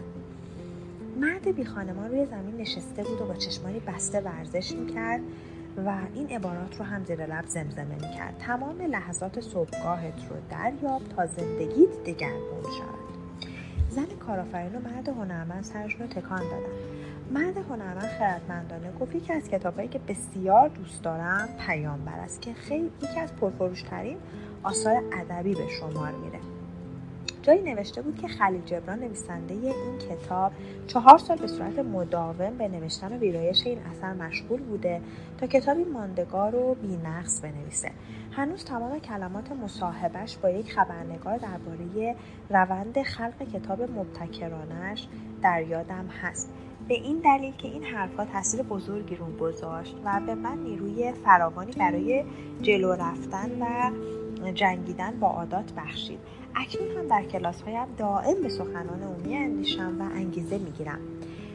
مرد 1.20 1.56
بی 1.56 1.66
خانمان 1.66 2.10
روی 2.10 2.26
زمین 2.26 2.58
نشسته 2.58 3.04
بود 3.04 3.22
و 3.22 3.26
با 3.26 3.34
چشمانی 3.34 3.80
بسته 3.80 4.22
ورزش 4.22 4.72
می‌کرد 4.72 5.22
و 5.86 5.98
این 6.16 6.28
عبارات 6.30 6.80
رو 6.80 6.86
هم 6.86 7.06
زیر 7.06 7.26
لب 7.26 7.46
زمزمه 7.48 7.96
می‌کرد. 7.96 8.36
تمام 8.40 8.82
لحظات 8.82 9.40
صبحگاهت 9.40 10.30
رو 10.30 10.36
دریاب 10.50 11.02
تا 11.16 11.26
زندگیت 11.26 12.04
دگرگون 12.06 12.64
شود. 12.64 13.09
زن 14.00 14.16
کارآفرین 14.28 14.76
و 14.76 14.80
مرد 14.80 15.10
هنرمند 15.10 15.64
سرشون 15.64 16.02
رو 16.02 16.08
تکان 16.08 16.40
دادن. 16.40 16.74
مرد 17.32 17.58
هنرمند 17.58 18.10
خردمندانه 18.20 18.92
گفت 19.00 19.16
یکی 19.16 19.34
از 19.34 19.50
کتابهایی 19.50 19.88
که 19.88 20.00
بسیار 20.00 20.70
دوست 20.70 21.04
دارم 21.04 21.50
پیامبر 21.68 22.20
است 22.20 22.42
که 22.42 22.54
خیلی 22.54 22.92
یکی 23.02 23.20
از 23.20 23.36
پرفروشترین 23.36 24.18
آثار 24.64 25.04
ادبی 25.14 25.56
به 25.56 25.68
شمار 25.68 26.12
میره. 26.12 26.40
جایی 27.50 27.62
نوشته 27.62 28.02
بود 28.02 28.22
که 28.22 28.28
خلیل 28.28 28.62
جبران 28.62 29.00
نویسنده 29.00 29.54
این 29.54 29.98
کتاب 30.10 30.52
چهار 30.88 31.18
سال 31.18 31.38
به 31.38 31.48
صورت 31.48 31.80
مداوم 31.80 32.58
به 32.58 32.68
نوشتن 32.68 33.14
و 33.14 33.18
ویرایش 33.18 33.66
این 33.66 33.80
اثر 33.80 34.14
مشغول 34.14 34.62
بوده 34.62 35.02
تا 35.38 35.48
کتابی 35.48 35.84
ماندگار 35.84 36.56
و 36.56 36.76
بینقص 36.76 37.42
بنویسه. 37.42 37.92
هنوز 38.32 38.66
تمام 38.66 39.00
کلمات 39.00 39.52
مصاحبش 39.52 40.38
با 40.38 40.50
یک 40.50 40.72
خبرنگار 40.74 41.38
درباره 41.38 42.16
روند 42.50 43.02
خلق 43.02 43.44
کتاب 43.54 43.82
مبتکرانش 43.82 45.08
در 45.42 45.62
یادم 45.62 46.08
هست. 46.08 46.54
به 46.88 46.94
این 46.94 47.20
دلیل 47.20 47.54
که 47.56 47.68
این 47.68 47.84
حرفها 47.84 48.26
تاثیر 48.26 48.62
بزرگی 48.62 49.16
رو 49.16 49.38
گذاشت 49.38 49.96
و 50.06 50.22
به 50.26 50.36
من 50.36 50.58
نیروی 50.58 51.12
فراوانی 51.12 51.72
برای 51.72 52.24
جلو 52.62 52.94
رفتن 52.94 53.62
و 53.62 53.92
جنگیدن 54.52 55.20
با 55.20 55.28
عادات 55.28 55.74
بخشید. 55.74 56.20
اکنون 56.56 56.98
هم 56.98 57.08
در 57.08 57.24
کلاس 57.24 57.62
هایم 57.62 57.88
دائم 57.98 58.44
به 58.44 58.50
سخنان 58.50 59.04
عمومی 59.04 59.36
اندیشم 59.36 60.02
و 60.02 60.04
انگیزه 60.04 60.58
می‌گیرم. 60.58 61.00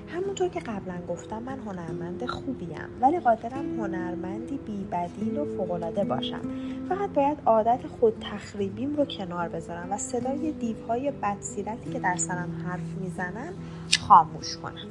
همونطور 0.09 0.49
که 0.49 0.61
قبلا 0.61 0.95
گفتم 1.09 1.43
من 1.43 1.59
هنرمند 1.59 2.27
خوبیم 2.27 2.89
ولی 3.01 3.21
قادرم 3.21 3.81
هنرمندی 3.81 4.59
بیبدیل 4.67 5.39
و 5.39 5.45
فوقالعاده 5.57 6.05
باشم. 6.05 6.41
فقط 6.89 7.11
باید 7.11 7.39
عادت 7.47 7.87
خود 7.87 8.15
تخریبیم 8.21 8.97
رو 8.97 9.05
کنار 9.05 9.49
بذارم 9.49 9.93
و 9.93 9.99
صدای 9.99 10.53
دیوهای 10.53 11.11
بدسیرتی 11.11 11.91
که 11.91 11.99
در 11.99 12.17
سرم 12.17 12.63
حرف 12.67 12.99
می‌زنن 13.01 13.53
خاموش 14.01 14.57
کنم. 14.57 14.89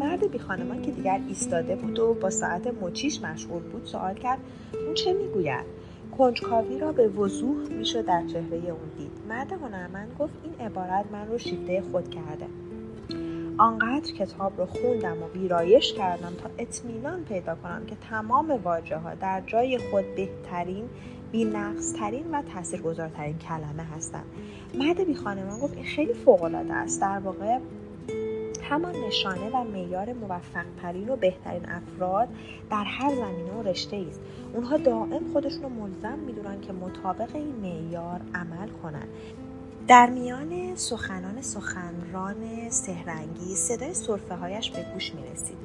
مرد 0.00 0.30
بی 0.30 0.38
خانمان 0.38 0.82
که 0.82 0.90
دیگر 0.90 1.20
ایستاده 1.28 1.76
بود 1.76 1.98
و 1.98 2.14
با 2.14 2.30
ساعت 2.30 2.82
مچیش 2.82 3.22
مشغول 3.22 3.62
بود 3.62 3.84
سوال 3.84 4.14
کرد 4.14 4.38
اون 4.86 4.94
چه 4.94 5.12
می‌گوید؟ 5.12 5.81
کنجکاوی 6.18 6.78
را 6.78 6.92
به 6.92 7.08
وضوح 7.08 7.68
می‌شد 7.68 8.04
در 8.04 8.26
چهره 8.26 8.56
اون 8.56 8.90
دید. 8.98 9.10
مرد 9.28 9.52
هنرمند 9.52 10.16
گفت 10.18 10.34
این 10.44 10.66
عبارت 10.66 11.04
من 11.12 11.28
رو 11.28 11.38
شیفته 11.38 11.82
خود 11.92 12.10
کرده. 12.10 12.46
آنقدر 13.58 14.12
کتاب 14.12 14.60
رو 14.60 14.66
خوندم 14.66 15.22
و 15.22 15.38
ویرایش 15.38 15.92
کردم 15.92 16.32
تا 16.42 16.50
اطمینان 16.58 17.24
پیدا 17.24 17.54
کنم 17.54 17.86
که 17.86 17.96
تمام 18.10 18.60
واجه 18.64 18.96
ها 18.96 19.14
در 19.14 19.42
جای 19.46 19.78
خود 19.78 20.04
بهترین 20.16 20.88
بی 21.32 21.52
ترین 21.98 22.30
و 22.32 22.42
تاثیرگذارترین 22.54 23.38
کلمه 23.38 23.82
هستند. 23.82 24.24
مرد 24.74 25.06
بی 25.06 25.14
خانمان 25.14 25.60
گفت 25.60 25.74
این 25.74 25.84
خیلی 25.84 26.14
فوق 26.14 26.42
العاده 26.42 26.74
است. 26.74 27.00
در 27.00 27.18
واقع 27.18 27.58
همان 28.72 28.96
نشانه 28.96 29.50
و 29.50 29.64
معیار 29.64 30.12
موفقترین 30.12 31.08
و 31.08 31.16
بهترین 31.16 31.68
افراد 31.68 32.28
در 32.70 32.84
هر 32.84 33.14
زمینه 33.14 33.52
و 33.52 33.62
رشته 33.62 33.96
است. 34.08 34.20
اونها 34.54 34.76
دائم 34.76 35.32
خودشون 35.32 35.62
رو 35.62 35.68
ملزم 35.68 36.18
می‌دونن 36.18 36.60
که 36.60 36.72
مطابق 36.72 37.36
این 37.36 37.56
معیار 37.62 38.20
عمل 38.34 38.68
کنن. 38.82 39.08
در 39.88 40.10
میان 40.10 40.76
سخنان 40.76 41.42
سخنران 41.42 42.70
سهرنگی 42.70 43.54
صدای 43.54 43.94
صرفه 43.94 44.34
هایش 44.34 44.70
به 44.70 44.86
گوش 44.94 45.14
می 45.14 45.22
رسید. 45.32 45.56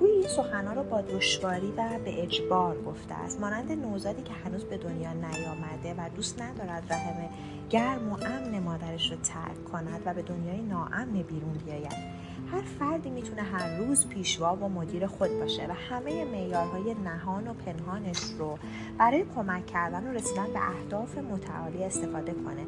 گویی 0.00 0.12
این 0.12 0.28
سخنها 0.28 0.72
رو 0.72 0.82
با 0.82 1.00
دشواری 1.00 1.72
و 1.76 1.88
به 2.04 2.22
اجبار 2.22 2.82
گفته 2.82 3.14
است. 3.14 3.40
مانند 3.40 3.72
نوزادی 3.72 4.22
که 4.22 4.32
هنوز 4.32 4.64
به 4.64 4.76
دنیا 4.78 5.12
نیامده 5.12 5.94
و 5.98 6.08
دوست 6.16 6.42
ندارد 6.42 6.92
رحم 6.92 7.28
گرم 7.70 8.12
و 8.12 8.14
امن 8.14 8.58
مادرش 8.58 9.10
رو 9.10 9.16
ترک 9.16 9.64
کند 9.64 10.02
و 10.06 10.14
به 10.14 10.22
دنیای 10.22 10.62
ناامن 10.62 11.22
بیرون 11.28 11.58
بیاید. 11.64 12.25
هر 12.52 12.62
فردی 12.78 13.10
می‌تونه 13.10 13.42
هر 13.42 13.76
روز 13.76 14.08
پیشوا 14.08 14.56
و 14.56 14.68
مدیر 14.68 15.06
خود 15.06 15.30
باشه 15.40 15.66
و 15.66 15.72
همه 15.72 16.24
معیارهای 16.24 16.94
نهان 17.04 17.48
و 17.48 17.54
پنهانش 17.54 18.20
رو 18.38 18.58
برای 18.98 19.24
کمک 19.34 19.66
کردن 19.66 20.06
و 20.06 20.12
رسیدن 20.12 20.46
به 20.52 20.68
اهداف 20.68 21.18
متعالی 21.18 21.84
استفاده 21.84 22.32
کنه 22.32 22.66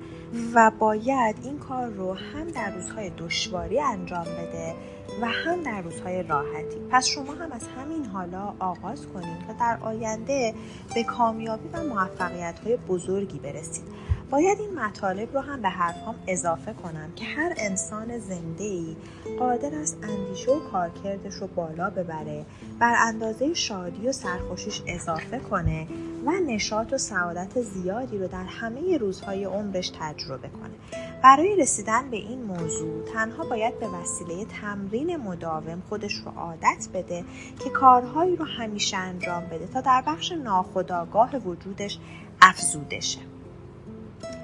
و 0.54 0.72
باید 0.78 1.36
این 1.44 1.58
کار 1.58 1.86
رو 1.86 2.14
هم 2.14 2.46
در 2.46 2.74
روزهای 2.74 3.10
دشواری 3.10 3.80
انجام 3.80 4.24
بده 4.24 4.74
و 5.22 5.26
هم 5.26 5.62
در 5.62 5.82
روزهای 5.82 6.22
راحتی. 6.22 6.76
پس 6.90 7.06
شما 7.06 7.32
هم 7.32 7.52
از 7.52 7.68
همین 7.68 8.04
حالا 8.04 8.54
آغاز 8.58 9.06
کنید 9.06 9.46
تا 9.46 9.52
در 9.52 9.78
آینده 9.82 10.54
به 10.94 11.04
کامیابی 11.04 11.68
و 11.72 11.82
موفقیت 11.82 12.58
های 12.64 12.76
بزرگی 12.76 13.38
برسید. 13.38 13.84
باید 14.30 14.60
این 14.60 14.74
مطالب 14.78 15.34
رو 15.34 15.40
هم 15.40 15.62
به 15.62 15.68
حرفام 15.68 16.14
اضافه 16.26 16.72
کنم 16.72 17.12
که 17.16 17.24
هر 17.24 17.54
انسان 17.56 18.18
زنده 18.18 18.64
ای 18.64 18.96
قادر 19.38 19.74
است 19.74 19.98
اندیشه 20.02 20.50
و 20.50 20.60
کارکردش 20.60 21.34
رو 21.34 21.46
بالا 21.46 21.90
ببره 21.90 22.44
بر 22.78 22.94
اندازه 22.98 23.54
شادی 23.54 24.08
و 24.08 24.12
سرخوشیش 24.12 24.82
اضافه 24.86 25.38
کنه 25.38 25.86
و 26.26 26.30
نشاط 26.30 26.92
و 26.92 26.98
سعادت 26.98 27.62
زیادی 27.62 28.18
رو 28.18 28.28
در 28.28 28.44
همه 28.44 28.98
روزهای 28.98 29.44
عمرش 29.44 29.92
تجربه 30.00 30.48
کنه. 30.48 31.02
برای 31.22 31.56
رسیدن 31.56 32.10
به 32.10 32.16
این 32.16 32.42
موضوع 32.42 33.04
تنها 33.12 33.44
باید 33.44 33.80
به 33.80 33.88
وسیله 33.88 34.44
تمرین 34.44 35.16
مداوم 35.16 35.82
خودش 35.88 36.14
رو 36.14 36.32
عادت 36.36 36.88
بده 36.94 37.24
که 37.64 37.70
کارهایی 37.70 38.36
رو 38.36 38.44
همیشه 38.44 38.96
انجام 38.96 39.44
بده 39.44 39.66
تا 39.66 39.80
در 39.80 40.02
بخش 40.06 40.32
ناخودآگاه 40.32 41.36
وجودش 41.36 41.98
افزوده 42.42 43.00
شه 43.00 43.27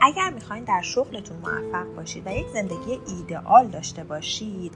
اگر 0.02 0.30
می‌خواین 0.30 0.64
در 0.64 0.82
شغلتون 0.82 1.36
موفق 1.36 1.94
باشید 1.96 2.26
و 2.26 2.30
یک 2.30 2.46
زندگی 2.46 3.00
ایدئال 3.06 3.66
داشته 3.66 4.04
باشید 4.04 4.72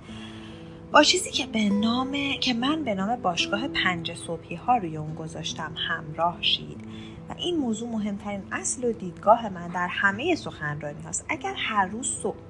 با 0.92 1.02
چیزی 1.02 1.30
که 1.30 1.46
به 1.46 1.68
نام 1.68 2.12
که 2.40 2.54
من 2.54 2.84
به 2.84 2.94
نام 2.94 3.16
باشگاه 3.16 3.68
پنج 3.68 4.14
صبحی 4.14 4.56
ها 4.56 4.76
روی 4.76 4.96
اون 4.96 5.14
گذاشتم 5.14 5.72
همراه 5.88 6.42
شید. 6.42 6.80
و 7.28 7.34
این 7.38 7.56
موضوع 7.56 7.88
مهمترین 7.88 8.42
اصل 8.52 8.84
و 8.84 8.92
دیدگاه 8.92 9.48
من 9.48 9.68
در 9.68 9.88
همه 9.88 10.34
سخنرانی 10.34 11.02
هاست 11.02 11.24
اگر 11.28 11.54
هر 11.56 11.86
روز 11.86 12.06
صبح 12.22 12.47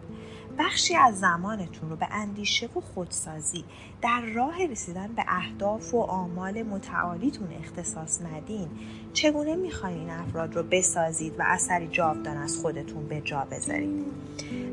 بخشی 0.58 0.96
از 0.96 1.18
زمانتون 1.18 1.90
رو 1.90 1.96
به 1.96 2.06
اندیشه 2.10 2.68
و 2.76 2.80
خودسازی 2.80 3.64
در 4.02 4.20
راه 4.20 4.66
رسیدن 4.66 5.12
به 5.16 5.24
اهداف 5.28 5.94
و 5.94 6.00
آمال 6.00 6.62
متعالیتون 6.62 7.48
اختصاص 7.60 8.22
ندین. 8.22 8.68
چگونه 9.12 9.56
می‌خواین 9.56 9.98
این 9.98 10.10
افراد 10.10 10.56
رو 10.56 10.62
بسازید 10.62 11.34
و 11.38 11.42
اثری 11.46 11.88
جاودان 11.88 12.36
از 12.36 12.58
خودتون 12.58 13.08
به 13.08 13.20
جا 13.20 13.46
بذارید؟ 13.50 14.06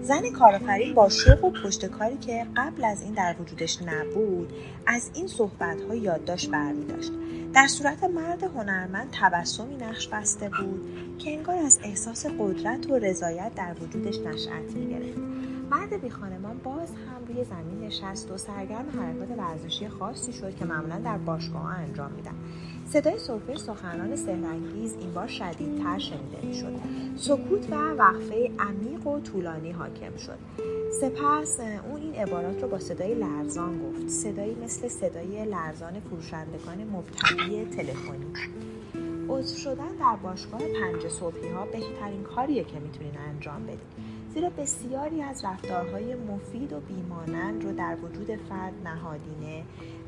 زن 0.01 0.29
کارآفرین 0.29 0.93
با 0.93 1.09
شوق 1.09 1.43
و 1.43 1.51
پشتکاری 1.51 2.17
که 2.17 2.45
قبل 2.57 2.85
از 2.85 3.01
این 3.01 3.13
در 3.13 3.35
وجودش 3.39 3.81
نبود 3.81 4.53
از 4.87 5.11
این 5.13 5.27
صحبت 5.27 5.81
ها 5.81 5.95
یادداشت 5.95 6.49
برمی 6.49 6.85
داشت 6.85 7.11
در 7.53 7.67
صورت 7.67 8.03
مرد 8.03 8.43
هنرمند 8.43 9.09
تبسمی 9.11 9.75
نقش 9.75 10.07
بسته 10.07 10.49
بود 10.49 11.17
که 11.19 11.31
انگار 11.31 11.57
از 11.57 11.79
احساس 11.83 12.25
قدرت 12.25 12.89
و 12.89 12.95
رضایت 12.95 13.55
در 13.55 13.75
وجودش 13.81 14.17
نشأت 14.17 14.71
می 14.75 14.89
گرفت 14.89 15.44
مرد 15.71 16.01
بی 16.01 16.09
خانمان 16.09 16.57
باز 16.57 16.89
هم 16.89 17.25
روی 17.27 17.43
زمین 17.43 17.81
نشست 17.81 18.31
و 18.31 18.37
سرگرم 18.37 18.85
حرکات 18.99 19.37
ورزشی 19.37 19.87
خاصی 19.87 20.33
شد 20.33 20.55
که 20.55 20.65
معمولا 20.65 20.99
در 20.99 21.17
باشگاه 21.17 21.65
انجام 21.65 22.11
میدن. 22.11 22.35
صدای 22.85 23.19
صرفه 23.19 23.55
سخنان 23.55 24.15
سهرنگیز 24.15 24.95
این 24.99 25.13
بار 25.13 25.27
شدیدتر 25.27 25.99
شنیده 25.99 26.37
می‌شد. 26.43 26.75
سکوت 27.15 27.71
و 27.71 27.75
وقفه 27.75 28.51
عمیق 28.59 29.07
و 29.07 29.19
طولانی 29.19 29.71
حاکم 29.71 30.17
شد. 30.17 30.37
سپس 31.01 31.59
او 31.59 31.95
این 31.95 32.15
عبارات 32.15 32.61
رو 32.61 32.67
با 32.69 32.79
صدای 32.79 33.15
لرزان 33.15 33.79
گفت. 33.83 34.09
صدایی 34.09 34.55
مثل 34.63 34.87
صدای 34.87 35.45
لرزان 35.45 35.99
فروشندگان 35.99 36.83
مبتدی 36.93 37.65
تلفنی. 37.65 38.33
عضو 39.29 39.57
شدن 39.57 39.95
در 39.99 40.15
باشگاه 40.23 40.59
پنج 40.59 41.07
صبحی 41.07 41.49
ها 41.49 41.65
بهترین 41.65 42.23
کاریه 42.23 42.63
که 42.63 42.79
می‌تونین 42.79 43.17
انجام 43.29 43.63
بدید 43.63 44.04
زیرا 44.35 44.49
بسیاری 44.49 45.21
از 45.21 45.45
رفتارهای 45.45 46.15
مفید 46.15 46.73
و 46.73 46.79
بیمانند 46.79 47.63
رو 47.63 47.71
در 47.73 47.97
وجود 48.03 48.27
فرد 48.49 48.73
نهادینه 48.83 49.63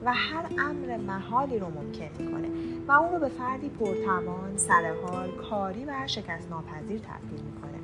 و 0.06 0.14
هر 0.14 0.46
امر 0.60 0.98
محالی 0.98 1.60
رو 1.60 1.68
ممکن 1.68 2.24
می‌کنه 2.24 2.48
و 2.88 2.92
اون 2.92 3.14
رو 3.14 3.20
به 3.20 3.30
فردی 3.30 3.70
پرتوان، 3.70 4.58
سرحال، 4.58 5.32
کاری 5.32 5.86
و 5.86 6.08
شکست 6.08 6.50
ناپذیر 6.50 7.00
تبدیل 7.00 7.46
می‌کنه. 7.46 7.78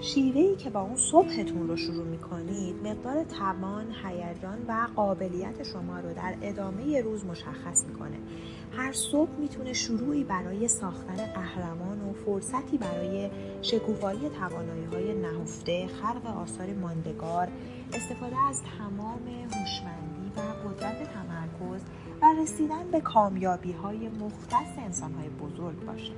شیوهی 0.00 0.56
که 0.56 0.70
با 0.70 0.80
اون 0.80 0.96
صبحتون 0.96 1.68
رو 1.68 1.76
شروع 1.76 2.04
می‌کنید 2.04 2.86
مقدار 2.86 3.24
توان، 3.24 3.86
هیجان 4.04 4.58
و 4.68 4.86
قابلیت 4.96 5.62
شما 5.62 6.00
رو 6.00 6.14
در 6.14 6.34
ادامه 6.42 7.00
روز 7.00 7.24
مشخص 7.24 7.84
می‌کنه. 7.84 8.16
هر 8.76 8.92
صبح 8.92 9.30
می‌تونه 9.38 9.72
شروعی 9.72 10.24
برای 10.24 10.68
ساختن 10.68 11.16
قهرمان 11.16 12.00
و 12.00 12.12
فرصتی 12.12 12.78
برای 12.78 13.30
شکوفایی 13.62 14.28
توانایی 14.28 14.84
های 14.84 15.14
نهفته 15.14 15.86
خلق 15.86 16.26
آثار 16.26 16.72
ماندگار 16.72 17.48
استفاده 17.92 18.36
از 18.48 18.62
تمام 18.78 19.28
هوشمندی 19.28 20.32
و 20.36 20.68
قدرت 20.68 21.12
تمرکز 21.12 21.82
و 22.22 22.42
رسیدن 22.42 22.90
به 22.92 23.00
کامیابی 23.00 23.72
های 23.72 24.08
مختص 24.08 24.78
انسان 24.78 25.12
های 25.14 25.28
بزرگ 25.28 25.86
باشه. 25.86 26.12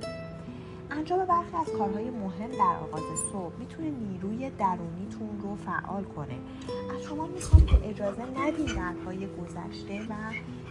انجام 0.91 1.25
برخی 1.25 1.57
از 1.57 1.77
کارهای 1.77 2.09
مهم 2.09 2.49
در 2.51 2.77
آغاز 2.83 3.03
صبح 3.31 3.53
می‌تونه 3.59 3.89
نیروی 3.89 4.49
درونیتون 4.49 5.39
رو 5.41 5.55
فعال 5.55 6.03
کنه. 6.03 6.37
از 6.95 7.03
شما 7.03 7.27
می‌خوام 7.27 7.65
که 7.65 7.89
اجازه 7.89 8.23
ندین 8.39 8.65
درهای 8.65 9.27
گذشته 9.27 10.01
و 10.09 10.13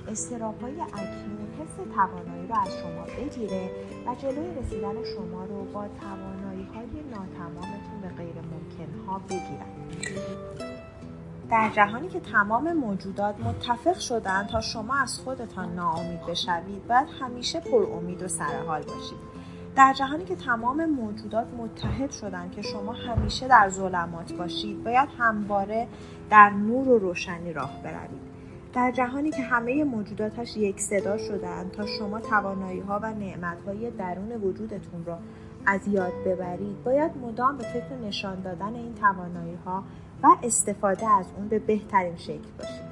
استرابهای 0.09 0.81
اکنون 0.81 1.49
حس 1.61 1.95
توانایی 1.95 2.47
رو 2.49 2.55
از 2.61 2.69
شما 2.69 3.05
بگیره 3.19 3.71
و 4.07 4.15
جلوی 4.15 4.55
رسیدن 4.55 5.05
شما 5.17 5.45
رو 5.45 5.65
با 5.65 5.89
توانایی 6.01 6.69
های 6.75 7.05
ناتمامتون 7.11 8.01
به 8.03 8.09
غیر 8.09 8.35
ممکن 8.35 9.07
ها 9.07 9.19
بگیرن. 9.19 9.77
در 11.51 11.71
جهانی 11.77 12.09
که 12.09 12.21
تمام 12.21 12.73
موجودات 12.73 13.41
متفق 13.41 13.99
شدن 13.99 14.47
تا 14.47 14.61
شما 14.61 14.97
از 14.97 15.19
خودتان 15.19 15.75
ناامید 15.75 16.27
بشوید 16.27 16.87
باید 16.87 17.09
همیشه 17.21 17.61
پر 17.61 17.83
امید 17.83 18.23
و 18.23 18.29
سرحال 18.29 18.83
باشید. 18.83 19.19
در 19.77 19.93
جهانی 19.93 20.25
که 20.25 20.37
تمام 20.37 20.85
موجودات 20.85 21.47
متحد 21.59 22.11
شدن 22.11 22.51
که 22.51 22.63
شما 22.63 22.93
همیشه 22.93 23.49
در 23.49 23.69
ظلمات 23.69 24.33
باشید 24.33 24.85
باید 24.85 25.09
همواره 25.19 25.89
در 26.31 26.51
نور 26.51 26.89
و 26.89 26.99
روشنی 26.99 27.53
راه 27.53 27.83
بروید. 27.83 28.26
در 28.77 28.91
جهانی 28.91 29.31
که 29.31 29.43
همه 29.43 29.85
موجوداتش 29.85 30.57
یک 30.57 30.81
صدا 30.81 31.19
شدن 31.19 31.71
تا 31.73 31.87
شما 31.87 32.21
توانایی 32.21 32.81
ها 32.81 33.01
و 33.03 33.15
نعمت 33.15 33.59
های 33.67 33.91
درون 33.91 34.33
وجودتون 34.33 35.05
را 35.07 35.19
از 35.67 35.89
یاد 35.89 36.13
ببرید 36.27 36.85
باید 36.85 37.17
مدام 37.17 37.57
به 37.57 37.65
فکر 37.65 37.95
نشان 38.07 38.41
دادن 38.41 38.75
این 38.75 38.95
توانایی 38.95 39.59
ها 39.65 39.85
و 40.23 40.29
استفاده 40.43 41.09
از 41.09 41.27
اون 41.37 41.49
به 41.49 41.59
بهترین 41.59 42.17
شکل 42.17 42.49
باشید. 42.59 42.87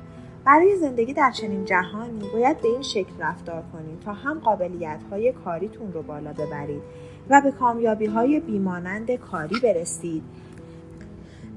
برای 0.44 0.76
زندگی 0.76 1.12
در 1.12 1.30
چنین 1.30 1.64
جهانی 1.64 2.28
باید 2.32 2.60
به 2.60 2.68
این 2.68 2.82
شکل 2.82 3.12
رفتار 3.18 3.62
کنید 3.72 4.00
تا 4.00 4.12
هم 4.12 4.38
قابلیت 4.38 5.00
های 5.10 5.32
کاریتون 5.32 5.92
رو 5.92 6.02
بالا 6.02 6.32
ببرید 6.32 6.82
و 7.30 7.40
به 7.40 7.50
کامیابی 7.50 8.06
های 8.06 8.40
بیمانند 8.40 9.10
کاری 9.10 9.60
برسید. 9.62 10.22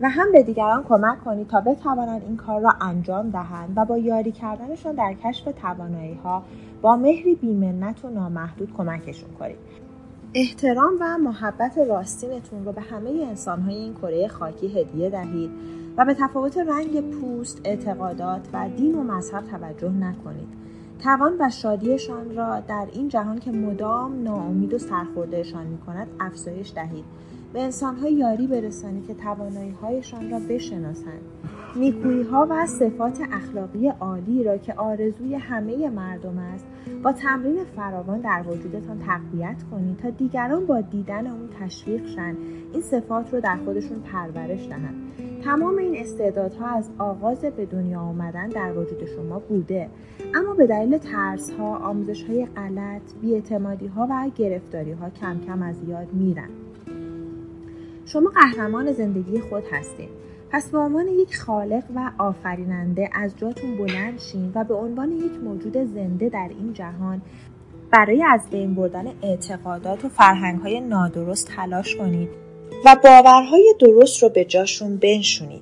و 0.01 0.09
هم 0.09 0.31
به 0.31 0.43
دیگران 0.43 0.83
کمک 0.83 1.23
کنید 1.23 1.47
تا 1.47 1.61
بتوانند 1.61 2.21
این 2.23 2.37
کار 2.37 2.61
را 2.61 2.73
انجام 2.81 3.29
دهند 3.29 3.73
و 3.75 3.85
با 3.85 3.97
یاری 3.97 4.31
کردنشان 4.31 4.95
در 4.95 5.13
کشف 5.23 5.49
توانایی 5.61 6.13
ها 6.13 6.43
با 6.81 6.95
مهری 6.95 7.35
بیمنت 7.35 8.05
و 8.05 8.09
نامحدود 8.09 8.73
کمکشون 8.77 9.29
کنید 9.39 9.57
احترام 10.33 10.93
و 10.99 11.17
محبت 11.17 11.77
راستینتون 11.77 12.65
رو 12.65 12.71
به 12.71 12.81
همه 12.81 13.09
انسانهای 13.09 13.75
این 13.75 13.93
کره 13.93 14.27
خاکی 14.27 14.67
هدیه 14.67 15.09
دهید 15.09 15.51
و 15.97 16.05
به 16.05 16.13
تفاوت 16.13 16.57
رنگ 16.57 17.11
پوست، 17.11 17.61
اعتقادات 17.63 18.41
و 18.53 18.69
دین 18.77 18.95
و 18.95 19.03
مذهب 19.03 19.43
توجه 19.47 19.91
نکنید. 19.91 20.47
توان 21.03 21.33
و 21.39 21.49
شادیشان 21.49 22.35
را 22.35 22.59
در 22.59 22.87
این 22.93 23.07
جهان 23.07 23.39
که 23.39 23.51
مدام 23.51 24.23
ناامید 24.23 24.73
و 24.73 24.77
سرخوردهشان 24.77 25.67
می 25.67 25.77
کند 25.77 26.07
افزایش 26.19 26.73
دهید. 26.73 27.05
به 27.53 27.61
انسانها 27.61 28.09
یاری 28.09 28.47
برسانید 28.47 29.07
که 29.07 29.13
توانایی 29.13 29.71
هایشان 29.71 30.31
را 30.31 30.39
بشناسند. 30.49 31.21
نیکویی 31.75 32.23
ها 32.23 32.47
و 32.49 32.65
صفات 32.65 33.19
اخلاقی 33.31 33.87
عالی 33.87 34.43
را 34.43 34.57
که 34.57 34.73
آرزوی 34.73 35.35
همه 35.35 35.89
مردم 35.89 36.37
است 36.37 36.65
با 37.03 37.11
تمرین 37.11 37.63
فراوان 37.75 38.21
در 38.21 38.43
وجودتان 38.47 38.99
تقویت 38.99 39.63
کنید 39.71 39.97
تا 39.97 40.09
دیگران 40.09 40.65
با 40.65 40.81
دیدن 40.81 41.27
اون 41.27 41.49
تشویق 41.59 42.07
شن 42.07 42.35
این 42.73 42.81
صفات 42.81 43.33
رو 43.33 43.41
در 43.41 43.57
خودشون 43.65 43.99
پرورش 43.99 44.67
دهند 44.67 45.11
تمام 45.43 45.77
این 45.77 45.97
استعدادها 45.97 46.67
از 46.67 46.89
آغاز 46.97 47.41
به 47.41 47.65
دنیا 47.65 47.99
آمدن 47.99 48.49
در 48.49 48.71
وجود 48.71 49.05
شما 49.05 49.39
بوده 49.39 49.89
اما 50.35 50.53
به 50.53 50.67
دلیل 50.67 50.97
ترس 50.97 51.51
ها، 51.51 51.77
آموزش 51.77 52.23
های 52.23 52.45
غلط، 52.45 53.01
بیاعتمادی 53.21 53.87
ها 53.87 54.07
و 54.09 54.29
گرفتاری 54.35 54.91
ها 54.91 55.09
کم 55.09 55.39
کم 55.47 55.61
از 55.61 55.75
یاد 55.87 56.13
میرن. 56.13 56.49
شما 58.07 58.29
قهرمان 58.29 58.91
زندگی 58.91 59.39
خود 59.39 59.63
هستید. 59.71 60.09
پس 60.51 60.69
به 60.69 60.77
عنوان 60.77 61.07
یک 61.07 61.37
خالق 61.37 61.83
و 61.95 62.11
آفریننده 62.17 63.09
از 63.13 63.37
جاتون 63.37 63.77
بلند 63.77 64.19
شین 64.19 64.51
و 64.55 64.63
به 64.63 64.73
عنوان 64.73 65.11
یک 65.11 65.31
موجود 65.43 65.73
زنده 65.73 66.29
در 66.29 66.49
این 66.49 66.73
جهان 66.73 67.21
برای 67.91 68.23
از 68.23 68.41
بین 68.51 68.75
بردن 68.75 69.05
اعتقادات 69.23 70.05
و 70.05 70.09
فرهنگ 70.09 70.83
نادرست 70.83 71.47
تلاش 71.47 71.95
کنید 71.95 72.29
و 72.85 72.95
باورهای 73.03 73.75
درست 73.79 74.23
رو 74.23 74.29
به 74.29 74.45
جاشون 74.45 74.97
بنشونید 74.97 75.61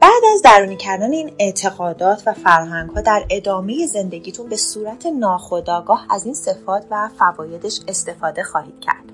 بعد 0.00 0.22
از 0.34 0.42
درونی 0.42 0.76
کردن 0.76 1.12
این 1.12 1.32
اعتقادات 1.38 2.22
و 2.26 2.32
فرهنگ 2.32 2.90
ها 2.90 3.00
در 3.00 3.24
ادامه 3.30 3.86
زندگیتون 3.86 4.48
به 4.48 4.56
صورت 4.56 5.06
ناخودآگاه 5.06 6.06
از 6.10 6.24
این 6.24 6.34
صفات 6.34 6.84
و 6.90 7.08
فوایدش 7.18 7.80
استفاده 7.88 8.42
خواهید 8.42 8.80
کرد. 8.80 9.04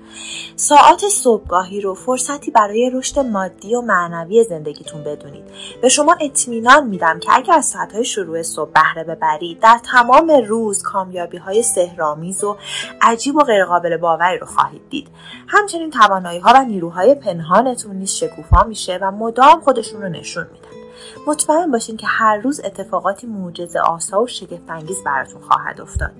ساعات 0.55 1.07
صبحگاهی 1.07 1.81
رو 1.81 1.93
فرصتی 1.93 2.51
برای 2.51 2.91
رشد 2.93 3.19
مادی 3.19 3.75
و 3.75 3.81
معنوی 3.81 4.43
زندگیتون 4.43 5.03
بدونید. 5.03 5.43
به 5.81 5.89
شما 5.89 6.15
اطمینان 6.21 6.87
میدم 6.87 7.19
که 7.19 7.29
اگر 7.33 7.53
از 7.53 7.65
ساعتهای 7.65 8.05
شروع 8.05 8.41
صبح 8.41 8.71
بهره 8.71 9.03
ببرید 9.03 9.59
در 9.59 9.79
تمام 9.83 10.31
روز 10.47 10.83
کامیابی 10.83 11.37
های 11.37 11.63
سهرامیز 11.63 12.43
و 12.43 12.57
عجیب 13.01 13.35
و 13.35 13.39
غیرقابل 13.39 13.97
باوری 13.97 14.37
رو 14.37 14.47
خواهید 14.47 14.81
دید. 14.89 15.07
همچنین 15.47 15.89
توانایی 15.89 16.39
ها 16.39 16.51
و 16.55 16.65
نیروهای 16.65 17.15
پنهانتون 17.15 17.95
نیز 17.95 18.11
شکوفا 18.11 18.63
میشه 18.63 18.99
و 19.01 19.11
مدام 19.11 19.61
خودشون 19.61 20.01
رو 20.01 20.09
نشون 20.09 20.47
میدن. 20.53 20.84
مطمئن 21.27 21.71
باشین 21.71 21.97
که 21.97 22.07
هر 22.07 22.37
روز 22.37 22.61
اتفاقاتی 22.63 23.27
معجزه 23.27 23.79
آسا 23.79 24.21
و 24.21 24.27
شگفتانگیز 24.27 25.03
براتون 25.03 25.41
خواهد 25.41 25.81
افتاد. 25.81 26.11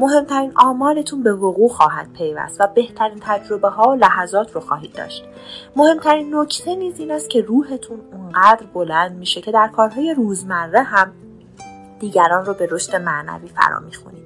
مهمترین 0.00 0.52
آمالتون 0.56 1.22
به 1.22 1.32
وقوع 1.32 1.68
خواهد 1.68 2.12
پیوست 2.12 2.60
و 2.60 2.66
بهترین 2.66 3.18
تجربه 3.20 3.68
ها 3.68 3.90
و 3.90 3.94
لحظات 3.94 4.52
رو 4.52 4.60
خواهید 4.60 4.92
داشت. 4.92 5.24
مهمترین 5.76 6.34
نکته 6.34 6.74
نیز 6.74 6.98
این 6.98 7.10
است 7.10 7.30
که 7.30 7.40
روحتون 7.40 8.00
اونقدر 8.12 8.66
بلند 8.74 9.16
میشه 9.16 9.40
که 9.40 9.52
در 9.52 9.68
کارهای 9.68 10.14
روزمره 10.14 10.82
هم 10.82 11.12
دیگران 12.00 12.46
رو 12.46 12.54
به 12.54 12.68
رشد 12.70 12.96
معنوی 12.96 13.48
فرا 13.48 13.80
می‌خونید. 13.80 14.24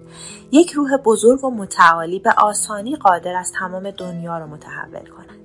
یک 0.52 0.72
روح 0.72 0.96
بزرگ 0.96 1.44
و 1.44 1.50
متعالی 1.50 2.18
به 2.18 2.34
آسانی 2.38 2.96
قادر 2.96 3.36
است 3.36 3.54
تمام 3.54 3.90
دنیا 3.90 4.38
رو 4.38 4.46
متحول 4.46 5.08
کند 5.08 5.37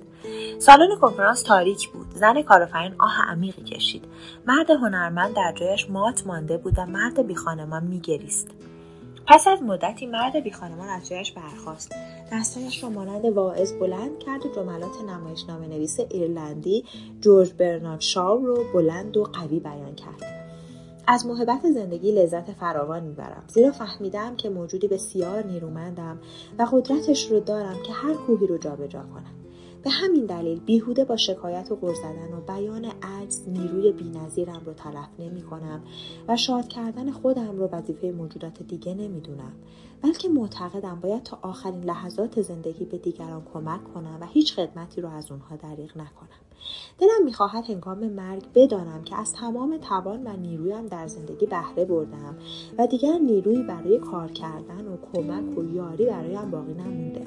سالن 0.58 0.96
کنفرانس 1.00 1.42
تاریک 1.42 1.88
بود. 1.88 2.06
زن 2.10 2.42
کارآفرین 2.42 2.94
آه 2.98 3.16
عمیقی 3.28 3.62
کشید. 3.62 4.04
مرد 4.46 4.70
هنرمند 4.70 5.34
در 5.34 5.54
جایش 5.56 5.90
مات 5.90 6.26
مانده 6.26 6.56
بود 6.56 6.74
و 6.78 6.86
مرد 6.86 7.26
بیخانمان 7.26 7.84
میگریست 7.84 8.48
پس 9.26 9.48
از 9.48 9.62
مدتی 9.62 10.06
مرد 10.06 10.40
بیخانمان 10.40 10.88
از 10.88 11.08
جایش 11.08 11.32
برخاست. 11.32 11.92
دستایش 12.32 12.82
را 12.82 12.90
مانند 12.90 13.24
واعظ 13.24 13.72
بلند 13.72 14.18
کرد 14.18 14.46
و 14.46 14.54
جملات 14.56 15.02
نمایشنامه 15.08 15.66
نویس 15.66 16.00
ایرلندی 16.00 16.84
جورج 17.20 17.52
برنارد 17.52 18.00
شاو 18.00 18.46
رو 18.46 18.64
بلند 18.74 19.16
و 19.16 19.24
قوی 19.24 19.60
بیان 19.60 19.94
کرد. 19.94 20.44
از 21.06 21.26
محبت 21.26 21.72
زندگی 21.74 22.12
لذت 22.12 22.52
فراوان 22.52 23.02
می‌برم. 23.02 23.44
زیرا 23.48 23.72
فهمیدم 23.72 24.36
که 24.36 24.48
موجودی 24.48 24.88
بسیار 24.88 25.46
نیرومندم 25.46 26.18
و 26.58 26.66
قدرتش 26.72 27.30
رو 27.30 27.40
دارم 27.40 27.76
که 27.86 27.92
هر 27.92 28.14
کوهی 28.14 28.46
رو 28.46 28.58
جابجا 28.58 29.00
کنم. 29.00 29.43
به 29.84 29.90
همین 29.90 30.26
دلیل 30.26 30.60
بیهوده 30.60 31.04
با 31.04 31.16
شکایت 31.16 31.72
و 31.72 31.76
غر 31.76 31.94
زدن 31.94 32.32
و 32.32 32.40
بیان 32.40 32.84
عجز 32.84 33.48
نیروی 33.48 33.92
بینظیرم 33.92 34.62
رو 34.66 34.72
تلف 34.72 35.08
نمی 35.18 35.42
کنم 35.42 35.82
و 36.28 36.36
شاد 36.36 36.68
کردن 36.68 37.10
خودم 37.10 37.56
رو 37.58 37.68
وظیفه 37.72 38.10
موجودات 38.10 38.62
دیگه 38.62 38.94
نمی‌دونم. 38.94 39.52
بلکه 40.02 40.28
معتقدم 40.28 41.00
باید 41.02 41.22
تا 41.22 41.38
آخرین 41.42 41.84
لحظات 41.84 42.42
زندگی 42.42 42.84
به 42.84 42.98
دیگران 42.98 43.42
کمک 43.54 43.94
کنم 43.94 44.18
و 44.20 44.26
هیچ 44.26 44.54
خدمتی 44.54 45.00
رو 45.00 45.08
از 45.08 45.30
اونها 45.30 45.56
دریغ 45.56 45.90
نکنم. 45.90 46.44
دلم 46.98 47.24
می‌خواهد 47.24 47.64
هنگام 47.64 48.08
مرگ 48.08 48.42
بدانم 48.54 49.02
که 49.04 49.16
از 49.16 49.32
تمام 49.32 49.76
توان 49.76 50.26
و 50.26 50.36
نیرویم 50.36 50.86
در 50.86 51.06
زندگی 51.06 51.46
بهره 51.46 51.84
بردم 51.84 52.36
و 52.78 52.86
دیگر 52.86 53.18
نیرویی 53.18 53.62
برای 53.62 53.98
کار 53.98 54.28
کردن 54.28 54.88
و 54.88 54.96
کمک 55.12 55.58
و 55.58 55.74
یاری 55.74 56.06
برایم 56.06 56.50
باقی 56.50 56.74
نمونده. 56.74 57.24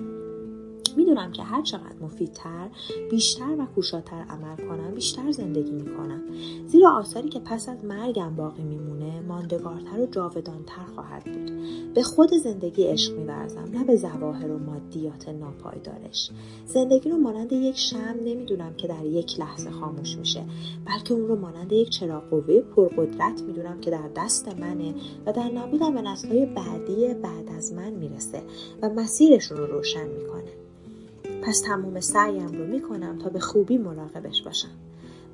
می‌دونم 0.98 1.32
که 1.32 1.44
هر 1.44 1.62
چقدر 1.62 1.96
مفیدتر 2.02 2.70
بیشتر 3.12 3.56
و 3.60 3.66
کوشاتر 3.76 4.26
عمل 4.30 4.56
کنم 4.56 4.96
بیشتر 4.96 5.32
زندگی 5.32 5.72
می‌کنم. 5.72 6.22
زیرا 6.68 6.92
آثاری 6.92 7.30
که 7.30 7.40
پس 7.40 7.70
از 7.70 7.86
مرگم 7.86 8.36
باقی 8.36 8.64
میمونه 8.64 9.22
ماندگارتر 9.22 10.00
و 10.00 10.06
جاودانتر 10.06 10.86
خواهد 10.96 11.24
بود. 11.24 11.52
به 11.94 12.04
خود 12.04 12.30
زندگی 12.34 12.84
عشق 12.84 13.18
میورزم 13.18 13.70
نه 13.74 13.84
به 13.84 13.96
ظواهر 13.96 14.52
و 14.52 14.60
مادیات 14.60 15.30
ناپایدارش. 15.30 16.32
زندگی 16.66 17.10
رو 17.10 17.18
مانند 17.18 17.54
یک 17.54 17.78
شم 17.78 18.16
نمی‌دونم 18.26 18.74
که 18.74 18.88
در 18.88 19.06
یک 19.06 19.40
لحظه 19.40 19.70
خاموش 19.70 20.18
میشه 20.18 20.44
بلکه 20.86 21.14
اون 21.14 21.28
رو 21.28 21.36
مانند 21.36 21.72
یک 21.72 21.90
چراغ 21.90 22.30
قوه 22.30 22.62
پرقدرت 22.62 23.42
می‌دونم 23.42 23.80
که 23.82 23.92
در 23.92 24.10
دست 24.16 24.48
منه 24.60 24.94
و 25.26 25.34
در 25.34 25.52
نبودم 25.52 25.96
به 25.96 26.02
نسلهای 26.02 26.46
بعدی 26.46 27.14
بعد 27.14 27.50
از 27.58 27.74
من 27.74 27.90
می‌رسه 27.90 28.42
و 28.82 28.90
مسیرشون 28.90 29.58
رو 29.58 29.66
روشن 29.66 30.08
می‌کنه. 30.08 30.67
پس 31.48 31.62
تموم 31.62 32.00
سعیم 32.00 32.48
رو 32.48 32.68
می‌کنم 32.68 33.18
تا 33.18 33.30
به 33.30 33.40
خوبی 33.40 33.78
مراقبش 33.78 34.42
باشم. 34.44 34.70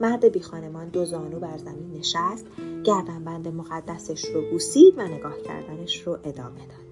مرد 0.01 0.25
بی 0.25 0.39
خانمان 0.39 0.89
دو 0.89 1.05
زانو 1.05 1.39
بر 1.39 1.57
زمین 1.57 1.93
نشست 1.93 2.45
گردنبند 2.83 3.47
مقدسش 3.47 4.25
رو 4.25 4.49
بوسید 4.51 4.93
و 4.97 5.07
نگاه 5.07 5.41
کردنش 5.41 6.07
رو 6.07 6.17
ادامه 6.23 6.59
داد. 6.59 6.82